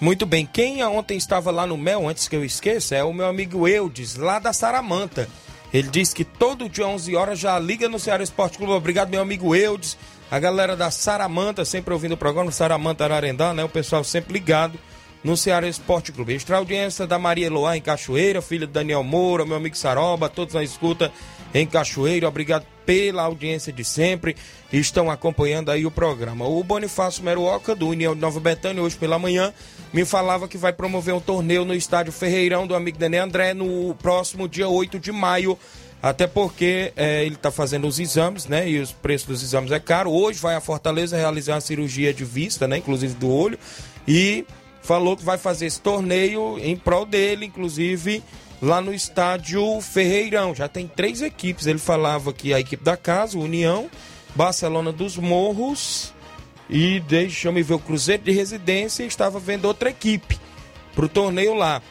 Muito 0.00 0.26
bem, 0.26 0.44
quem 0.44 0.84
ontem 0.84 1.16
estava 1.16 1.50
lá 1.50 1.66
no 1.66 1.78
Mel, 1.78 2.06
antes 2.06 2.28
que 2.28 2.36
eu 2.36 2.44
esqueça, 2.44 2.94
é 2.94 3.02
o 3.02 3.12
meu 3.12 3.26
amigo 3.26 3.66
Eudes, 3.66 4.16
lá 4.16 4.38
da 4.38 4.52
Saramanta. 4.52 5.28
Ele 5.74 5.88
disse 5.88 6.14
que 6.14 6.22
todo 6.22 6.68
dia 6.68 6.86
11 6.86 7.16
horas 7.16 7.36
já 7.36 7.58
liga 7.58 7.88
no 7.88 7.98
Ceará 7.98 8.22
Esporte 8.22 8.56
Clube. 8.56 8.72
Obrigado, 8.74 9.10
meu 9.10 9.20
amigo 9.20 9.56
Eudes. 9.56 9.98
A 10.30 10.38
galera 10.38 10.76
da 10.76 10.88
Saramanta, 10.88 11.64
sempre 11.64 11.92
ouvindo 11.92 12.12
o 12.12 12.16
programa, 12.16 12.52
Saramanta 12.52 13.02
Ararendá, 13.02 13.52
né? 13.52 13.64
O 13.64 13.68
pessoal 13.68 14.04
sempre 14.04 14.34
ligado 14.34 14.78
no 15.24 15.36
Ceará 15.36 15.66
Esporte 15.66 16.12
Clube. 16.12 16.32
Extra 16.32 16.58
audiência 16.58 17.08
da 17.08 17.18
Maria 17.18 17.46
Eloá 17.46 17.76
em 17.76 17.80
Cachoeira, 17.80 18.40
filha 18.40 18.68
do 18.68 18.72
Daniel 18.72 19.02
Moura, 19.02 19.44
meu 19.44 19.56
amigo 19.56 19.76
Saroba, 19.76 20.28
todos 20.28 20.54
na 20.54 20.62
escuta 20.62 21.10
em 21.52 21.66
Cachoeira. 21.66 22.28
Obrigado 22.28 22.64
pela 22.86 23.24
audiência 23.24 23.72
de 23.72 23.82
sempre. 23.82 24.36
Estão 24.72 25.10
acompanhando 25.10 25.72
aí 25.72 25.84
o 25.84 25.90
programa. 25.90 26.46
O 26.46 26.62
Bonifácio 26.62 27.24
Meruoca, 27.24 27.74
do 27.74 27.88
União 27.88 28.14
de 28.14 28.20
Nova 28.20 28.38
Betânia, 28.38 28.80
hoje 28.80 28.96
pela 28.96 29.18
manhã, 29.18 29.52
me 29.94 30.04
falava 30.04 30.48
que 30.48 30.58
vai 30.58 30.72
promover 30.72 31.14
um 31.14 31.20
torneio 31.20 31.64
no 31.64 31.72
estádio 31.72 32.12
Ferreirão 32.12 32.66
do 32.66 32.74
amigo 32.74 32.98
Daniel 32.98 33.22
André 33.22 33.54
no 33.54 33.94
próximo 33.94 34.48
dia 34.48 34.68
8 34.68 34.98
de 34.98 35.12
maio. 35.12 35.56
Até 36.02 36.26
porque 36.26 36.92
é, 36.96 37.24
ele 37.24 37.36
está 37.36 37.48
fazendo 37.52 37.86
os 37.86 38.00
exames, 38.00 38.46
né? 38.46 38.68
E 38.68 38.80
os 38.80 38.90
preços 38.90 39.28
dos 39.28 39.42
exames 39.44 39.70
é 39.70 39.78
caro. 39.78 40.10
Hoje 40.10 40.40
vai 40.40 40.56
a 40.56 40.60
Fortaleza 40.60 41.16
realizar 41.16 41.56
a 41.56 41.60
cirurgia 41.60 42.12
de 42.12 42.24
vista, 42.24 42.66
né? 42.66 42.78
Inclusive 42.78 43.14
do 43.14 43.30
olho. 43.30 43.56
E 44.06 44.44
falou 44.82 45.16
que 45.16 45.24
vai 45.24 45.38
fazer 45.38 45.66
esse 45.66 45.80
torneio 45.80 46.58
em 46.58 46.76
prol 46.76 47.06
dele, 47.06 47.46
inclusive 47.46 48.20
lá 48.60 48.80
no 48.80 48.92
estádio 48.92 49.80
Ferreirão. 49.80 50.56
Já 50.56 50.66
tem 50.66 50.88
três 50.88 51.22
equipes. 51.22 51.68
Ele 51.68 51.78
falava 51.78 52.32
que 52.32 52.52
a 52.52 52.58
equipe 52.58 52.82
da 52.82 52.96
casa, 52.96 53.38
União, 53.38 53.88
Barcelona 54.34 54.90
dos 54.90 55.16
Morros 55.16 56.13
e 56.68 57.00
deixa 57.00 57.48
eu 57.48 57.52
me 57.52 57.62
ver 57.62 57.74
o 57.74 57.78
Cruzeiro 57.78 58.22
de 58.22 58.32
Residência 58.32 59.04
estava 59.04 59.38
vendo 59.38 59.66
outra 59.66 59.90
equipe 59.90 60.38
para 60.94 61.04
o 61.04 61.08
torneio 61.08 61.54
lá. 61.54 61.82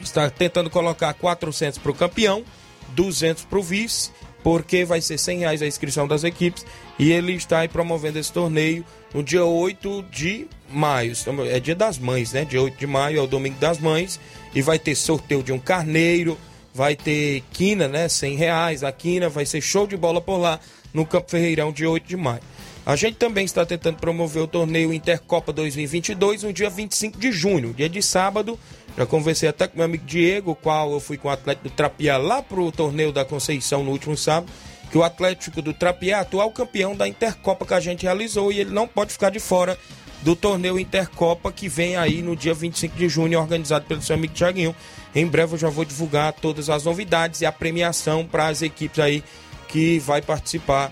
Está 0.00 0.30
tentando 0.30 0.70
colocar 0.70 1.12
400 1.14 1.78
para 1.78 1.90
o 1.90 1.94
campeão, 1.94 2.44
200 2.90 3.44
para 3.44 3.58
o 3.58 3.62
vice, 3.62 4.10
porque 4.42 4.84
vai 4.84 5.00
ser 5.00 5.18
100 5.18 5.38
reais 5.40 5.62
a 5.62 5.66
inscrição 5.66 6.06
das 6.06 6.22
equipes 6.22 6.64
e 6.98 7.10
ele 7.12 7.32
está 7.32 7.60
aí 7.60 7.68
promovendo 7.68 8.18
esse 8.18 8.32
torneio 8.32 8.84
no 9.12 9.22
dia 9.22 9.44
8 9.44 10.04
de 10.10 10.46
maio. 10.70 11.12
É 11.50 11.58
dia 11.58 11.74
das 11.74 11.98
mães, 11.98 12.32
né? 12.32 12.44
Dia 12.44 12.62
8 12.62 12.78
de 12.78 12.86
maio 12.86 13.18
é 13.18 13.22
o 13.22 13.26
domingo 13.26 13.58
das 13.58 13.78
mães. 13.78 14.20
E 14.54 14.62
vai 14.62 14.78
ter 14.78 14.94
sorteio 14.94 15.42
de 15.42 15.52
um 15.52 15.58
carneiro, 15.58 16.38
vai 16.72 16.94
ter 16.94 17.42
quina, 17.52 17.88
né? 17.88 18.08
100 18.08 18.36
reais. 18.36 18.84
A 18.84 18.92
quina 18.92 19.28
vai 19.28 19.44
ser 19.44 19.60
show 19.60 19.86
de 19.86 19.96
bola 19.96 20.20
por 20.20 20.38
lá 20.38 20.60
no 20.92 21.04
Campo 21.04 21.30
Ferreirão, 21.30 21.72
dia 21.72 21.90
8 21.90 22.06
de 22.06 22.16
maio. 22.16 22.42
A 22.88 22.96
gente 22.96 23.16
também 23.16 23.44
está 23.44 23.66
tentando 23.66 23.98
promover 23.98 24.42
o 24.42 24.46
torneio 24.46 24.94
Intercopa 24.94 25.52
2022 25.52 26.44
no 26.44 26.54
dia 26.54 26.70
25 26.70 27.18
de 27.18 27.30
junho, 27.30 27.74
dia 27.74 27.86
de 27.86 28.02
sábado. 28.02 28.58
Já 28.96 29.04
conversei 29.04 29.46
até 29.46 29.68
com 29.68 29.76
meu 29.76 29.84
amigo 29.84 30.06
Diego, 30.06 30.52
o 30.52 30.54
qual 30.54 30.92
eu 30.92 30.98
fui 30.98 31.18
com 31.18 31.28
o 31.28 31.30
atleta 31.30 31.60
do 31.62 31.68
Trapiá 31.68 32.16
lá 32.16 32.40
pro 32.40 32.72
torneio 32.72 33.12
da 33.12 33.26
Conceição 33.26 33.84
no 33.84 33.90
último 33.90 34.16
sábado 34.16 34.50
que 34.90 34.96
o 34.96 35.04
Atlético 35.04 35.60
do 35.60 35.74
Trapié 35.74 36.12
é 36.12 36.14
atual 36.14 36.50
campeão 36.50 36.96
da 36.96 37.06
Intercopa 37.06 37.66
que 37.66 37.74
a 37.74 37.80
gente 37.80 38.04
realizou 38.04 38.50
e 38.50 38.60
ele 38.60 38.70
não 38.70 38.88
pode 38.88 39.12
ficar 39.12 39.28
de 39.28 39.38
fora 39.38 39.78
do 40.22 40.34
torneio 40.34 40.78
Intercopa 40.78 41.52
que 41.52 41.68
vem 41.68 41.94
aí 41.94 42.22
no 42.22 42.34
dia 42.34 42.54
25 42.54 42.96
de 42.96 43.06
junho, 43.06 43.38
organizado 43.38 43.84
pelo 43.84 44.00
seu 44.00 44.16
amigo 44.16 44.32
Thiaguinho. 44.32 44.74
Em 45.14 45.26
breve 45.26 45.52
eu 45.52 45.58
já 45.58 45.68
vou 45.68 45.84
divulgar 45.84 46.32
todas 46.32 46.70
as 46.70 46.84
novidades 46.84 47.42
e 47.42 47.44
a 47.44 47.52
premiação 47.52 48.24
para 48.24 48.48
as 48.48 48.62
equipes 48.62 48.98
aí 48.98 49.22
que 49.68 49.98
vai 49.98 50.22
participar, 50.22 50.90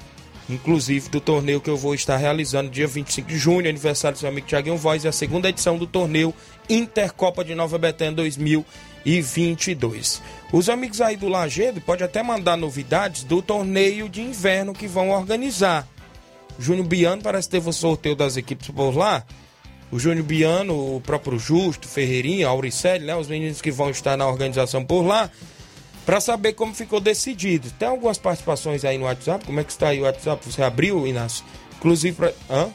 inclusive 0.49 1.09
do 1.09 1.21
torneio 1.21 1.61
que 1.61 1.71
eu 1.71 1.77
vou 1.77 1.95
estar 1.95 2.17
realizando 2.17 2.71
dia 2.71 2.87
25 2.87 3.29
de 3.29 3.37
junho, 3.37 3.69
aniversário 3.69 4.17
do 4.17 4.21
seu 4.21 4.29
amigo 4.29 4.47
Thiaguinho 4.47 4.77
Voz, 4.77 5.05
e 5.05 5.09
a 5.09 5.13
segunda 5.13 5.49
edição 5.49 5.77
do 5.77 5.87
torneio 5.87 6.33
Intercopa 6.69 7.45
de 7.45 7.55
Nova 7.55 7.79
Betânia 7.79 8.15
2022. 8.15 10.23
Os 10.53 10.69
amigos 10.69 11.01
aí 11.01 11.17
do 11.17 11.29
Lagedo 11.29 11.81
pode 11.81 12.05
até 12.05 12.23
mandar 12.23 12.57
novidades 12.57 13.25
do 13.25 13.43
torneio 13.43 14.09
de 14.09 14.23
inverno 14.23 14.73
que 14.73 14.87
vão 14.87 15.11
organizar. 15.11 15.87
Júnior 16.59 16.87
Biano 16.87 17.23
parece 17.23 17.49
teve 17.49 17.69
o 17.69 17.73
sorteio 17.73 18.17
das 18.17 18.37
equipes 18.37 18.71
por 18.71 18.97
lá. 18.97 19.25
O 19.91 19.99
Júnior 19.99 20.25
Biano, 20.25 20.97
o 20.97 21.01
próprio 21.01 21.39
Justo, 21.39 21.87
Ferreirinha, 21.87 22.49
Auricelli, 22.49 23.05
né? 23.05 23.15
Os 23.15 23.29
meninos 23.29 23.61
que 23.61 23.71
vão 23.71 23.91
estar 23.91 24.17
na 24.17 24.27
organização 24.27 24.85
por 24.85 25.03
lá. 25.03 25.31
Para 26.07 26.21
saber 26.21 26.53
como 26.53 26.73
ficou 26.73 27.01
decidido. 27.01 27.69
Tem 27.73 27.89
algumas 27.89 28.17
participações 28.17 28.85
aí 28.85 28.97
no 28.97 29.07
WhatsApp. 29.07 29.45
Como 29.45 29.59
é 29.59 29.65
que 29.65 29.73
está 29.73 29.89
aí 29.89 30.01
o 30.01 30.05
WhatsApp? 30.05 30.41
Você 30.47 30.63
abriu, 30.63 31.05
Inácio? 31.05 31.45
Inclusive 31.77 32.17
para. 32.17 32.33
Hã? 32.49 32.71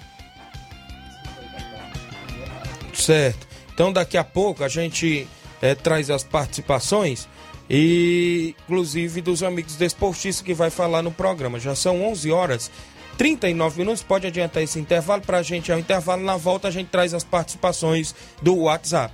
Certo. 2.94 3.48
Então 3.74 3.94
daqui 3.94 4.18
a 4.18 4.24
pouco 4.24 4.66
a 4.66 4.68
gente 4.68 5.28
é, 5.62 5.74
traz 5.74 6.10
as 6.10 6.24
participações 6.24 7.28
e 7.70 8.54
inclusive 8.66 9.22
dos 9.22 9.42
amigos 9.42 9.76
desportistas 9.76 10.46
que 10.46 10.54
vai 10.54 10.70
falar 10.70 11.02
no 11.02 11.12
programa. 11.12 11.58
Já 11.58 11.74
são 11.74 12.04
11 12.04 12.32
horas 12.32 12.70
39 13.18 13.80
minutos. 13.80 14.04
Pode 14.04 14.28
adiantar 14.28 14.62
esse 14.62 14.78
intervalo 14.78 15.22
para 15.22 15.38
a 15.38 15.44
gente. 15.44 15.72
Ao 15.72 15.80
intervalo, 15.80 16.22
na 16.22 16.36
volta, 16.36 16.68
a 16.68 16.72
gente 16.72 16.90
traz 16.90 17.14
as 17.14 17.24
participações 17.24 18.14
do 18.42 18.56
WhatsApp. 18.58 19.14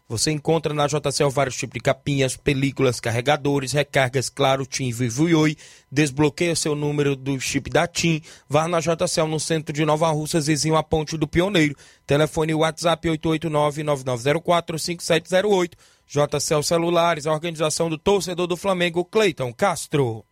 Você 0.11 0.29
encontra 0.29 0.73
na 0.73 0.87
JCL 0.87 1.29
vários 1.29 1.55
tipos 1.55 1.75
de 1.75 1.79
capinhas, 1.79 2.35
películas, 2.35 2.99
carregadores, 2.99 3.71
recargas, 3.71 4.29
claro, 4.29 4.65
TIM, 4.65 4.91
Vivo 4.91 5.29
e 5.29 5.35
Oi. 5.35 5.55
Desbloqueia 5.89 6.53
seu 6.53 6.75
número 6.75 7.15
do 7.15 7.39
chip 7.39 7.69
da 7.69 7.87
TIM. 7.87 8.21
Vá 8.49 8.67
na 8.67 8.81
JCL 8.81 9.29
no 9.29 9.39
centro 9.39 9.71
de 9.71 9.85
Nova 9.85 10.11
Russa, 10.11 10.41
vizinho 10.41 10.75
à 10.75 10.83
Ponte 10.83 11.15
do 11.15 11.29
Pioneiro. 11.29 11.77
Telefone 12.05 12.53
WhatsApp 12.53 13.07
889-9904-5708. 13.07 15.71
JCL 16.05 16.61
Celulares, 16.61 17.25
a 17.25 17.31
organização 17.31 17.89
do 17.89 17.97
torcedor 17.97 18.47
do 18.47 18.57
Flamengo, 18.57 19.05
Cleiton 19.05 19.53
Castro. 19.53 20.25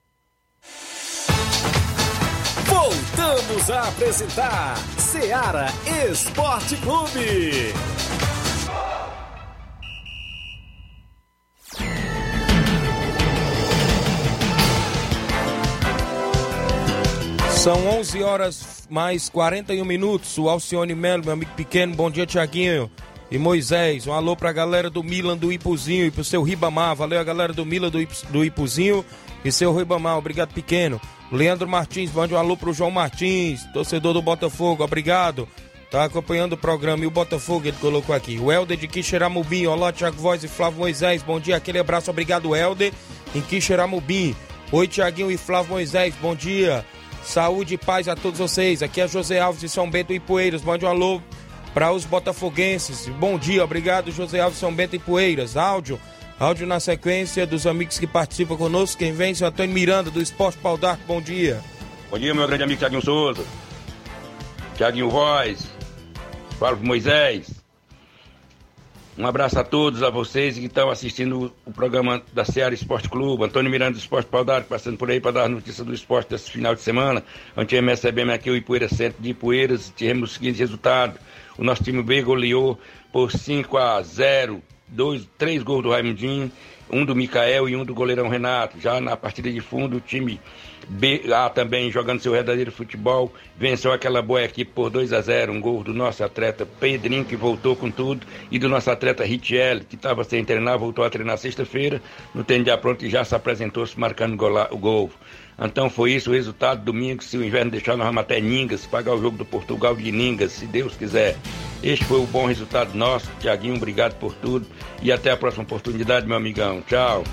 Voltamos 2.66 3.70
a 3.70 3.88
apresentar 3.88 4.76
Seara 4.98 5.68
Esporte 6.12 6.76
Clube. 6.76 7.74
São 17.60 17.90
11 17.90 18.24
horas 18.24 18.88
mais 18.90 19.28
41 19.28 19.84
minutos. 19.84 20.38
O 20.38 20.48
Alcione 20.48 20.96
Melo, 20.96 21.26
meu 21.26 21.34
amigo 21.34 21.52
pequeno, 21.58 21.94
bom 21.94 22.10
dia, 22.10 22.26
Tiaguinho. 22.26 22.90
E 23.30 23.38
Moisés, 23.38 24.08
um 24.08 24.14
alô 24.14 24.34
pra 24.34 24.54
galera 24.54 24.90
do 24.90 25.04
Milan 25.04 25.36
do 25.36 25.52
Ipuzinho 25.52 26.06
e 26.06 26.10
pro 26.10 26.24
seu 26.24 26.42
Ribamar. 26.42 26.96
Valeu 26.96 27.20
a 27.20 27.24
galera 27.24 27.52
do 27.52 27.66
Milan 27.66 27.90
do, 27.90 28.00
do 28.30 28.46
Ipuzinho 28.46 29.04
e 29.44 29.52
seu 29.52 29.76
Ribamar. 29.76 30.18
Obrigado, 30.18 30.54
pequeno. 30.54 31.02
Leandro 31.30 31.68
Martins, 31.68 32.14
mande 32.14 32.34
um 32.34 32.38
alô 32.38 32.56
pro 32.56 32.72
João 32.72 32.92
Martins, 32.92 33.62
torcedor 33.74 34.14
do 34.14 34.22
Botafogo. 34.22 34.82
Obrigado. 34.82 35.46
Tá 35.92 36.06
acompanhando 36.06 36.54
o 36.54 36.58
programa 36.58 37.04
e 37.04 37.08
o 37.08 37.12
Botafogo 37.12 37.68
ele 37.68 37.78
colocou 37.82 38.16
aqui. 38.16 38.40
O 38.40 38.50
Helder 38.50 38.78
de 38.78 38.88
Quixeramobim. 38.88 39.66
Olá, 39.66 39.92
Tiago 39.92 40.16
Voz 40.16 40.46
e 40.46 40.48
Flávio 40.48 40.80
Moisés. 40.80 41.22
Bom 41.22 41.42
dia, 41.42 41.58
aquele 41.58 41.80
abraço. 41.80 42.10
Obrigado, 42.10 42.56
Helder, 42.56 42.94
em 43.36 43.42
Quixeramobim. 43.42 44.34
Oi, 44.72 44.88
Tiaguinho 44.88 45.30
e 45.30 45.36
Flávio 45.36 45.72
Moisés. 45.72 46.16
Bom 46.22 46.34
dia. 46.34 46.86
Saúde 47.30 47.76
e 47.76 47.78
paz 47.78 48.08
a 48.08 48.16
todos 48.16 48.40
vocês. 48.40 48.82
Aqui 48.82 49.00
é 49.00 49.08
José 49.08 49.40
Alves 49.40 49.62
de 49.62 49.70
São 49.70 49.88
Bento 49.88 50.12
e 50.12 50.20
Poeiras. 50.20 50.64
Mande 50.64 50.84
um 50.84 50.88
alô 50.88 51.22
para 51.76 51.92
os 51.92 52.04
botafoguenses. 52.04 53.08
Bom 53.20 53.38
dia, 53.38 53.64
obrigado, 53.64 54.12
José 54.12 54.40
Alves 54.40 54.58
São 54.58 54.74
Bento 54.74 54.96
e 54.96 55.00
Poeiras. 55.00 55.56
Áudio, 55.56 56.02
áudio 56.40 56.66
na 56.66 56.80
sequência 56.80 57.46
dos 57.46 57.68
amigos 57.68 58.00
que 58.00 58.08
participam 58.08 58.58
conosco. 58.58 58.98
Quem 58.98 59.14
vem, 59.14 59.32
o 59.40 59.46
Antônio 59.46 59.72
Miranda, 59.72 60.10
do 60.10 60.20
Esporte 60.20 60.58
Pau 60.58 60.76
d'Arco. 60.76 61.04
Bom 61.06 61.22
dia. 61.22 61.62
Bom 62.10 62.18
dia, 62.18 62.34
meu 62.34 62.48
grande 62.48 62.64
amigo 62.64 62.80
Tiaguinho 62.80 63.06
Souza. 63.06 63.46
Tiaguinho 64.76 65.12
Voz. 65.12 65.68
Flávio 66.58 66.84
Moisés. 66.84 67.59
Um 69.20 69.28
abraço 69.28 69.60
a 69.60 69.66
todos, 69.66 70.02
a 70.02 70.10
vocês 70.10 70.58
que 70.58 70.66
estão 70.66 70.90
assistindo 70.90 71.52
o 71.66 71.74
programa 71.74 72.22
da 72.32 72.46
Ceará 72.46 72.74
Esporte 72.74 73.10
Clube. 73.10 73.44
Antônio 73.44 73.70
Miranda 73.70 73.92
do 73.92 74.00
Esporte 74.00 74.30
Paudar, 74.30 74.64
passando 74.64 74.98
por 74.98 75.12
aí 75.12 75.20
para 75.20 75.34
dar 75.34 75.50
notícia 75.50 75.84
do 75.84 75.94
esporte 75.94 76.30
desse 76.30 76.50
final 76.50 76.74
de 76.74 76.80
semana. 76.80 77.22
Ontem 77.58 77.82
recebemos 77.82 78.34
aqui 78.34 78.50
o 78.50 78.56
Ipueira 78.56 78.88
Centro 78.88 79.22
de 79.22 79.32
Ipueiras, 79.32 79.92
tivemos 79.94 80.32
o 80.32 80.34
seguinte 80.36 80.60
resultado. 80.60 81.20
O 81.58 81.66
nosso 81.66 81.84
time 81.84 82.02
B 82.02 82.22
goleou 82.22 82.80
por 83.12 83.30
5 83.30 83.78
a 83.78 84.02
0, 84.02 84.64
dois, 84.88 85.28
três 85.38 85.64
gols 85.64 85.84
do 85.84 85.90
Raimundinho, 85.90 86.50
um 86.92 87.06
do 87.06 87.16
Micael 87.16 87.70
e 87.70 87.76
um 87.76 87.86
do 87.86 87.94
goleirão 87.94 88.28
Renato. 88.28 88.80
Já 88.80 89.00
na 89.00 89.16
partida 89.16 89.52
de 89.52 89.62
fundo, 89.62 89.98
o 89.98 90.02
time 90.02 90.40
B, 90.88 91.24
A 91.32 91.50
também 91.50 91.92
jogando 91.92 92.20
seu 92.20 92.32
verdadeiro 92.32 92.72
futebol, 92.72 93.32
venceu 93.56 93.92
aquela 93.92 94.22
boa 94.22 94.44
equipe 94.44 94.72
por 94.74 94.90
2 94.90 95.14
a 95.14 95.22
0 95.22 95.54
um 95.54 95.62
gol 95.62 95.84
do 95.84 95.94
nosso 95.94 96.24
atleta 96.24 96.66
Pedrinho, 96.66 97.24
que 97.24 97.36
voltou 97.36 97.76
com 97.76 97.92
tudo, 97.92 98.26
e 98.50 98.58
do 98.58 98.68
nosso 98.68 98.90
atleta 98.90 99.24
Richel, 99.24 99.82
que 99.82 99.96
estava 99.96 100.24
sem 100.24 100.44
treinar, 100.44 100.80
voltou 100.80 101.06
a 101.06 101.10
treinar 101.10 101.38
sexta-feira, 101.38 102.02
no 102.34 102.44
treino 102.44 102.66
de 102.66 102.78
pronto 102.78 103.06
e 103.06 103.10
já 103.10 103.24
se 103.24 103.36
apresentou 103.36 103.86
se 103.86 104.00
marcando 104.00 104.40
o 104.72 104.78
gol. 104.78 105.12
Então 105.62 105.90
foi 105.90 106.14
isso 106.14 106.30
o 106.30 106.34
resultado. 106.34 106.84
Domingo, 106.84 107.24
se 107.24 107.38
o 107.38 107.44
inverno 107.44 107.72
deixar, 107.72 107.98
nós 107.98 108.08
vamos 108.08 108.22
até 108.22 108.40
Ningas, 108.40 108.86
pagar 108.86 109.14
o 109.14 109.22
jogo 109.22 109.38
do 109.38 109.46
Portugal 109.46 109.96
de 109.96 110.12
Ningas, 110.12 110.54
se 110.54 110.66
Deus 110.66 110.96
quiser. 110.96 111.38
Este 111.84 112.06
foi 112.06 112.20
o 112.20 112.26
bom 112.26 112.46
resultado 112.46 112.94
nosso. 112.96 113.30
Tiaguinho, 113.40 113.76
obrigado 113.76 114.16
por 114.16 114.34
tudo. 114.34 114.66
E 115.02 115.12
até 115.12 115.32
a 115.32 115.38
próxima 115.38 115.64
oportunidade, 115.64 116.28
meu 116.28 116.38
amigão. 116.38 116.82
Tchau. 116.88 117.24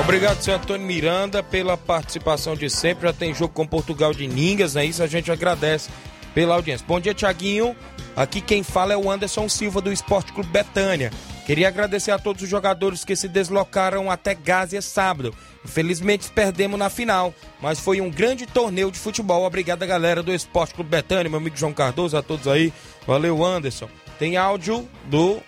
Obrigado, 0.00 0.40
senhor 0.40 0.56
Antônio 0.56 0.86
Miranda, 0.86 1.42
pela 1.42 1.76
participação 1.76 2.56
de 2.56 2.70
sempre. 2.70 3.06
Já 3.06 3.12
tem 3.12 3.34
jogo 3.34 3.52
com 3.52 3.66
Portugal 3.66 4.12
de 4.14 4.26
Ningas, 4.26 4.74
é 4.74 4.84
isso? 4.84 5.02
A 5.02 5.06
gente 5.06 5.30
agradece 5.30 5.90
pela 6.34 6.54
audiência. 6.54 6.86
Bom 6.86 6.98
dia, 6.98 7.12
Tiaguinho. 7.12 7.76
Aqui 8.16 8.40
quem 8.40 8.62
fala 8.62 8.94
é 8.94 8.96
o 8.96 9.10
Anderson 9.10 9.48
Silva, 9.48 9.80
do 9.80 9.92
Esporte 9.92 10.32
Clube 10.32 10.50
Betânia. 10.50 11.10
Queria 11.44 11.68
agradecer 11.68 12.12
a 12.12 12.18
todos 12.18 12.42
os 12.42 12.48
jogadores 12.48 13.04
que 13.04 13.16
se 13.16 13.26
deslocaram 13.26 14.10
até 14.10 14.32
Gásia 14.32 14.80
sábado. 14.80 15.34
Infelizmente 15.64 16.30
perdemos 16.30 16.78
na 16.78 16.88
final, 16.88 17.34
mas 17.60 17.80
foi 17.80 18.00
um 18.00 18.10
grande 18.10 18.46
torneio 18.46 18.92
de 18.92 18.98
futebol. 18.98 19.44
Obrigado, 19.44 19.84
galera 19.84 20.22
do 20.22 20.32
Esporte 20.32 20.74
Clube 20.74 20.90
Betânia, 20.90 21.28
meu 21.28 21.40
amigo 21.40 21.56
João 21.56 21.72
Cardoso, 21.72 22.16
a 22.16 22.22
todos 22.22 22.46
aí. 22.46 22.72
Valeu, 23.06 23.44
Anderson. 23.44 23.88
Tem 24.20 24.36
áudio 24.36 24.88
do 25.06 25.40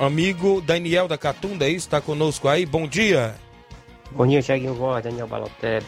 amigo 0.00 0.60
Daniel 0.60 1.06
da 1.06 1.16
Catunda, 1.16 1.64
aí, 1.64 1.76
está 1.76 2.00
conosco 2.00 2.48
aí. 2.48 2.66
Bom 2.66 2.88
dia. 2.88 3.36
Bom 4.10 4.26
dia, 4.26 4.42
Thiaguinho 4.42 4.74
Voz, 4.74 5.04
Daniel 5.04 5.28
Balotelli. 5.28 5.86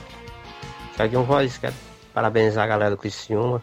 Thiaguinho 0.97 1.25
Voz, 1.25 1.59
quero 1.59 1.75
parabenizar 2.15 2.63
a 2.65 2.69
galera 2.69 2.91
do 2.93 2.97
Criciúma. 2.97 3.63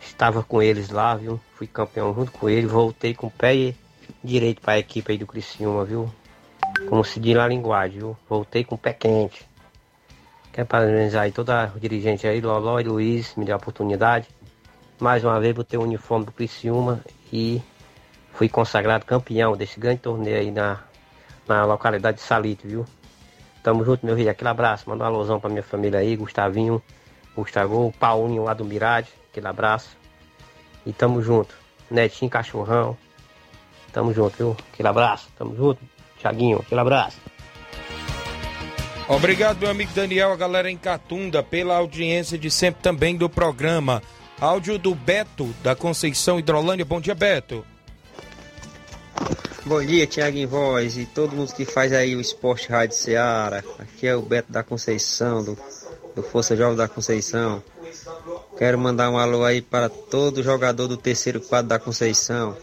Estava 0.00 0.42
com 0.42 0.60
eles 0.60 0.90
lá, 0.90 1.14
viu? 1.14 1.40
Fui 1.54 1.66
campeão 1.68 2.12
junto 2.14 2.32
com 2.32 2.48
eles, 2.48 2.70
voltei 2.70 3.14
com 3.14 3.28
o 3.28 3.30
pé 3.30 3.54
direito 4.22 4.60
para 4.60 4.74
a 4.74 4.78
equipe 4.78 5.12
aí 5.12 5.18
do 5.18 5.26
Criciúma, 5.26 5.84
viu? 5.84 6.10
Como 6.88 7.04
se 7.04 7.18
diz 7.20 7.34
na 7.34 7.46
linguagem, 7.46 7.98
viu? 7.98 8.16
Voltei 8.28 8.64
com 8.64 8.74
o 8.74 8.78
pé 8.78 8.92
quente. 8.92 9.46
Quero 10.52 10.66
parabenizar 10.66 11.22
aí 11.22 11.32
toda 11.32 11.64
a 11.64 11.66
dirigente 11.66 12.26
aí, 12.26 12.40
Loló 12.40 12.80
e 12.80 12.84
Luiz, 12.84 13.34
me 13.36 13.44
deu 13.44 13.54
a 13.54 13.58
oportunidade. 13.58 14.28
Mais 14.98 15.22
uma 15.22 15.38
vez 15.38 15.54
botei 15.54 15.78
o 15.78 15.82
uniforme 15.82 16.24
do 16.24 16.32
Criciúma 16.32 17.00
e 17.32 17.60
fui 18.32 18.48
consagrado 18.48 19.04
campeão 19.04 19.56
desse 19.56 19.78
grande 19.78 20.00
torneio 20.00 20.38
aí 20.38 20.50
na, 20.50 20.80
na 21.46 21.64
localidade 21.64 22.18
de 22.18 22.22
Salite, 22.22 22.66
viu? 22.66 22.86
Tamo 23.62 23.84
junto, 23.84 24.06
meu 24.06 24.16
filho. 24.16 24.30
Aquele 24.30 24.48
abraço. 24.48 24.88
Manda 24.88 25.04
uma 25.04 25.10
alusão 25.10 25.40
pra 25.40 25.50
minha 25.50 25.62
família 25.62 25.98
aí, 25.98 26.14
Gustavinho, 26.16 26.80
Gustavo, 27.34 27.92
Paulinho 27.98 28.44
lá 28.44 28.54
do 28.54 28.64
Mirade. 28.64 29.08
Aquele 29.30 29.48
abraço. 29.48 29.96
E 30.86 30.92
tamo 30.92 31.20
junto. 31.20 31.52
Netinho 31.90 32.30
Cachorrão. 32.30 32.96
Tamo 33.96 34.12
junto, 34.12 34.36
viu? 34.36 34.56
Aquele 34.74 34.88
abraço. 34.88 35.26
Tamo 35.38 35.56
junto. 35.56 35.80
Tiaguinho, 36.18 36.58
aquele 36.58 36.82
abraço. 36.82 37.16
Obrigado, 39.08 39.60
meu 39.60 39.70
amigo 39.70 39.90
Daniel, 39.94 40.32
a 40.32 40.36
galera 40.36 40.70
em 40.70 40.76
Catunda, 40.76 41.42
pela 41.42 41.78
audiência 41.78 42.36
de 42.36 42.50
sempre 42.50 42.82
também 42.82 43.16
do 43.16 43.30
programa. 43.30 44.02
Áudio 44.38 44.78
do 44.78 44.94
Beto, 44.94 45.46
da 45.62 45.74
Conceição 45.74 46.38
Hidrolândia. 46.38 46.84
Bom 46.84 47.00
dia, 47.00 47.14
Beto. 47.14 47.64
Bom 49.64 49.82
dia, 49.82 50.06
Thiago 50.06 50.36
em 50.36 50.44
Voz 50.44 50.98
e 50.98 51.06
todo 51.06 51.34
mundo 51.34 51.54
que 51.54 51.64
faz 51.64 51.90
aí 51.94 52.14
o 52.14 52.20
Esporte 52.20 52.68
Rádio 52.68 52.98
Seara. 52.98 53.64
Aqui 53.78 54.06
é 54.06 54.14
o 54.14 54.20
Beto 54.20 54.52
da 54.52 54.62
Conceição, 54.62 55.42
do, 55.42 55.58
do 56.14 56.22
Força 56.22 56.54
Jovem 56.54 56.76
da 56.76 56.86
Conceição. 56.86 57.62
Quero 58.58 58.78
mandar 58.78 59.08
um 59.08 59.16
alô 59.16 59.42
aí 59.42 59.62
para 59.62 59.88
todo 59.88 60.42
jogador 60.42 60.86
do 60.86 60.98
terceiro 60.98 61.40
quadro 61.40 61.70
da 61.70 61.78
Conceição. 61.78 62.54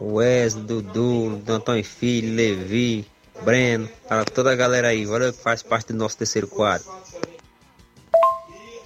Wesley, 0.00 0.64
Dudu, 0.64 1.42
Antônio 1.48 1.84
Filho, 1.84 2.34
Levi, 2.34 3.06
Breno, 3.42 3.88
para 4.08 4.24
toda 4.24 4.52
a 4.52 4.54
galera 4.54 4.88
aí, 4.88 5.04
valeu 5.04 5.32
que 5.32 5.42
faz 5.42 5.62
parte 5.62 5.92
do 5.92 5.98
nosso 5.98 6.16
terceiro 6.16 6.48
quadro. 6.48 6.86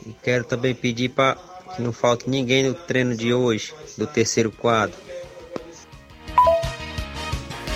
E 0.06 0.14
quero 0.22 0.44
também 0.44 0.74
pedir 0.74 1.10
para 1.10 1.36
que 1.74 1.82
não 1.82 1.92
falte 1.92 2.28
ninguém 2.28 2.64
no 2.64 2.74
treino 2.74 3.16
de 3.16 3.32
hoje, 3.32 3.74
do 3.96 4.06
terceiro 4.06 4.50
quadro. 4.50 4.96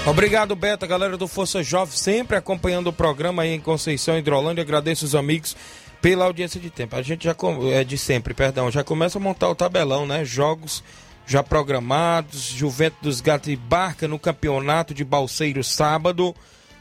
Obrigado, 0.04 0.56
Beto, 0.56 0.86
galera 0.86 1.16
do 1.16 1.28
Força 1.28 1.62
Jovem, 1.62 1.96
sempre 1.96 2.36
acompanhando 2.36 2.88
o 2.88 2.92
programa 2.92 3.42
aí 3.42 3.50
em 3.50 3.60
Conceição 3.60 4.18
Hidrolândia. 4.18 4.62
Agradeço 4.62 5.04
os 5.04 5.14
amigos 5.14 5.56
pela 6.00 6.24
audiência 6.24 6.60
de 6.60 6.70
tempo. 6.70 6.96
A 6.96 7.02
gente 7.02 7.24
já 7.24 7.36
é 7.72 7.84
de 7.84 7.96
sempre, 7.96 8.34
perdão, 8.34 8.68
já 8.68 8.82
começa 8.82 9.18
a 9.18 9.20
montar 9.20 9.48
o 9.48 9.54
tabelão, 9.54 10.04
né? 10.04 10.24
Jogos 10.24 10.82
já 11.26 11.42
programados, 11.42 12.42
Juventus 12.42 12.98
dos 13.02 13.20
Gatos 13.20 13.48
e 13.48 13.56
Barca 13.56 14.06
no 14.08 14.18
campeonato 14.18 14.92
de 14.92 15.04
Balseiro 15.04 15.62
sábado. 15.62 16.34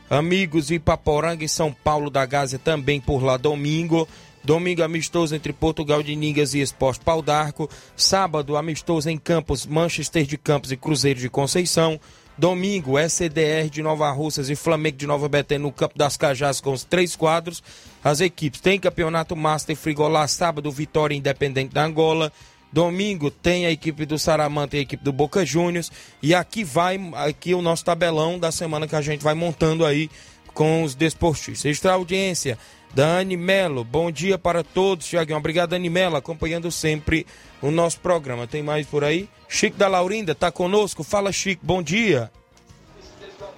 Amigos 0.10 0.72
Ipaporanga 0.72 1.46
e 1.46 1.50
São 1.50 1.72
Paulo 1.72 2.10
da 2.10 2.26
Gásia 2.26 2.60
também 2.60 3.00
por 3.00 3.24
lá 3.24 3.38
domingo. 3.38 4.08
Domingo 4.44 4.84
amistoso 4.84 5.36
entre 5.36 5.54
Portugal 5.54 6.02
de 6.02 6.16
Ningas 6.16 6.54
e 6.54 6.60
Esporte 6.60 7.00
Pau 7.00 7.22
d'Arco. 7.22 7.70
Sábado 7.96 8.58
amistoso 8.58 9.10
em 9.10 9.18
Campos, 9.18 9.66
Manchester 9.66 10.26
de 10.26 10.38
Campos 10.38 10.72
e 10.72 10.78
Cruzeiro 10.78 11.20
de 11.20 11.30
Conceição. 11.30 12.00
Domingo, 12.38 12.98
SDR 12.98 13.70
de 13.70 13.84
Nova 13.84 14.10
Russas 14.10 14.50
e 14.50 14.56
Flamengo 14.56 14.98
de 14.98 15.06
Nova 15.06 15.30
Betânia 15.30 15.62
no 15.62 15.72
Campo 15.72 15.98
das 15.98 16.18
Cajás 16.18 16.60
com 16.60 16.74
os 16.74 16.84
três 16.84 17.16
quadros. 17.16 17.62
As 18.04 18.20
equipes 18.20 18.60
têm 18.60 18.80
Campeonato 18.80 19.36
Master 19.36 19.76
Frigolá, 19.76 20.28
sábado, 20.28 20.72
Vitória 20.72 21.16
Independente 21.16 21.74
da 21.74 21.86
Angola. 21.86 22.34
Domingo 22.72 23.30
tem 23.30 23.65
a 23.65 23.72
equipe 23.72 24.05
do 24.05 24.17
Saramanta 24.17 24.76
e 24.76 24.80
a 24.80 24.82
equipe 24.84 25.03
do 25.03 25.11
Boca 25.11 25.45
Juniors. 25.45 25.91
E 26.22 26.34
aqui 26.34 26.63
vai 26.63 26.99
aqui 27.15 27.53
o 27.53 27.61
nosso 27.61 27.84
tabelão 27.84 28.39
da 28.39 28.51
semana 28.51 28.88
que 28.88 28.95
a 28.95 29.01
gente 29.01 29.24
vai 29.24 29.34
montando 29.34 29.86
aí 29.86 30.09
com 30.53 30.84
os 30.84 30.95
desportistas. 30.95 31.65
Extra 31.65 31.93
audiência, 31.93 32.57
Dani 32.93 33.36
Melo. 33.36 33.84
Bom 33.84 34.11
dia 34.11 34.38
para 34.38 34.63
todos, 34.63 35.07
Tiaguinho. 35.07 35.38
Obrigado, 35.38 35.72
Dani 35.72 35.89
Melo, 35.89 36.15
acompanhando 36.15 36.72
sempre 36.72 37.26
o 37.61 37.72
nosso 37.72 37.99
programa. 37.99 38.47
Tem 38.47 38.63
mais 38.63 38.88
por 38.88 39.03
aí? 39.03 39.30
Chico 39.49 39.78
da 39.78 39.88
Laurinda 39.88 40.32
está 40.32 40.51
conosco. 40.51 41.03
Fala, 41.03 41.32
Chico. 41.32 41.65
Bom 41.65 41.84
dia. 41.84 42.32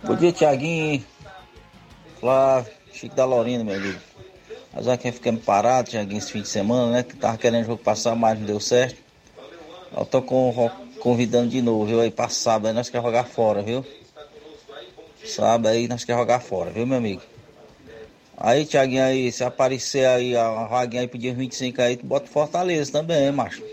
Bom 0.03 0.15
dia, 0.15 0.31
Tiaguinho. 0.31 1.03
Flávio, 2.19 2.71
Chico 2.91 3.15
da 3.15 3.25
Laurinda, 3.25 3.63
meu 3.63 3.75
amigo. 3.75 3.99
Mas 4.73 4.87
aqui 4.87 5.11
ficamos 5.11 5.43
parados, 5.43 5.91
Tiaguinho, 5.91 6.17
esse 6.17 6.31
fim 6.31 6.41
de 6.41 6.47
semana, 6.47 6.91
né? 6.91 7.03
Que 7.03 7.15
tava 7.15 7.37
querendo 7.37 7.63
o 7.63 7.67
jogo 7.67 7.83
passar, 7.83 8.15
mas 8.15 8.39
não 8.39 8.45
deu 8.45 8.59
certo. 8.59 8.99
Eu 9.95 10.05
tô 10.05 10.21
com, 10.21 10.71
convidando 10.99 11.49
de 11.49 11.61
novo, 11.61 11.85
viu? 11.85 12.01
Aí 12.01 12.09
pra 12.09 12.27
sábado 12.27 12.67
aí 12.67 12.73
nós 12.73 12.89
queremos 12.89 13.09
jogar 13.11 13.25
fora, 13.25 13.61
viu? 13.61 13.85
Sábado 15.23 15.67
aí 15.67 15.87
nós 15.87 16.03
queremos 16.03 16.23
jogar 16.23 16.39
fora, 16.39 16.71
viu, 16.71 16.87
meu 16.87 16.97
amigo? 16.97 17.21
Aí, 18.35 18.65
Tiaguinho, 18.65 19.03
aí, 19.03 19.31
se 19.31 19.43
aparecer 19.43 20.07
aí 20.07 20.35
a 20.35 20.65
vaguinha 20.65 21.03
aí 21.03 21.07
pro 21.07 21.19
dia 21.19 21.33
25 21.33 21.81
aí, 21.81 21.95
tu 21.95 22.05
bota 22.05 22.29
Fortaleza 22.29 22.91
também, 22.91 23.31
macho. 23.31 23.63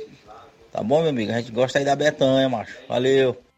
Tá 0.70 0.82
bom, 0.82 1.00
meu 1.00 1.10
amigo? 1.10 1.32
A 1.32 1.40
gente 1.40 1.50
gosta 1.50 1.78
aí 1.78 1.84
da 1.84 1.96
Betanha, 1.96 2.48
macho. 2.48 2.78
Valeu. 2.86 3.49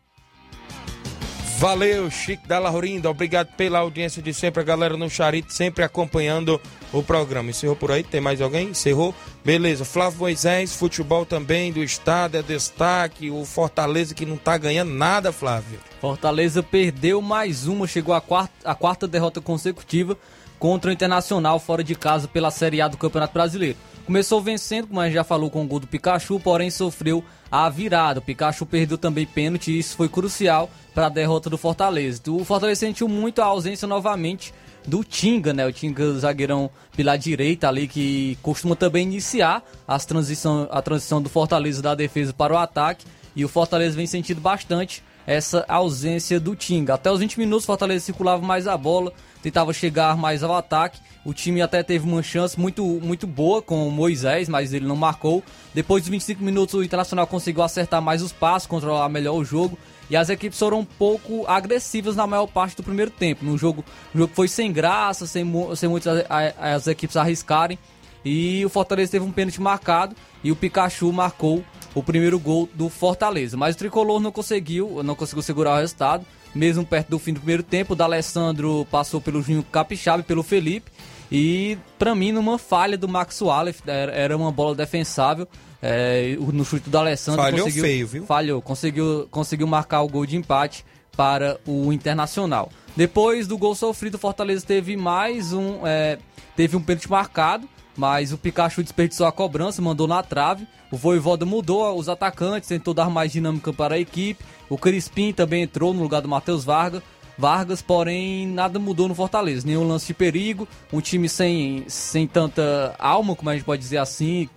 Valeu, 1.63 2.11
Chico 2.11 2.49
da 2.49 2.59
Laurinda. 2.59 3.09
Obrigado 3.09 3.47
pela 3.57 3.79
audiência 3.79 4.21
de 4.21 4.35
sempre. 4.35 4.61
A 4.61 4.65
galera 4.65 4.97
no 4.97 5.09
Charito 5.09 5.53
sempre 5.53 5.85
acompanhando 5.85 6.61
o 6.93 7.05
programa. 7.05 7.51
Encerrou 7.51 7.77
por 7.77 7.93
aí? 7.93 8.03
Tem 8.03 8.21
mais 8.21 8.41
alguém? 8.41 8.71
Encerrou? 8.71 9.15
Beleza. 9.45 9.85
Flávio 9.85 10.19
Moisés, 10.19 10.75
futebol 10.75 11.25
também 11.25 11.73
do 11.73 11.81
estado, 11.81 12.37
é 12.37 12.43
destaque. 12.43 13.31
O 13.31 13.45
Fortaleza 13.45 14.13
que 14.13 14.27
não 14.27 14.37
tá 14.37 14.59
ganhando 14.59 14.91
nada, 14.91 15.31
Flávio. 15.31 15.79
Fortaleza 16.01 16.65
perdeu 16.65 17.23
mais 17.23 17.69
uma, 17.69 17.87
chegou 17.87 18.13
à 18.13 18.21
quarta, 18.21 18.53
à 18.65 18.75
quarta 18.75 19.07
derrota 19.07 19.41
consecutiva 19.41 20.19
contra 20.59 20.91
o 20.91 20.93
Internacional 20.93 21.61
fora 21.61 21.85
de 21.85 21.95
casa 21.95 22.27
pela 22.27 22.51
Série 22.51 22.81
A 22.81 22.89
do 22.89 22.97
Campeonato 22.97 23.35
Brasileiro. 23.35 23.79
Começou 24.05 24.43
vencendo, 24.43 24.99
a 24.99 25.05
gente 25.05 25.15
já 25.15 25.23
falou, 25.23 25.49
com 25.49 25.63
o 25.63 25.67
gol 25.69 25.79
do 25.79 25.87
Pikachu, 25.87 26.41
porém 26.41 26.73
sofreu 26.73 27.23
a 27.53 27.69
virada. 27.69 28.19
O 28.19 28.23
Pikachu 28.23 28.65
perdeu 28.65 28.97
também 28.97 29.27
pênalti 29.27 29.71
e 29.71 29.79
isso 29.79 29.95
foi 29.95 30.09
crucial 30.09 30.71
para 30.95 31.07
a 31.07 31.11
derrota 31.11 31.51
do 31.51 31.59
Fortaleza. 31.59 32.23
O 32.29 32.43
Fortaleza 32.47 32.81
sentiu 32.81 33.07
muito 33.07 33.43
a 33.43 33.45
ausência 33.45 33.87
novamente 33.87 34.55
do 34.87 35.05
Tinga, 35.05 35.53
né? 35.53 35.67
O 35.67 35.73
Tinga 35.73 36.15
zagueirão 36.15 36.71
pela 36.97 37.17
direita 37.17 37.69
ali 37.69 37.87
que 37.87 38.39
costuma 38.41 38.75
também 38.75 39.03
iniciar 39.03 39.63
as 39.87 40.07
transição, 40.07 40.67
a 40.71 40.81
transição 40.81 41.21
do 41.21 41.29
Fortaleza 41.29 41.83
da 41.83 41.95
defesa 41.95 42.33
para 42.33 42.55
o 42.55 42.57
ataque 42.57 43.05
e 43.37 43.45
o 43.45 43.49
Fortaleza 43.49 43.95
vem 43.95 44.07
sentindo 44.07 44.41
bastante 44.41 45.05
essa 45.27 45.65
ausência 45.69 46.41
do 46.41 46.57
Tinga. 46.57 46.95
Até 46.95 47.13
os 47.13 47.21
20 47.21 47.39
minutos 47.39 47.65
o 47.65 47.67
Fortaleza 47.67 48.07
circulava 48.07 48.45
mais 48.45 48.67
a 48.67 48.77
bola, 48.77 49.13
tentava 49.43 49.73
chegar 49.73 50.17
mais 50.17 50.43
ao 50.43 50.55
ataque. 50.55 51.01
O 51.25 51.35
time 51.35 51.61
até 51.61 51.83
teve 51.83 52.09
uma 52.09 52.23
chance 52.23 52.59
muito, 52.59 52.85
muito 52.85 53.27
boa 53.27 53.61
com 53.61 53.87
o 53.87 53.91
Moisés, 53.91 54.49
mas 54.49 54.73
ele 54.73 54.87
não 54.87 54.97
marcou. 54.97 55.43
Depois 55.75 56.03
dos 56.03 56.11
25 56.11 56.43
minutos 56.43 56.75
o 56.75 56.83
Internacional 56.83 57.27
conseguiu 57.27 57.63
acertar 57.63 58.01
mais 58.01 58.23
os 58.23 58.33
passos, 58.33 58.67
controlar 58.67 59.09
melhor 59.09 59.35
o 59.35 59.45
jogo 59.45 59.77
e 60.09 60.17
as 60.17 60.29
equipes 60.29 60.59
foram 60.59 60.81
um 60.81 60.85
pouco 60.85 61.47
agressivas 61.47 62.15
na 62.17 62.27
maior 62.27 62.47
parte 62.47 62.77
do 62.77 62.83
primeiro 62.83 63.11
tempo. 63.11 63.45
No 63.45 63.57
jogo, 63.57 63.85
o 64.15 64.19
jogo 64.19 64.33
foi 64.35 64.47
sem 64.47 64.73
graça, 64.73 65.27
sem, 65.27 65.45
sem 65.75 65.89
muitas 65.89 66.25
as 66.59 66.87
equipes 66.87 67.17
arriscarem. 67.17 67.79
E 68.25 68.65
o 68.65 68.69
Fortaleza 68.69 69.13
teve 69.13 69.25
um 69.25 69.33
pênalti 69.33 69.61
marcado 69.61 70.15
e 70.45 70.53
o 70.53 70.57
Pikachu 70.57 71.13
marcou 71.13 71.65
o 71.95 72.03
primeiro 72.03 72.39
gol 72.39 72.69
do 72.75 72.89
Fortaleza. 72.89 73.57
Mas 73.57 73.75
o 73.75 73.79
tricolor 73.79 74.21
não 74.21 74.31
conseguiu, 74.31 75.03
não 75.03 75.15
conseguiu 75.15 75.43
segurar 75.43 75.75
o 75.75 75.81
resultado, 75.81 76.25
mesmo 76.55 76.85
perto 76.85 77.09
do 77.09 77.19
fim 77.19 77.33
do 77.33 77.41
primeiro 77.41 77.63
tempo. 77.63 77.93
O 77.93 77.97
D'Alessandro 77.97 78.87
passou 78.91 79.21
pelo 79.21 79.43
Juninho 79.43 79.63
Capixaba 79.63 80.21
e 80.21 80.25
pelo 80.25 80.43
Felipe. 80.43 80.91
E 81.31 81.79
para 81.99 82.15
mim, 82.15 82.31
numa 82.31 82.59
falha 82.59 82.99
do 82.99 83.09
Max 83.09 83.41
Wallace, 83.41 83.83
era 83.87 84.37
uma 84.37 84.53
bola 84.53 84.75
defensável. 84.75 85.49
É, 85.81 86.37
no 86.39 86.65
chute 86.65 86.89
do 86.89 86.97
Alessandro. 86.97 87.43
Falhou 87.43 87.65
conseguiu, 87.65 87.85
feio, 87.85 88.07
viu? 88.07 88.25
Falhou, 88.25 88.63
conseguiu, 88.63 89.27
conseguiu 89.31 89.67
marcar 89.67 90.03
o 90.03 90.09
gol 90.09 90.25
de 90.25 90.37
empate 90.37 90.85
para 91.17 91.59
o 91.67 91.93
Internacional. 91.93 92.71
Depois 92.95 93.47
do 93.47 93.59
gol 93.59 93.75
sofrido, 93.75 94.15
o 94.15 94.19
Fortaleza 94.19 94.65
teve 94.65 94.97
mais 94.97 95.53
um. 95.53 95.87
É, 95.87 96.19
teve 96.55 96.77
um 96.77 96.83
pênalti 96.83 97.11
marcado, 97.11 97.69
mas 97.97 98.33
o 98.33 98.39
Pikachu 98.39 98.83
desperdiçou 98.83 99.27
a 99.27 99.33
cobrança, 99.33 99.83
mandou 99.83 100.07
na 100.07 100.23
trave. 100.23 100.67
O 100.93 100.97
Voivoda 100.97 101.47
mudou 101.47 101.99
os 101.99 102.07
atacantes, 102.07 102.69
tentou 102.69 102.93
dar 102.93 103.09
mais 103.09 103.33
dinâmica 103.33 103.73
para 103.73 103.95
a 103.95 103.99
equipe. 103.99 104.45
O 104.69 104.77
Crispim 104.77 105.33
também 105.33 105.63
entrou 105.63 105.95
no 105.95 106.03
lugar 106.03 106.21
do 106.21 106.29
Matheus 106.29 106.65
Vargas. 106.65 107.03
Vargas, 107.39 107.81
porém 107.81 108.47
nada 108.47 108.79
mudou 108.79 109.09
no 109.09 109.15
Fortaleza, 109.15 109.67
nenhum 109.67 109.89
lance 109.89 110.09
de 110.09 110.15
perigo, 110.15 110.69
um 110.93 111.01
time 111.01 111.31
sem, 111.31 111.83
sem 111.89 112.27
tanta 112.27 112.95
alma, 112.99 113.35
como 113.35 113.49
a 113.49 113.55
gente 113.55 113.65
pode 113.65 113.81
dizer 113.81 113.97
assim, 113.97 114.51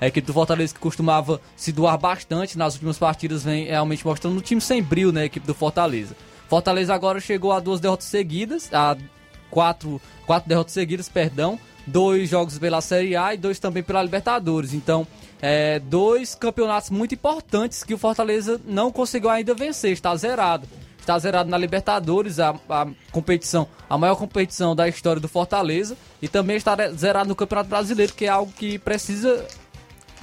a 0.00 0.06
equipe 0.06 0.24
do 0.28 0.32
Fortaleza 0.32 0.72
que 0.72 0.78
costumava 0.78 1.40
se 1.56 1.72
doar 1.72 1.98
bastante 1.98 2.56
nas 2.56 2.74
últimas 2.74 2.96
partidas 2.96 3.42
vem 3.42 3.64
realmente 3.64 4.06
mostrando 4.06 4.38
um 4.38 4.40
time 4.40 4.60
sem 4.60 4.80
brilho, 4.80 5.10
né, 5.10 5.22
a 5.22 5.24
equipe 5.24 5.44
do 5.44 5.52
Fortaleza. 5.52 6.16
Fortaleza 6.48 6.94
agora 6.94 7.20
chegou 7.20 7.50
a 7.50 7.58
duas 7.58 7.80
derrotas 7.80 8.06
seguidas, 8.06 8.72
a 8.72 8.96
quatro, 9.50 10.00
quatro 10.24 10.48
derrotas 10.48 10.72
seguidas, 10.72 11.08
perdão, 11.08 11.58
dois 11.84 12.30
jogos 12.30 12.58
pela 12.58 12.80
Série 12.80 13.16
A 13.16 13.34
e 13.34 13.36
dois 13.36 13.58
também 13.58 13.82
pela 13.82 14.02
Libertadores. 14.02 14.72
Então, 14.72 15.06
é, 15.42 15.78
dois 15.78 16.34
campeonatos 16.34 16.90
muito 16.90 17.14
importantes 17.14 17.82
que 17.82 17.94
o 17.94 17.98
Fortaleza 17.98 18.60
não 18.64 18.92
conseguiu 18.92 19.30
ainda 19.30 19.54
vencer, 19.54 19.92
está 19.92 20.14
zerado 20.16 20.66
está 21.10 21.18
zerado 21.18 21.50
na 21.50 21.58
Libertadores, 21.58 22.38
a, 22.38 22.54
a, 22.68 22.86
competição, 23.10 23.66
a 23.88 23.98
maior 23.98 24.14
competição 24.14 24.76
da 24.76 24.88
história 24.88 25.20
do 25.20 25.28
Fortaleza, 25.28 25.96
e 26.22 26.28
também 26.28 26.56
está 26.56 26.76
zerado 26.92 27.28
no 27.28 27.34
Campeonato 27.34 27.68
Brasileiro, 27.68 28.12
que 28.12 28.26
é 28.26 28.28
algo 28.28 28.52
que 28.52 28.78
precisa 28.78 29.44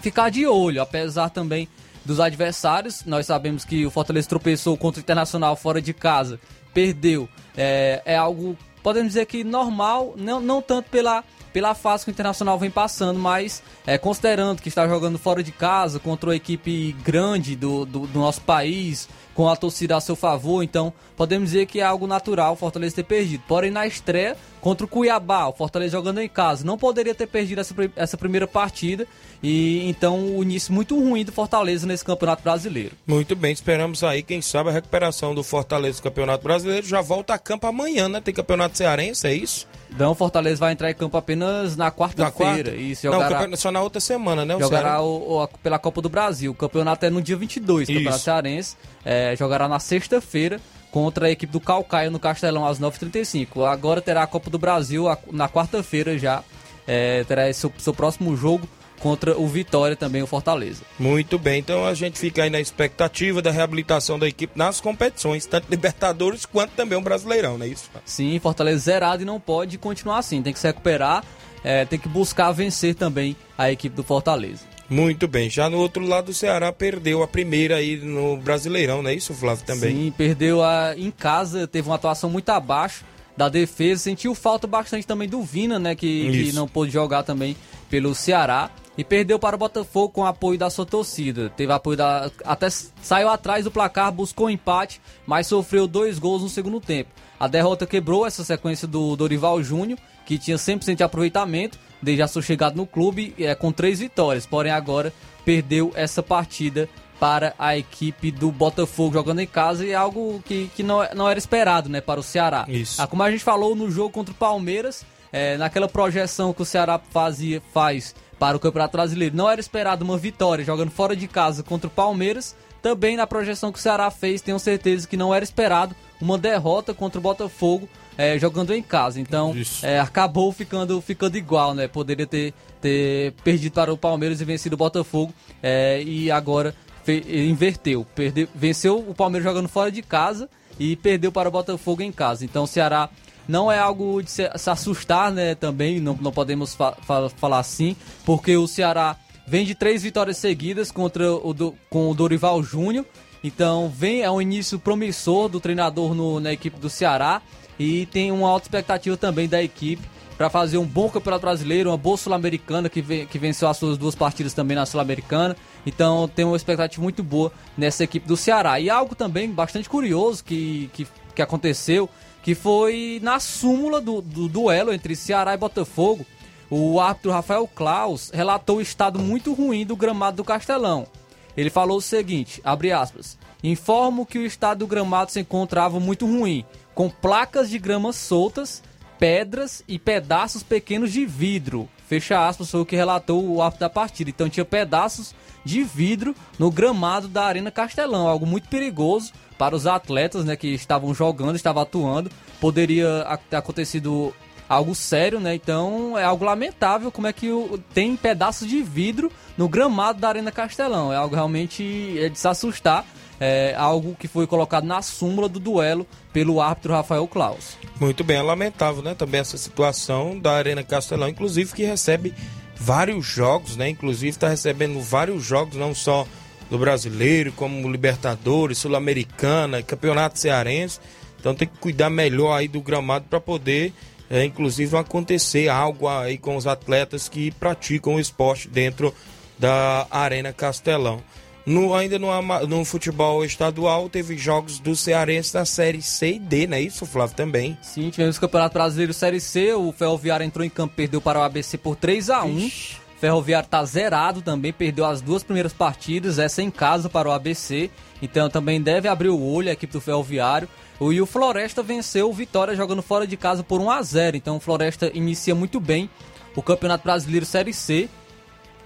ficar 0.02 0.30
de 0.30 0.46
olho, 0.46 0.82
apesar 0.82 1.30
também 1.30 1.68
dos 2.06 2.20
adversários. 2.20 3.04
Nós 3.06 3.26
sabemos 3.26 3.66
que 3.66 3.86
o 3.86 3.92
Fortaleza 3.92 4.30
tropeçou 4.30 4.78
contra 4.78 5.00
o 5.00 5.04
Internacional 5.04 5.56
fora 5.56 5.82
de 5.82 5.94
casa, 5.94 6.40
perdeu. 6.74 7.28
É, 7.56 8.02
é 8.06 8.16
algo, 8.16 8.56
podemos 8.82 9.10
dizer 9.10 9.26
que 9.26 9.44
normal, 9.44 10.14
não, 10.16 10.40
não 10.40 10.62
tanto 10.62 10.90
pela 10.90 11.24
pela 11.58 11.74
fase 11.74 12.06
que 12.06 12.12
o 12.12 12.14
Internacional 12.14 12.60
vem 12.60 12.70
passando, 12.70 13.20
mas 13.20 13.64
é, 13.88 13.98
considerando 13.98 14.62
que 14.62 14.70
está 14.70 14.88
jogando 14.88 15.18
fora 15.18 15.42
de 15.42 15.52
casa 15.52 16.00
contra 16.00 16.30
uma 16.30 16.36
equipe 16.36 16.96
grande 17.04 17.56
do, 17.56 17.84
do, 17.84 18.06
do 18.06 18.20
nosso 18.20 18.42
país, 18.42 19.10
com 19.38 19.48
a 19.48 19.56
torcida 19.56 19.96
a 19.96 20.02
seu 20.02 20.16
favor, 20.16 20.64
então 20.64 20.92
podemos 21.16 21.52
dizer 21.52 21.68
que 21.68 21.80
é 21.80 21.84
algo 21.84 22.08
natural 22.08 22.54
o 22.54 22.56
Fortaleza 22.56 22.96
ter 22.96 23.04
perdido. 23.04 23.44
Porém, 23.48 23.70
na 23.70 23.86
estreia 23.86 24.36
contra 24.60 24.84
o 24.84 24.90
Cuiabá, 24.90 25.46
o 25.46 25.54
Fortaleza 25.54 25.92
jogando 25.92 26.20
em 26.20 26.28
casa, 26.28 26.66
não 26.66 26.76
poderia 26.76 27.14
ter 27.14 27.28
perdido 27.28 27.62
essa, 27.62 27.76
essa 27.96 28.18
primeira 28.18 28.48
partida 28.48 29.06
e 29.44 29.88
então 29.88 30.36
o 30.36 30.42
início 30.42 30.74
muito 30.74 31.00
ruim 31.00 31.24
do 31.24 31.32
Fortaleza 31.32 31.86
nesse 31.86 32.04
Campeonato 32.04 32.42
Brasileiro. 32.42 32.94
Muito 33.06 33.36
bem, 33.36 33.52
esperamos 33.52 34.04
aí, 34.04 34.24
quem 34.24 34.42
sabe, 34.42 34.72
a 34.72 34.74
recuperação 34.74 35.36
do 35.36 35.44
Fortaleza 35.44 35.98
no 35.98 36.04
Campeonato 36.04 36.44
Brasileiro 36.44 36.88
já 36.88 37.02
volta 37.02 37.36
a 37.36 37.38
campo 37.38 37.68
amanhã, 37.68 38.10
né? 38.10 38.20
Tem 38.20 38.34
Campeonato 38.34 38.76
Cearense, 38.76 39.28
é 39.28 39.36
isso? 39.36 39.68
Não, 39.96 40.12
o 40.12 40.16
Fortaleza 40.16 40.60
vai 40.60 40.74
entrar 40.74 40.92
em 40.92 40.94
campo 40.94 41.16
apenas 41.16 41.76
na 41.76 41.92
quarta-feira. 41.92 42.72
Quarta? 42.72 42.76
Isso, 42.76 43.04
jogará... 43.04 43.48
Não, 43.48 43.58
só 43.58 43.72
na 43.72 43.82
outra 43.82 44.02
semana, 44.02 44.46
né? 44.46 44.58
jogará 44.60 45.02
o, 45.02 45.44
o, 45.44 45.48
pela 45.48 45.80
Copa 45.80 46.02
do 46.02 46.10
Brasil. 46.10 46.52
O 46.52 46.56
campeonato 46.56 47.06
é 47.06 47.10
no 47.10 47.22
dia 47.22 47.38
22, 47.38 47.88
o 47.88 47.94
Campeonato 47.94 48.20
Cearense. 48.20 48.76
É, 49.06 49.27
jogará 49.36 49.68
na 49.68 49.80
sexta-feira 49.80 50.60
contra 50.92 51.28
a 51.28 51.32
equipe 51.32 51.52
do 51.52 51.60
Calcaia 51.60 52.10
no 52.10 52.20
Castelão 52.20 52.66
às 52.66 52.80
9h35. 52.80 53.66
Agora 53.68 54.02
terá 54.02 54.24
a 54.24 54.28
Copa 54.28 54.50
do 54.50 54.58
Brasil 54.58 55.06
na 55.32 55.50
quarta-feira 55.50 56.18
já. 56.18 56.44
É, 56.88 57.24
terá 57.26 57.52
seu, 57.52 57.72
seu 57.78 57.94
próximo 57.94 58.36
jogo 58.38 58.68
contra 59.00 59.38
o 59.38 59.48
Vitória 59.48 59.96
também, 59.96 60.22
o 60.22 60.28
Fortaleza. 60.28 60.84
Muito 60.98 61.38
bem, 61.38 61.60
então 61.60 61.86
a 61.86 61.94
gente 61.94 62.18
fica 62.18 62.44
aí 62.44 62.50
na 62.50 62.60
expectativa 62.60 63.42
da 63.42 63.52
reabilitação 63.52 64.18
da 64.18 64.28
equipe 64.28 64.58
nas 64.58 64.82
competições, 64.82 65.46
tanto 65.46 65.70
Libertadores 65.70 66.46
quanto 66.46 66.72
também 66.72 66.98
o 66.98 67.02
Brasileirão, 67.02 67.58
não 67.58 67.66
é 67.66 67.70
isso? 67.70 67.90
Sim, 68.06 68.40
Fortaleza 68.40 68.80
zerado 68.80 69.22
e 69.22 69.26
não 69.26 69.40
pode 69.40 69.78
continuar 69.78 70.20
assim, 70.20 70.42
tem 70.42 70.54
que 70.54 70.60
se 70.60 70.68
recuperar, 70.68 71.24
é, 71.64 71.86
tem 71.86 72.00
que 72.00 72.08
buscar 72.08 72.52
vencer 72.52 72.96
também 72.96 73.36
a 73.58 73.72
equipe 73.72 73.96
do 73.96 74.04
Fortaleza. 74.04 74.66
Muito 74.90 75.28
bem. 75.28 75.50
Já 75.50 75.70
no 75.70 75.78
outro 75.78 76.06
lado, 76.06 76.30
o 76.30 76.34
Ceará 76.34 76.72
perdeu 76.72 77.22
a 77.22 77.28
primeira 77.28 77.76
aí 77.76 77.98
no 77.98 78.38
Brasileirão, 78.38 79.02
não 79.02 79.10
é 79.10 79.14
isso, 79.14 79.34
Flávio? 79.34 79.66
Também. 79.66 79.96
Sim, 79.96 80.14
perdeu 80.18 80.64
a, 80.64 80.94
em 80.96 81.12
casa, 81.12 81.68
teve 81.68 81.90
uma 81.90 81.96
atuação 81.96 82.30
muito 82.30 82.50
abaixo 82.50 83.04
da 83.36 83.50
defesa. 83.50 84.04
Sentiu 84.04 84.34
falta 84.34 84.66
bastante 84.66 85.06
também 85.06 85.28
do 85.28 85.42
Vina, 85.44 85.78
né? 85.78 85.96
Que, 85.96 86.32
que 86.32 86.52
não 86.54 86.68
pôde 86.68 86.92
jogar 86.92 87.24
também 87.24 87.56
pelo 87.90 88.16
Ceará. 88.16 88.72
E 88.98 89.04
perdeu 89.04 89.38
para 89.38 89.56
o 89.56 89.60
Botafogo 89.60 90.10
com 90.10 90.26
apoio 90.26 90.58
da 90.58 90.72
sua 90.72 90.84
torcida. 90.86 91.52
Teve 91.56 91.72
apoio 91.72 91.96
da. 91.96 92.32
Até 92.44 92.68
saiu 92.70 93.30
atrás 93.30 93.64
do 93.64 93.70
placar, 93.70 94.12
buscou 94.12 94.50
empate, 94.50 95.00
mas 95.26 95.46
sofreu 95.46 95.86
dois 95.86 96.18
gols 96.18 96.42
no 96.42 96.50
segundo 96.50 96.82
tempo. 96.82 97.12
A 97.40 97.48
derrota 97.48 97.86
quebrou 97.86 98.26
essa 98.26 98.44
sequência 98.44 98.88
do 98.88 99.16
Dorival 99.16 99.62
Júnior 99.62 100.00
que 100.26 100.40
tinha 100.40 100.58
100% 100.58 100.96
de 100.96 101.04
aproveitamento 101.04 101.78
desde 102.02 102.22
a 102.22 102.28
sua 102.28 102.42
chegada 102.42 102.76
no 102.76 102.86
clube, 102.86 103.34
é, 103.40 103.54
com 103.56 103.72
três 103.72 104.00
vitórias. 104.00 104.46
Porém, 104.46 104.72
agora 104.72 105.14
perdeu 105.44 105.92
essa 105.96 106.22
partida 106.22 106.90
para 107.20 107.54
a 107.58 107.78
equipe 107.78 108.32
do 108.32 108.52
Botafogo 108.52 109.14
jogando 109.14 109.40
em 109.40 109.48
casa 109.48 109.86
e 109.86 109.92
é 109.92 109.96
algo 109.96 110.42
que, 110.46 110.70
que 110.76 110.84
não, 110.84 111.08
não 111.16 111.30
era 111.30 111.40
esperado 111.40 111.90
né, 111.90 112.00
para 112.00 112.20
o 112.20 112.24
Ceará. 112.24 112.66
Isso. 112.68 113.02
Ah, 113.02 113.08
como 113.08 113.24
a 113.24 113.32
gente 113.32 113.44
falou 113.44 113.76
no 113.76 113.90
jogo 113.90 114.12
contra 114.12 114.32
o 114.32 114.38
Palmeiras, 114.38 115.06
é, 115.32 115.58
naquela 115.58 115.88
projeção 115.88 116.54
que 116.54 116.62
o 116.62 116.66
Ceará 116.66 117.00
fazia, 117.10 117.62
faz 117.74 118.16
para 118.40 118.56
o 118.56 118.60
Campeonato 118.60 118.96
Brasileiro, 118.96 119.36
não 119.36 119.50
era 119.50 119.60
esperado 119.60 120.06
uma 120.06 120.18
vitória 120.18 120.64
jogando 120.64 120.92
fora 120.92 121.16
de 121.16 121.28
casa 121.28 121.64
contra 121.64 121.88
o 121.88 121.92
Palmeiras. 121.92 122.56
Também 122.82 123.18
na 123.18 123.26
projeção 123.26 123.72
que 123.72 123.80
o 123.80 123.82
Ceará 123.82 124.10
fez, 124.12 124.42
tenho 124.42 124.60
certeza 124.60 125.08
que 125.08 125.18
não 125.18 125.34
era 125.34 125.44
esperado 125.44 125.96
uma 126.22 126.38
derrota 126.38 126.94
contra 126.94 127.20
o 127.20 127.22
Botafogo 127.22 127.90
é, 128.18 128.40
jogando 128.40 128.74
em 128.74 128.82
casa. 128.82 129.22
Então, 129.22 129.56
é, 129.84 130.00
acabou 130.00 130.52
ficando, 130.52 131.00
ficando 131.00 131.38
igual, 131.38 131.74
né? 131.74 131.88
Poderia 131.88 132.26
ter, 132.26 132.54
ter 132.82 133.34
perdido 133.44 133.74
para 133.74 133.94
o 133.94 133.98
Palmeiras 133.98 134.42
e 134.42 134.46
vencido 134.46 134.74
o 134.74 134.78
Botafogo. 134.78 135.34
É, 135.62 136.02
e 136.02 136.32
agora 136.32 136.74
fe, 137.04 137.24
inverteu. 137.48 138.06
Perdeu, 138.16 138.48
venceu 138.56 138.98
o 138.98 139.14
Palmeiras 139.14 139.48
jogando 139.48 139.70
fora 139.70 139.92
de 139.92 140.02
casa 140.02 140.50
e 140.80 140.96
perdeu 140.96 141.32
para 141.32 141.48
o 141.48 141.52
Botafogo 141.52 142.02
em 142.02 142.12
casa. 142.12 142.44
Então, 142.44 142.64
o 142.64 142.68
Ceará 142.68 143.10
não 143.48 143.72
é 143.72 143.78
algo 143.78 144.22
de 144.22 144.32
se, 144.32 144.50
se 144.56 144.70
assustar, 144.70 145.32
né? 145.32 145.54
Também, 145.54 146.00
não, 146.00 146.18
não 146.20 146.32
podemos 146.32 146.74
fa 146.74 146.94
fa 147.04 147.30
falar 147.30 147.60
assim, 147.60 147.96
porque 148.26 148.58
o 148.58 148.68
Ceará 148.68 149.16
vem 149.48 149.66
de 149.66 149.76
três 149.76 150.04
vitórias 150.04 150.38
seguidas 150.38 150.92
contra 150.92 151.32
o 151.34 151.54
do, 151.54 151.76
com 151.90 152.10
o 152.10 152.16
Dorival 152.16 152.62
Júnior. 152.64 153.06
Então, 153.44 153.88
vem 153.88 154.24
é 154.24 154.32
um 154.32 154.42
início 154.42 154.80
promissor 154.80 155.48
do 155.48 155.60
treinador 155.60 156.14
no, 156.14 156.40
na 156.40 156.52
equipe 156.52 156.80
do 156.80 156.90
Ceará 156.90 157.42
e 157.80 158.06
tem 158.08 158.32
uma 158.32 158.50
alta 158.50 158.66
expectativa 158.66 159.16
também 159.18 159.48
da 159.48 159.62
equipe 159.62 160.08
para 160.38 160.50
fazer 160.50 160.78
um 160.78 160.86
bom 160.86 161.10
campeonato 161.10 161.42
brasileiro, 161.42 161.90
uma 161.90 161.98
boa 161.98 162.16
sul-americana 162.16 162.90
que, 162.90 163.26
que 163.26 163.40
venceu 163.40 163.68
as 163.68 163.78
suas 163.78 163.98
duas 163.98 164.14
partidas 164.14 164.54
também 164.54 164.76
na 164.76 164.86
sul-americana. 164.86 165.58
Então 165.86 166.28
tem 166.28 166.46
uma 166.46 166.56
expectativa 166.56 167.02
muito 167.02 167.24
boa 167.24 167.52
nessa 167.76 168.04
equipe 168.04 168.28
do 168.28 168.38
Ceará. 168.38 168.80
E 168.80 168.88
algo 168.88 169.16
também 169.16 169.50
bastante 169.50 169.90
curioso 169.90 170.44
que, 170.44 170.92
que, 170.94 171.08
que 171.34 171.42
aconteceu, 171.42 172.08
que 172.44 172.54
foi 172.54 173.20
na 173.24 173.40
súmula 173.40 174.00
do, 174.00 174.22
do 174.22 174.48
duelo 174.48 174.94
entre 174.94 175.16
Ceará 175.16 175.56
e 175.56 175.58
Botafogo. 175.58 176.24
O 176.70 177.00
árbitro 177.00 177.32
Rafael 177.32 177.68
Klaus 177.68 178.30
relatou 178.32 178.78
o 178.78 178.82
estado 178.82 179.18
muito 179.18 179.54
ruim 179.54 179.86
do 179.86 179.96
gramado 179.96 180.38
do 180.38 180.44
Castelão. 180.44 181.08
Ele 181.56 181.72
falou 181.72 181.98
o 181.98 182.02
seguinte, 182.02 182.62
abre 182.64 182.92
aspas, 182.92 183.38
informo 183.64 184.26
que 184.26 184.38
o 184.38 184.46
estado 184.46 184.80
do 184.80 184.88
gramado 184.88 185.32
se 185.32 185.40
encontrava 185.40 186.00
muito 186.00 186.28
ruim, 186.28 186.64
com 186.98 187.12
placas 187.12 187.70
de 187.70 187.78
grama 187.78 188.12
soltas, 188.12 188.82
pedras 189.20 189.84
e 189.88 190.00
pedaços 190.00 190.64
pequenos 190.64 191.14
de 191.14 191.28
vidro. 191.28 191.88
Fecha 192.08 192.48
aspas, 192.48 192.72
foi 192.72 192.82
o 192.82 192.86
que 192.88 192.96
relatou 192.96 193.48
o 193.48 193.62
árbitro 193.62 193.82
da 193.82 193.90
partida. 193.90 194.32
Então 194.32 194.50
tinha 194.50 194.66
pedaços 194.66 195.36
de 195.64 195.84
vidro 195.84 196.36
no 196.58 196.72
gramado 196.72 197.28
da 197.28 197.46
Arena 197.46 197.70
Castelão, 197.70 198.28
algo 198.28 198.48
muito 198.48 198.68
perigoso 198.68 199.32
para 199.60 199.76
os 199.76 199.86
atletas 199.86 200.44
né, 200.44 200.56
que 200.56 200.70
estavam 200.70 201.14
jogando, 201.14 201.56
estavam 201.56 201.84
atuando. 201.84 202.32
Poderia 202.60 203.28
ter 203.48 203.58
acontecido 203.58 204.34
algo 204.68 204.96
sério, 204.96 205.40
né? 205.40 205.54
Então 205.54 206.18
é 206.18 206.24
algo 206.24 206.46
lamentável 206.46 207.12
como 207.12 207.28
é 207.28 207.34
que 207.34 207.48
tem 207.94 208.18
pedaços 208.18 208.68
de 208.68 208.82
vidro 208.82 209.32
no 209.56 209.70
gramado 209.70 210.20
da 210.20 210.30
Arena 210.30 210.52
Castelão. 210.52 211.14
É 211.14 211.16
algo 211.16 211.36
realmente 211.36 212.18
é 212.18 212.28
de 212.28 212.40
se 212.40 212.48
assustar. 212.48 213.06
É 213.40 213.76
algo 213.78 214.16
que 214.16 214.28
foi 214.28 214.48
colocado 214.48 214.86
na 214.86 215.02
súmula 215.02 215.48
do 215.48 215.60
duelo 215.60 216.08
pelo 216.34 216.60
árbitro 216.60 216.94
Rafael 216.94 217.28
Klaus. 217.28 217.78
Muito 218.00 218.24
bem, 218.24 218.38
é 218.38 218.42
lamentável, 218.42 219.04
né? 219.04 219.14
Também 219.14 219.42
essa 219.42 219.58
situação 219.58 220.40
da 220.40 220.54
Arena 220.54 220.84
Castelão, 220.84 221.30
inclusive 221.30 221.74
que 221.74 221.84
recebe 221.84 222.34
vários 222.76 223.26
jogos, 223.26 223.76
né? 223.76 223.90
Inclusive 223.90 224.30
está 224.30 224.48
recebendo 224.48 225.00
vários 225.02 225.44
jogos, 225.44 225.76
não 225.76 225.94
só 225.94 226.26
do 226.70 226.78
brasileiro, 226.78 227.52
como 227.52 227.90
Libertadores, 227.90 228.78
Sul-Americana, 228.80 229.82
Campeonato 229.82 230.40
Cearense. 230.40 231.00
Então 231.40 231.56
tem 231.56 231.68
que 231.68 231.78
cuidar 231.78 232.10
melhor 232.10 232.56
aí 232.56 232.68
do 232.68 232.82
gramado 232.82 233.26
para 233.30 233.40
poder, 233.40 233.94
é, 234.30 234.44
inclusive, 234.44 234.98
acontecer 234.98 235.70
algo 235.70 236.08
aí 236.08 236.38
com 236.38 236.56
os 236.56 236.68
atletas 236.68 237.30
que 237.30 237.52
praticam 237.52 238.16
o 238.16 238.20
esporte 238.20 238.68
dentro 238.68 239.14
da 239.58 240.08
Arena 240.12 240.52
Castelão. 240.52 241.22
No, 241.68 241.94
ainda 241.94 242.18
no, 242.18 242.30
no 242.66 242.86
futebol 242.86 243.44
estadual, 243.44 244.08
teve 244.08 244.38
jogos 244.38 244.80
do 244.80 244.96
Cearense 244.96 245.52
da 245.52 245.66
Série 245.66 246.02
C 246.02 246.36
e 246.36 246.40
D, 246.40 246.66
não 246.66 246.78
é 246.78 246.82
isso, 246.82 247.06
Flávio? 247.06 247.36
Também. 247.36 247.78
Sim, 247.82 248.10
tivemos 248.10 248.38
o 248.38 248.40
Campeonato 248.40 248.74
Brasileiro 248.74 249.14
Série 249.14 249.42
C. 249.42 249.74
O 249.74 249.92
Ferroviário 249.92 250.46
entrou 250.46 250.66
em 250.66 250.70
campo, 250.70 250.94
perdeu 250.96 251.20
para 251.20 251.40
o 251.40 251.42
ABC 251.44 251.78
por 251.78 251.98
3 251.98 252.30
a 252.30 252.46
1 252.46 252.58
Ixi. 252.60 252.98
Ferroviário 253.20 253.68
tá 253.68 253.84
zerado 253.84 254.42
também, 254.42 254.72
perdeu 254.72 255.04
as 255.04 255.20
duas 255.20 255.44
primeiras 255.44 255.74
partidas, 255.74 256.40
essa 256.40 256.62
em 256.62 256.72
casa 256.72 257.10
para 257.10 257.28
o 257.28 257.34
ABC. 257.34 257.92
Então 258.22 258.50
também 258.50 258.82
deve 258.82 259.10
abrir 259.10 259.28
o 259.28 259.44
olho 259.44 259.68
a 259.68 259.74
equipe 259.74 259.92
do 259.92 260.00
Ferroviário. 260.00 260.70
E 261.02 261.20
o 261.20 261.26
Floresta 261.26 261.84
venceu 261.84 262.30
o 262.30 262.34
Vitória 262.34 262.78
jogando 262.78 263.02
fora 263.02 263.28
de 263.28 263.36
casa 263.36 263.62
por 263.62 263.82
1 263.82 263.92
a 263.92 264.02
0 264.02 264.38
Então 264.38 264.56
o 264.56 264.60
Floresta 264.60 265.12
inicia 265.14 265.54
muito 265.54 265.82
bem 265.82 266.10
o 266.56 266.62
Campeonato 266.62 267.04
Brasileiro 267.04 267.46
Série 267.46 267.74
C 267.74 268.08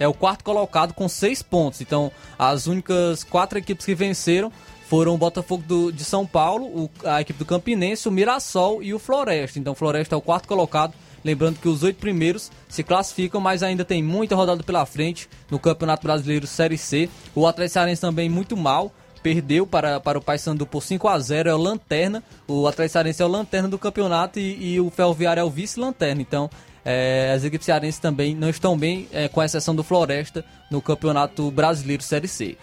é 0.01 0.07
o 0.07 0.13
quarto 0.15 0.43
colocado 0.43 0.95
com 0.95 1.07
seis 1.07 1.43
pontos. 1.43 1.79
Então, 1.79 2.11
as 2.37 2.65
únicas 2.65 3.23
quatro 3.23 3.59
equipes 3.59 3.85
que 3.85 3.93
venceram 3.93 4.51
foram 4.87 5.13
o 5.13 5.17
Botafogo 5.17 5.63
do, 5.67 5.91
de 5.91 6.03
São 6.03 6.25
Paulo, 6.25 6.65
o, 6.65 6.89
a 7.05 7.21
equipe 7.21 7.37
do 7.37 7.45
Campinense, 7.45 8.09
o 8.09 8.11
Mirassol 8.11 8.81
e 8.81 8.95
o 8.95 8.99
Floresta. 8.99 9.59
Então, 9.59 9.73
o 9.73 9.75
Floresta 9.75 10.15
é 10.15 10.17
o 10.17 10.21
quarto 10.21 10.47
colocado. 10.47 10.95
Lembrando 11.23 11.59
que 11.59 11.67
os 11.67 11.83
oito 11.83 11.99
primeiros 11.99 12.51
se 12.67 12.81
classificam, 12.81 13.39
mas 13.39 13.61
ainda 13.61 13.85
tem 13.85 14.01
muita 14.01 14.35
rodada 14.35 14.63
pela 14.63 14.83
frente 14.87 15.29
no 15.51 15.59
Campeonato 15.59 16.01
Brasileiro 16.01 16.47
Série 16.47 16.79
C. 16.79 17.07
O 17.35 17.45
Atlético 17.45 17.73
Cearense 17.73 18.01
também 18.01 18.27
muito 18.27 18.57
mal, 18.57 18.91
perdeu 19.21 19.67
para, 19.67 19.99
para 19.99 20.17
o 20.17 20.21
Paysandu 20.21 20.65
por 20.65 20.81
5 20.81 21.07
a 21.07 21.19
0 21.19 21.47
é 21.47 21.53
o 21.53 21.57
Lanterna. 21.57 22.23
O 22.47 22.65
Atlético 22.65 22.93
Cearense 22.93 23.21
é 23.21 23.25
o 23.25 23.27
Lanterna 23.27 23.69
do 23.69 23.77
campeonato 23.77 24.39
e, 24.39 24.73
e 24.73 24.79
o 24.79 24.89
Ferroviário 24.89 25.41
é 25.41 25.43
o 25.43 25.49
vice-lanterna. 25.49 26.23
Então 26.23 26.49
é, 26.83 27.31
as 27.35 27.43
equipes 27.43 27.65
cearenses 27.65 27.99
também 27.99 28.35
não 28.35 28.49
estão 28.49 28.77
bem, 28.77 29.07
é, 29.11 29.27
com 29.27 29.41
exceção 29.41 29.75
do 29.75 29.83
Floresta, 29.83 30.43
no 30.69 30.81
Campeonato 30.81 31.51
Brasileiro 31.51 32.01
Série 32.01 32.27
C. 32.27 32.57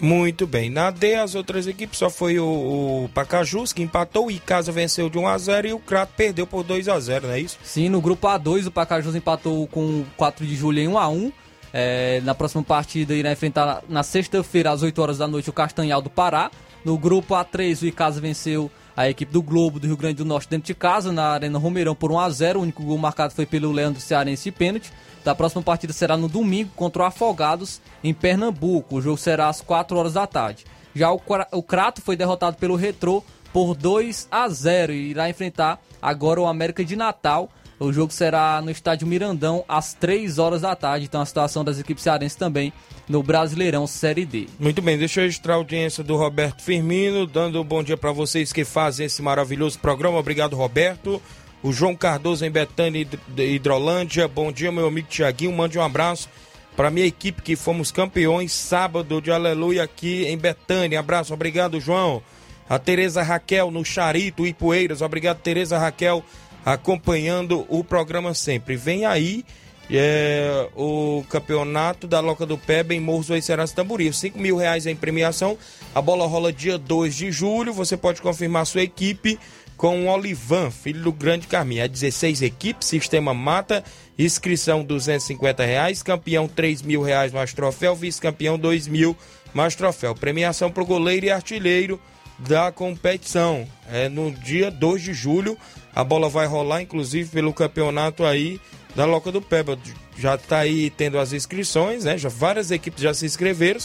Muito 0.00 0.46
bem. 0.46 0.70
Na 0.70 0.90
D, 0.90 1.14
as 1.14 1.34
outras 1.34 1.66
equipes 1.66 1.98
só 1.98 2.10
foi 2.10 2.38
o, 2.38 3.04
o 3.04 3.10
Pacajus 3.14 3.72
que 3.72 3.82
empatou, 3.82 4.26
o 4.26 4.30
Icasa 4.30 4.70
venceu 4.70 5.08
de 5.08 5.18
1 5.18 5.26
a 5.26 5.38
0 5.38 5.68
e 5.68 5.72
o 5.72 5.78
Crato 5.78 6.12
perdeu 6.16 6.46
por 6.46 6.62
2 6.62 6.88
a 6.88 6.98
0 6.98 7.26
não 7.26 7.34
é 7.34 7.40
isso? 7.40 7.58
Sim, 7.62 7.88
no 7.88 8.00
grupo 8.00 8.26
A2 8.26 8.66
o 8.66 8.70
Pacajus 8.70 9.14
empatou 9.14 9.66
com 9.68 10.00
o 10.00 10.06
4 10.16 10.46
de 10.46 10.54
julho 10.54 10.78
em 10.78 10.88
1 10.88 10.98
a 10.98 11.08
1 11.08 11.32
é, 11.72 12.20
Na 12.22 12.34
próxima 12.34 12.62
partida 12.62 13.14
irá 13.14 13.32
enfrentar 13.32 13.82
na 13.88 14.02
sexta-feira 14.02 14.70
às 14.70 14.82
8 14.82 15.00
horas 15.00 15.18
da 15.18 15.26
noite 15.26 15.50
o 15.50 15.52
Castanhal 15.52 16.02
do 16.02 16.10
Pará. 16.10 16.50
No 16.84 16.98
grupo 16.98 17.34
A3 17.34 17.82
o 17.82 17.86
Icasa 17.86 18.20
venceu 18.20 18.70
a 18.96 19.08
equipe 19.08 19.32
do 19.32 19.42
Globo 19.42 19.80
do 19.80 19.86
Rio 19.86 19.96
Grande 19.96 20.16
do 20.16 20.24
Norte 20.24 20.48
dentro 20.48 20.66
de 20.66 20.74
casa, 20.74 21.12
na 21.12 21.28
Arena 21.28 21.58
Romeirão 21.58 21.94
por 21.94 22.12
1 22.12 22.18
a 22.20 22.30
0 22.30 22.58
O 22.60 22.62
único 22.62 22.82
gol 22.82 22.98
marcado 22.98 23.34
foi 23.34 23.44
pelo 23.44 23.72
Leandro 23.72 24.00
Cearense 24.00 24.50
pênalti. 24.50 24.92
A 25.24 25.34
próxima 25.34 25.62
partida 25.62 25.92
será 25.92 26.16
no 26.16 26.28
domingo 26.28 26.70
contra 26.76 27.02
o 27.02 27.06
Afogados 27.06 27.80
em 28.02 28.12
Pernambuco. 28.12 28.96
O 28.96 29.02
jogo 29.02 29.16
será 29.16 29.48
às 29.48 29.60
4 29.60 29.96
horas 29.96 30.12
da 30.12 30.26
tarde. 30.26 30.64
Já 30.94 31.10
o, 31.10 31.20
o 31.52 31.62
Crato 31.62 32.00
foi 32.02 32.16
derrotado 32.16 32.56
pelo 32.56 32.76
Retrô 32.76 33.22
por 33.52 33.74
2 33.74 34.28
a 34.30 34.48
0 34.48 34.92
e 34.92 35.10
irá 35.10 35.28
enfrentar 35.28 35.80
agora 36.00 36.40
o 36.40 36.46
América 36.46 36.84
de 36.84 36.94
Natal 36.94 37.48
o 37.86 37.92
jogo 37.92 38.12
será 38.12 38.60
no 38.62 38.70
estádio 38.70 39.06
Mirandão 39.06 39.64
às 39.68 39.94
3 39.94 40.38
horas 40.38 40.62
da 40.62 40.74
tarde. 40.74 41.06
Então 41.06 41.20
a 41.20 41.26
situação 41.26 41.64
das 41.64 41.78
equipes 41.78 42.02
cearenses 42.02 42.36
também 42.36 42.72
no 43.08 43.22
Brasileirão 43.22 43.86
Série 43.86 44.24
D. 44.24 44.46
Muito 44.58 44.80
bem, 44.80 44.96
deixa 44.96 45.20
eu 45.20 45.24
registrar 45.24 45.54
a 45.54 45.56
audiência 45.56 46.02
do 46.02 46.16
Roberto 46.16 46.62
Firmino, 46.62 47.26
dando 47.26 47.60
um 47.60 47.64
bom 47.64 47.82
dia 47.82 47.96
para 47.96 48.12
vocês 48.12 48.52
que 48.52 48.64
fazem 48.64 49.06
esse 49.06 49.20
maravilhoso 49.22 49.78
programa. 49.78 50.18
Obrigado, 50.18 50.56
Roberto. 50.56 51.20
O 51.62 51.72
João 51.72 51.96
Cardoso 51.96 52.44
em 52.44 52.50
Betânia 52.50 53.06
Hidrolândia. 53.38 54.28
Bom 54.28 54.52
dia, 54.52 54.70
meu 54.70 54.86
amigo 54.86 55.08
Tiaguinho. 55.08 55.52
Mande 55.52 55.78
um 55.78 55.82
abraço 55.82 56.28
para 56.76 56.90
minha 56.90 57.06
equipe 57.06 57.40
que 57.40 57.56
fomos 57.56 57.90
campeões 57.92 58.52
sábado 58.52 59.20
de 59.20 59.30
aleluia 59.30 59.82
aqui 59.82 60.24
em 60.26 60.36
Betânia. 60.36 61.00
Abraço, 61.00 61.32
obrigado, 61.32 61.80
João. 61.80 62.22
A 62.68 62.78
Tereza 62.78 63.22
Raquel 63.22 63.70
no 63.70 63.84
Charito, 63.84 64.46
Ipueiras. 64.46 65.02
Obrigado, 65.02 65.38
Tereza 65.38 65.78
Raquel 65.78 66.24
acompanhando 66.64 67.66
o 67.68 67.84
programa 67.84 68.34
sempre. 68.34 68.76
Vem 68.76 69.04
aí 69.04 69.44
é, 69.90 70.68
o 70.74 71.24
campeonato 71.28 72.06
da 72.06 72.20
Loca 72.20 72.46
do 72.46 72.56
Pé 72.56 72.84
em 72.90 73.00
Morros 73.00 73.26
do 73.26 73.34
Eiceras 73.34 73.72
Tamboril. 73.72 74.12
5 74.12 74.38
mil 74.38 74.56
reais 74.56 74.86
em 74.86 74.96
premiação. 74.96 75.58
A 75.94 76.00
bola 76.00 76.26
rola 76.26 76.52
dia 76.52 76.78
2 76.78 77.14
de 77.14 77.32
julho. 77.32 77.72
Você 77.72 77.96
pode 77.96 78.22
confirmar 78.22 78.66
sua 78.66 78.82
equipe 78.82 79.38
com 79.76 80.04
o 80.04 80.08
Olivan, 80.08 80.70
filho 80.70 81.02
do 81.02 81.12
Grande 81.12 81.46
Carminho. 81.46 81.82
É 81.82 81.88
16 81.88 82.42
equipes, 82.42 82.88
sistema 82.88 83.34
mata, 83.34 83.84
inscrição 84.18 84.84
250 84.84 85.64
reais, 85.64 86.02
campeão 86.02 86.46
3 86.46 86.82
mil 86.82 87.02
reais 87.02 87.32
mais 87.32 87.52
troféu, 87.52 87.94
vice-campeão 87.94 88.58
2 88.58 88.86
mil 88.86 89.16
mais 89.52 89.74
troféu. 89.74 90.14
Premiação 90.14 90.70
para 90.70 90.82
o 90.82 90.86
goleiro 90.86 91.26
e 91.26 91.30
artilheiro 91.30 92.00
da 92.38 92.72
competição. 92.72 93.66
É 93.90 94.08
no 94.08 94.30
dia 94.30 94.70
2 94.70 95.02
de 95.02 95.12
julho. 95.12 95.58
A 95.94 96.02
bola 96.02 96.28
vai 96.28 96.46
rolar, 96.46 96.82
inclusive, 96.82 97.30
pelo 97.30 97.52
campeonato 97.52 98.24
aí 98.24 98.60
da 98.94 99.04
Loca 99.04 99.30
do 99.30 99.40
Peba. 99.40 99.78
Já 100.16 100.34
está 100.34 100.58
aí 100.58 100.90
tendo 100.90 101.18
as 101.18 101.32
inscrições, 101.32 102.04
né? 102.04 102.18
Já 102.18 102.28
várias 102.28 102.70
equipes 102.70 103.02
já 103.02 103.14
se 103.14 103.24
inscreveram. 103.26 103.80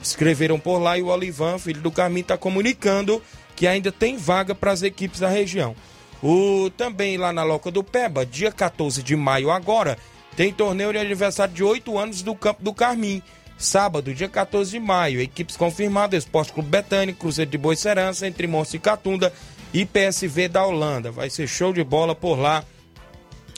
Escreveram 0.00 0.58
por 0.58 0.78
lá 0.78 0.98
e 0.98 1.02
o 1.02 1.06
Olivan, 1.06 1.58
filho 1.58 1.80
do 1.80 1.90
Carminho, 1.90 2.22
está 2.22 2.36
comunicando 2.36 3.22
que 3.54 3.66
ainda 3.66 3.92
tem 3.92 4.16
vaga 4.16 4.54
para 4.54 4.72
as 4.72 4.82
equipes 4.82 5.20
da 5.20 5.28
região. 5.28 5.76
O 6.20 6.70
também 6.76 7.16
lá 7.16 7.32
na 7.32 7.44
Loca 7.44 7.70
do 7.70 7.84
Peba, 7.84 8.26
dia 8.26 8.50
14 8.50 9.02
de 9.02 9.14
maio 9.14 9.50
agora, 9.50 9.96
tem 10.36 10.52
torneio 10.52 10.92
de 10.92 10.98
aniversário 10.98 11.54
de 11.54 11.62
8 11.62 11.98
anos 11.98 12.22
do 12.22 12.34
Campo 12.34 12.62
do 12.62 12.74
Carmim. 12.74 13.22
Sábado, 13.56 14.12
dia 14.12 14.28
14 14.28 14.72
de 14.72 14.80
maio, 14.80 15.20
equipes 15.20 15.56
confirmadas: 15.56 16.24
Esporte 16.24 16.52
Clube 16.52 16.68
Betânico, 16.68 17.20
Cruzeiro 17.20 17.50
de 17.50 17.58
Boicerança, 17.58 18.26
entre 18.26 18.48
Monte 18.48 18.74
e 18.74 18.80
Catunda 18.80 19.32
e 19.72 19.84
PSV 19.84 20.48
da 20.48 20.64
Holanda. 20.64 21.10
Vai 21.10 21.30
ser 21.30 21.46
show 21.46 21.72
de 21.72 21.82
bola 21.82 22.14
por 22.14 22.38
lá. 22.38 22.64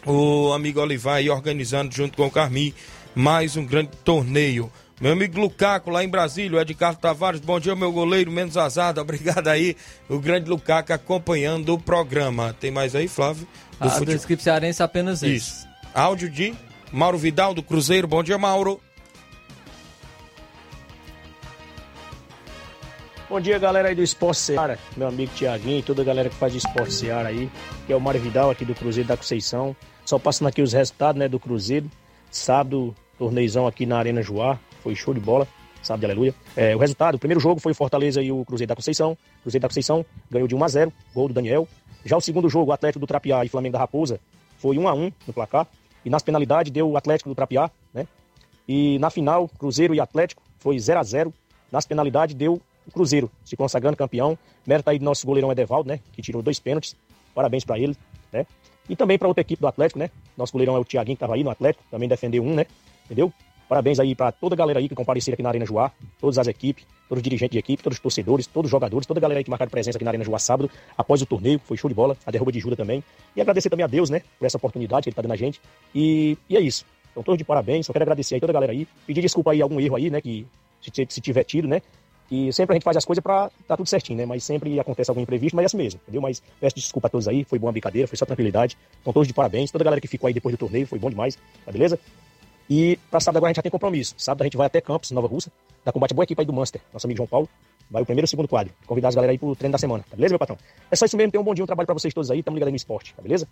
O 0.07 0.53
amigo 0.53 0.81
Olivar 0.81 1.17
aí 1.17 1.31
organizando 1.31 1.95
junto 1.95 2.17
com 2.17 2.27
o 2.27 2.31
Carmi 2.31 2.75
mais 3.15 3.57
um 3.57 3.65
grande 3.65 3.91
torneio. 4.05 4.71
Meu 5.01 5.13
amigo 5.13 5.41
Lucaco 5.41 5.91
lá 5.91 6.05
em 6.05 6.09
Brasília, 6.09 6.57
o 6.57 6.61
Ed 6.61 6.73
Carlos 6.75 7.01
Tavares, 7.01 7.41
bom 7.41 7.59
dia, 7.59 7.75
meu 7.75 7.91
goleiro, 7.91 8.31
menos 8.31 8.57
azado, 8.57 9.01
obrigado 9.03 9.49
aí, 9.49 9.77
o 10.09 10.19
grande 10.19 10.49
Lucaco 10.49 10.93
acompanhando 10.93 11.75
o 11.75 11.79
programa. 11.79 12.55
Tem 12.59 12.71
mais 12.71 12.95
aí, 12.95 13.09
Flávio? 13.09 13.47
Do 13.81 13.89
a 13.89 13.99
do 13.99 14.13
equipe 14.13 14.43
cearense 14.43 14.83
apenas 14.83 15.23
isso. 15.23 15.35
isso. 15.35 15.69
Áudio 15.93 16.31
de 16.31 16.55
Mauro 16.93 17.19
Vidal 17.19 17.55
do 17.55 17.63
Cruzeiro, 17.63 18.07
bom 18.07 18.23
dia, 18.23 18.39
Mauro. 18.39 18.81
Bom 23.35 23.41
dia, 23.41 23.59
galera 23.59 23.89
aí 23.89 23.97
do 23.97 24.03
Esporte 24.03 24.39
Seara, 24.39 24.79
meu 24.97 25.09
amigo 25.09 25.33
Tiaguinho 25.35 25.81
e 25.81 25.83
toda 25.83 26.03
a 26.03 26.05
galera 26.05 26.31
que 26.31 26.37
faz 26.37 26.55
Esporte 26.55 26.95
Seara 26.95 27.31
aí, 27.31 27.51
que 27.85 27.93
é 27.93 27.97
o 27.97 28.01
Mário 28.01 28.21
Vidal 28.21 28.49
aqui 28.49 28.65
do 28.65 28.77
Cruzeiro 28.77 29.09
da 29.09 29.17
Conceição. 29.17 29.75
Só 30.05 30.21
passando 30.21 30.47
aqui 30.47 30.63
os 30.63 30.73
resultados, 30.73 31.19
né, 31.19 31.27
do 31.27 31.41
Cruzeiro. 31.41 31.91
Sábado, 32.31 32.95
torneizão 33.19 33.67
aqui 33.67 33.87
na 33.87 33.99
Arena 33.99 34.23
Joá, 34.23 34.57
foi 34.85 34.95
show 34.95 35.13
de 35.13 35.19
bola, 35.19 35.49
sábado 35.83 35.99
de 35.99 36.07
aleluia. 36.07 36.33
É, 36.57 36.77
o 36.77 36.79
resultado, 36.79 37.17
o 37.17 37.19
primeiro 37.19 37.41
jogo 37.41 37.61
foi 37.61 37.73
o 37.73 37.75
Fortaleza 37.75 38.23
e 38.23 38.31
o 38.31 38.45
Cruzeiro 38.45 38.69
da 38.69 38.77
Conceição. 38.77 39.19
Cruzeiro 39.43 39.63
da 39.63 39.69
Conceição 39.69 40.07
ganhou 40.31 40.47
de 40.47 40.55
1 40.55 40.63
a 40.63 40.69
0, 40.69 40.93
gol 41.13 41.27
do 41.27 41.35
Daniel. 41.35 41.67
Já 42.05 42.17
o 42.17 42.21
segundo 42.21 42.49
jogo, 42.49 42.71
o 42.71 42.73
Atlético 42.73 43.01
do 43.01 43.07
Trapiá 43.09 43.45
e 43.45 43.49
Flamengo 43.49 43.73
da 43.73 43.81
Raposa, 43.81 44.21
foi 44.59 44.79
1 44.79 44.87
a 44.87 44.95
1 44.95 45.13
no 45.27 45.33
placar. 45.33 45.67
E 46.05 46.09
nas 46.09 46.23
penalidades 46.23 46.71
deu 46.71 46.89
o 46.89 46.97
Atlético 46.97 47.31
do 47.31 47.35
Trapiá, 47.35 47.69
né? 47.93 48.07
E 48.69 48.97
na 49.01 49.11
final, 49.11 49.49
Cruzeiro 49.59 49.93
e 49.93 49.99
Atlético 49.99 50.41
foi 50.61 50.79
0 50.79 51.01
a 51.01 51.03
0 51.03 51.35
Nas 51.73 51.85
penalidades 51.85 52.37
deu 52.37 52.63
o 52.87 52.91
Cruzeiro 52.91 53.31
se 53.45 53.57
consagrando 53.57 53.97
campeão. 53.97 54.39
Mérito 54.67 54.91
aí 54.91 54.99
do 54.99 55.05
nosso 55.05 55.27
goleirão 55.27 55.51
Edevaldo, 55.53 55.89
né? 55.89 56.01
Que 56.13 56.23
tirou 56.23 56.43
dois 56.43 56.59
pênaltis. 56.59 56.97
Parabéns 57.35 57.65
para 57.65 57.79
ele, 57.79 57.97
né? 58.33 58.47
E 58.89 58.95
também 58.95 59.19
para 59.19 59.29
outra 59.29 59.41
equipe 59.41 59.61
do 59.61 59.67
Atlético, 59.67 59.99
né? 59.99 60.11
Nosso 60.37 60.53
goleirão 60.53 60.77
é 60.77 60.79
o 60.79 60.85
Thiaguinho, 60.85 61.17
que 61.17 61.21
tava 61.21 61.35
aí 61.35 61.43
no 61.43 61.51
Atlético, 61.51 61.85
também 61.91 62.09
defendeu 62.09 62.43
um, 62.43 62.55
né? 62.55 62.67
Entendeu? 63.07 63.33
Parabéns 63.69 63.99
aí 63.99 64.15
para 64.15 64.31
toda 64.31 64.55
a 64.55 64.57
galera 64.57 64.79
aí 64.79 64.89
que 64.89 64.95
compareceram 64.95 65.35
aqui 65.35 65.43
na 65.43 65.49
Arena 65.49 65.65
Joá, 65.65 65.91
todas 66.21 66.39
as 66.39 66.47
equipes, 66.47 66.87
todos 67.09 67.21
os 67.21 67.23
dirigentes 67.23 67.53
de 67.53 67.59
equipe, 67.59 67.83
todos 67.83 67.97
os 67.97 68.03
torcedores, 68.03 68.47
todos 68.47 68.69
os 68.69 68.71
jogadores, 68.71 69.07
toda 69.07 69.19
a 69.19 69.23
galera 69.23 69.41
aí 69.41 69.45
que 69.45 69.51
marcaram 69.51 69.71
presença 69.71 69.97
aqui 69.97 70.05
na 70.05 70.11
Arena 70.11 70.25
Joá 70.25 70.39
sábado, 70.39 70.71
após 70.97 71.23
o 71.23 71.27
torneio, 71.27 71.59
foi 71.65 71.77
show 71.77 71.89
de 71.89 71.95
bola, 71.95 72.17
a 72.27 72.31
derruba 72.31 72.53
de 72.53 72.61
Juda 72.61 72.77
também. 72.77 73.03
E 73.35 73.41
agradecer 73.41 73.71
também 73.71 73.85
a 73.85 73.87
Deus, 73.87 74.11
né, 74.11 74.21
por 74.39 74.45
essa 74.45 74.59
oportunidade 74.59 75.05
que 75.05 75.09
ele 75.09 75.15
tá 75.15 75.23
dando 75.23 75.33
a 75.33 75.37
gente. 75.37 75.61
E, 75.95 76.37
e 76.49 76.57
é 76.57 76.61
isso. 76.61 76.85
Então, 77.11 77.23
todos 77.23 77.39
de 77.39 77.45
parabéns, 77.45 77.87
só 77.87 77.93
quero 77.93 78.03
agradecer 78.03 78.35
aí 78.35 78.41
toda 78.41 78.53
a 78.53 78.55
galera 78.55 78.73
aí, 78.73 78.87
pedir 79.07 79.23
desculpa 79.23 79.53
aí 79.53 79.63
algum 79.63 79.81
erro 79.81 79.97
aí, 79.97 80.11
né, 80.11 80.21
que 80.21 80.47
se, 80.83 81.07
se 81.09 81.21
tiver 81.21 81.45
tido, 81.45 81.67
né, 81.67 81.81
e 82.31 82.53
sempre 82.53 82.73
a 82.73 82.77
gente 82.77 82.85
faz 82.85 82.97
as 82.97 83.05
coisas 83.05 83.23
pra 83.23 83.51
tá 83.69 83.77
tudo 83.77 83.89
certinho, 83.89 84.19
né? 84.19 84.27
Mas 84.27 84.45
sempre 84.45 84.79
acontece 84.81 85.11
algum 85.11 85.21
imprevisto, 85.21 85.55
mas 85.55 85.65
é 85.65 85.67
assim 85.67 85.77
mesmo, 85.77 86.01
entendeu? 86.03 86.23
Mas 86.23 86.43
peço 86.61 86.77
desculpa 86.77 87.09
a 87.09 87.11
todos 87.11 87.29
aí, 87.29 87.45
foi 87.45 87.59
boa 87.59 87.71
brincadeira, 87.71 88.09
foi 88.09 88.17
só 88.17 88.25
tranquilidade. 88.25 88.77
Então 89.01 89.13
todos 89.13 89.29
de 89.29 89.35
parabéns, 89.35 89.71
toda 89.71 89.83
a 89.83 89.87
galera 89.87 90.01
que 90.01 90.09
ficou 90.09 90.29
aí 90.29 90.35
depois 90.35 90.55
do 90.55 90.59
torneio, 90.59 90.87
foi 90.87 90.99
bom 90.99 91.11
demais, 91.11 91.37
tá 91.65 91.73
beleza? 91.73 91.99
E 92.69 92.99
pra 93.11 93.21
sábado 93.21 93.39
agora 93.39 93.49
a 93.49 93.53
gente 93.53 93.57
já 93.57 93.63
tem 93.63 93.71
compromisso. 93.71 94.15
Sábado 94.17 94.43
a 94.43 94.45
gente 94.45 94.57
vai 94.57 94.67
até 94.67 94.81
Campos, 94.81 95.11
Nova 95.11 95.29
Russa, 95.29 95.53
da 95.85 95.93
combate 95.93 96.15
boa 96.15 96.25
equipe 96.25 96.41
aí 96.41 96.47
do 96.47 96.53
Manchester, 96.53 96.81
nosso 96.93 97.07
amigo 97.07 97.19
João 97.19 97.27
Paulo. 97.27 97.49
Vai 97.91 98.03
o 98.03 98.07
primeiro 98.07 98.25
e 98.25 98.27
o 98.27 98.29
segundo 98.29 98.49
quadro. 98.49 98.73
Convidar 98.87 99.09
as 99.09 99.15
galera 99.15 99.33
aí 99.33 99.39
pro 99.39 99.55
treino 99.55 99.73
da 99.73 99.79
semana, 99.79 100.05
tá 100.09 100.17
beleza, 100.17 100.33
meu 100.33 100.39
patrão? 100.39 100.57
É 100.91 100.97
só 100.97 101.05
isso 101.05 101.17
mesmo, 101.17 101.31
tenham 101.31 101.43
um 101.43 101.45
bom 101.45 101.55
dia, 101.55 101.63
um 101.63 101.67
trabalho 101.67 101.87
pra 101.87 101.95
vocês 101.95 102.15
todos 102.15 102.31
aí, 102.31 102.43
tamo 102.43 102.57
ligado 102.57 102.69
aí 102.69 102.73
no 102.73 102.77
esporte, 102.77 103.13
tá 103.15 103.23
beleza? 103.23 103.47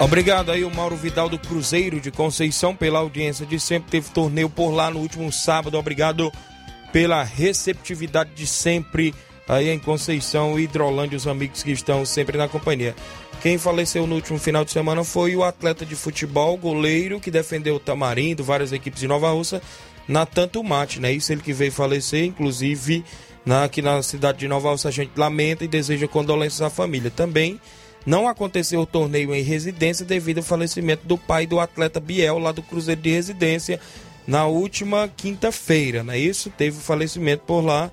Obrigado 0.00 0.52
aí 0.52 0.64
o 0.64 0.70
Mauro 0.70 0.94
Vidal 0.94 1.28
do 1.28 1.38
Cruzeiro 1.38 2.00
de 2.00 2.12
Conceição 2.12 2.74
pela 2.74 3.00
audiência 3.00 3.44
de 3.44 3.58
sempre. 3.58 3.90
Teve 3.90 4.10
torneio 4.10 4.48
por 4.48 4.70
lá 4.70 4.90
no 4.90 5.00
último 5.00 5.30
sábado. 5.32 5.76
Obrigado 5.76 6.32
pela 6.92 7.24
receptividade 7.24 8.30
de 8.32 8.46
sempre 8.46 9.12
aí 9.48 9.68
em 9.70 9.78
Conceição 9.78 10.58
e 10.58 10.64
Hidrolândia, 10.64 11.16
os 11.16 11.26
amigos 11.26 11.64
que 11.64 11.72
estão 11.72 12.06
sempre 12.06 12.38
na 12.38 12.46
companhia. 12.46 12.94
Quem 13.42 13.58
faleceu 13.58 14.06
no 14.06 14.14
último 14.14 14.38
final 14.38 14.64
de 14.64 14.70
semana 14.70 15.02
foi 15.02 15.34
o 15.34 15.42
atleta 15.42 15.84
de 15.84 15.96
futebol, 15.96 16.56
goleiro, 16.56 17.18
que 17.18 17.30
defendeu 17.30 17.76
o 17.76 17.80
Tamarindo, 17.80 18.44
várias 18.44 18.72
equipes 18.72 19.00
de 19.00 19.08
Nova 19.08 19.30
Russa, 19.30 19.60
Natan 20.06 20.46
Tumate, 20.46 21.00
né? 21.00 21.12
Isso 21.12 21.32
ele 21.32 21.40
que 21.40 21.52
veio 21.52 21.72
falecer, 21.72 22.24
inclusive 22.24 23.04
na, 23.44 23.64
aqui 23.64 23.82
na 23.82 24.00
cidade 24.02 24.38
de 24.38 24.48
Nova 24.48 24.70
Russa 24.70 24.88
a 24.88 24.92
gente 24.92 25.12
lamenta 25.16 25.64
e 25.64 25.68
deseja 25.68 26.06
condolências 26.06 26.62
à 26.62 26.70
família. 26.70 27.10
Também 27.10 27.60
não 28.06 28.28
aconteceu 28.28 28.80
o 28.80 28.86
torneio 28.86 29.34
em 29.34 29.42
residência 29.42 30.04
devido 30.04 30.38
ao 30.38 30.44
falecimento 30.44 31.06
do 31.06 31.18
pai 31.18 31.46
do 31.46 31.60
atleta 31.60 32.00
Biel, 32.00 32.38
lá 32.38 32.52
do 32.52 32.62
Cruzeiro 32.62 33.00
de 33.00 33.10
Residência, 33.10 33.80
na 34.26 34.46
última 34.46 35.08
quinta-feira, 35.16 36.02
não 36.02 36.12
é 36.12 36.18
isso? 36.18 36.50
Teve 36.50 36.76
o 36.76 36.80
falecimento 36.80 37.44
por 37.46 37.60
lá 37.62 37.90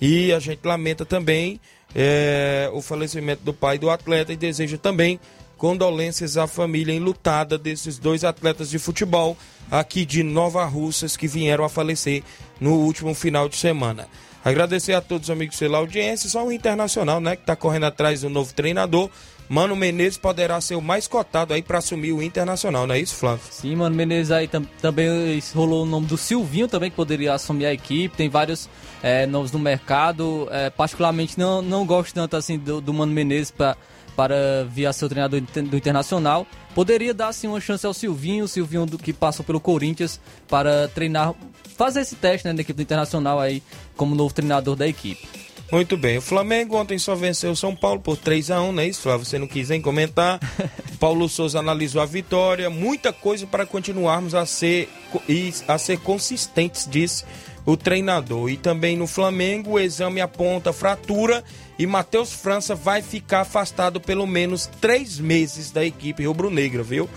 e 0.00 0.32
a 0.32 0.38
gente 0.38 0.60
lamenta 0.64 1.04
também 1.04 1.60
é, 1.94 2.70
o 2.72 2.82
falecimento 2.82 3.42
do 3.42 3.54
pai 3.54 3.78
do 3.78 3.90
atleta 3.90 4.32
e 4.32 4.36
deseja 4.36 4.76
também 4.76 5.18
condolências 5.56 6.36
à 6.36 6.46
família 6.46 6.94
enlutada 6.94 7.58
desses 7.58 7.98
dois 7.98 8.22
atletas 8.22 8.70
de 8.70 8.78
futebol 8.78 9.36
aqui 9.70 10.04
de 10.04 10.22
Nova 10.22 10.64
Russas 10.64 11.16
que 11.16 11.26
vieram 11.26 11.64
a 11.64 11.68
falecer 11.68 12.22
no 12.60 12.74
último 12.74 13.14
final 13.14 13.48
de 13.48 13.56
semana. 13.56 14.06
Agradecer 14.44 14.92
a 14.92 15.00
todos 15.00 15.28
os 15.28 15.30
amigos 15.30 15.58
pela 15.58 15.78
audiência, 15.78 16.28
só 16.28 16.46
o 16.46 16.52
Internacional, 16.52 17.20
né, 17.20 17.34
que 17.34 17.42
está 17.42 17.56
correndo 17.56 17.84
atrás 17.84 18.20
do 18.20 18.30
novo 18.30 18.54
treinador. 18.54 19.10
Mano 19.48 19.74
Menezes 19.74 20.18
poderá 20.18 20.60
ser 20.60 20.74
o 20.74 20.82
mais 20.82 21.08
cotado 21.08 21.54
aí 21.54 21.62
para 21.62 21.78
assumir 21.78 22.12
o 22.12 22.22
Internacional, 22.22 22.86
não 22.86 22.94
é 22.94 23.00
isso, 23.00 23.14
Flávio? 23.14 23.40
Sim, 23.50 23.76
Mano 23.76 23.96
Menezes 23.96 24.30
aí 24.30 24.46
tam 24.46 24.62
também 24.80 25.40
rolou 25.54 25.84
o 25.84 25.86
nome 25.86 26.06
do 26.06 26.18
Silvinho 26.18 26.68
também, 26.68 26.90
que 26.90 26.96
poderia 26.96 27.32
assumir 27.32 27.66
a 27.66 27.72
equipe. 27.72 28.16
Tem 28.16 28.28
vários 28.28 28.68
é, 29.02 29.26
nomes 29.26 29.50
no 29.50 29.58
mercado. 29.58 30.48
É, 30.50 30.68
particularmente 30.68 31.38
não, 31.38 31.62
não 31.62 31.86
gosto 31.86 32.14
tanto 32.14 32.36
assim 32.36 32.58
do, 32.58 32.80
do 32.80 32.92
Mano 32.92 33.12
Menezes 33.12 33.50
para 33.50 34.64
vir 34.68 34.86
a 34.86 34.92
ser 34.92 35.06
o 35.06 35.08
treinador 35.08 35.40
do 35.40 35.76
Internacional. 35.76 36.46
Poderia 36.74 37.14
dar 37.14 37.32
sim 37.32 37.48
uma 37.48 37.60
chance 37.60 37.86
ao 37.86 37.94
Silvinho, 37.94 38.44
o 38.44 38.48
Silvinho 38.48 38.84
do, 38.84 38.98
que 38.98 39.12
passou 39.12 39.44
pelo 39.44 39.60
Corinthians, 39.60 40.20
para 40.46 40.88
treinar, 40.88 41.34
fazer 41.76 42.00
esse 42.00 42.16
teste 42.16 42.46
né, 42.46 42.52
na 42.52 42.60
equipe 42.60 42.76
do 42.76 42.82
Internacional 42.82 43.40
aí 43.40 43.62
como 43.96 44.14
novo 44.14 44.34
treinador 44.34 44.76
da 44.76 44.86
equipe. 44.86 45.47
Muito 45.70 45.98
bem. 45.98 46.16
O 46.16 46.22
Flamengo 46.22 46.76
ontem 46.76 46.98
só 46.98 47.14
venceu 47.14 47.50
o 47.50 47.56
São 47.56 47.76
Paulo 47.76 48.00
por 48.00 48.16
3 48.16 48.50
a 48.50 48.62
1 48.62 48.72
não 48.72 48.82
é 48.82 48.86
isso, 48.86 49.02
Flávio? 49.02 49.26
Você 49.26 49.38
não 49.38 49.46
quis 49.46 49.68
nem 49.68 49.82
comentar. 49.82 50.40
Paulo 50.98 51.28
Souza 51.28 51.58
analisou 51.58 52.00
a 52.00 52.06
vitória. 52.06 52.70
Muita 52.70 53.12
coisa 53.12 53.46
para 53.46 53.66
continuarmos 53.66 54.34
a 54.34 54.46
ser, 54.46 54.88
a 55.66 55.76
ser 55.76 55.98
consistentes, 55.98 56.88
disse 56.90 57.24
o 57.66 57.76
treinador. 57.76 58.48
E 58.48 58.56
também 58.56 58.96
no 58.96 59.06
Flamengo, 59.06 59.72
o 59.72 59.78
exame 59.78 60.22
aponta 60.22 60.72
fratura 60.72 61.44
e 61.78 61.86
Matheus 61.86 62.32
França 62.32 62.74
vai 62.74 63.02
ficar 63.02 63.40
afastado 63.40 64.00
pelo 64.00 64.26
menos 64.26 64.66
três 64.80 65.18
meses 65.18 65.70
da 65.70 65.84
equipe 65.84 66.24
rubro-negra, 66.24 66.82
viu? 66.82 67.08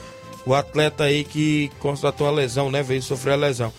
O 0.45 0.53
atleta 0.53 1.05
aí 1.05 1.23
que 1.23 1.71
constatou 1.79 2.27
a 2.27 2.31
lesão, 2.31 2.69
né? 2.69 2.83
Veio 2.83 3.01
sofrer 3.01 3.33
a 3.33 3.37
lesão. 3.37 3.71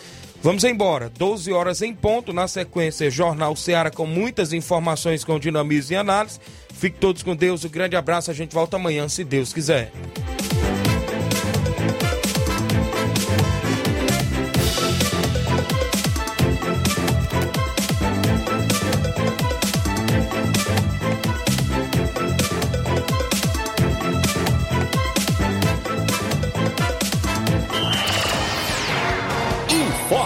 Vamos 0.43 0.65
embora, 0.65 1.09
12 1.09 1.53
horas 1.53 1.83
em 1.83 1.95
ponto, 1.95 2.33
na 2.33 2.49
sequência, 2.49 3.09
Jornal 3.09 3.55
Seara 3.55 3.93
com 3.93 4.05
muitas 4.05 4.53
informações 4.53 5.23
com 5.23 5.39
dinamismo 5.39 5.93
e 5.93 5.97
análise. 5.97 6.41
Fique 6.75 6.99
todos 6.99 7.23
com 7.23 7.37
Deus, 7.37 7.65
um 7.65 7.69
grande 7.69 7.95
abraço, 7.95 8.29
a 8.29 8.35
gente 8.35 8.53
volta 8.53 8.75
amanhã, 8.75 9.09
se 9.09 9.23
Deus 9.23 9.53
quiser. 9.53 9.93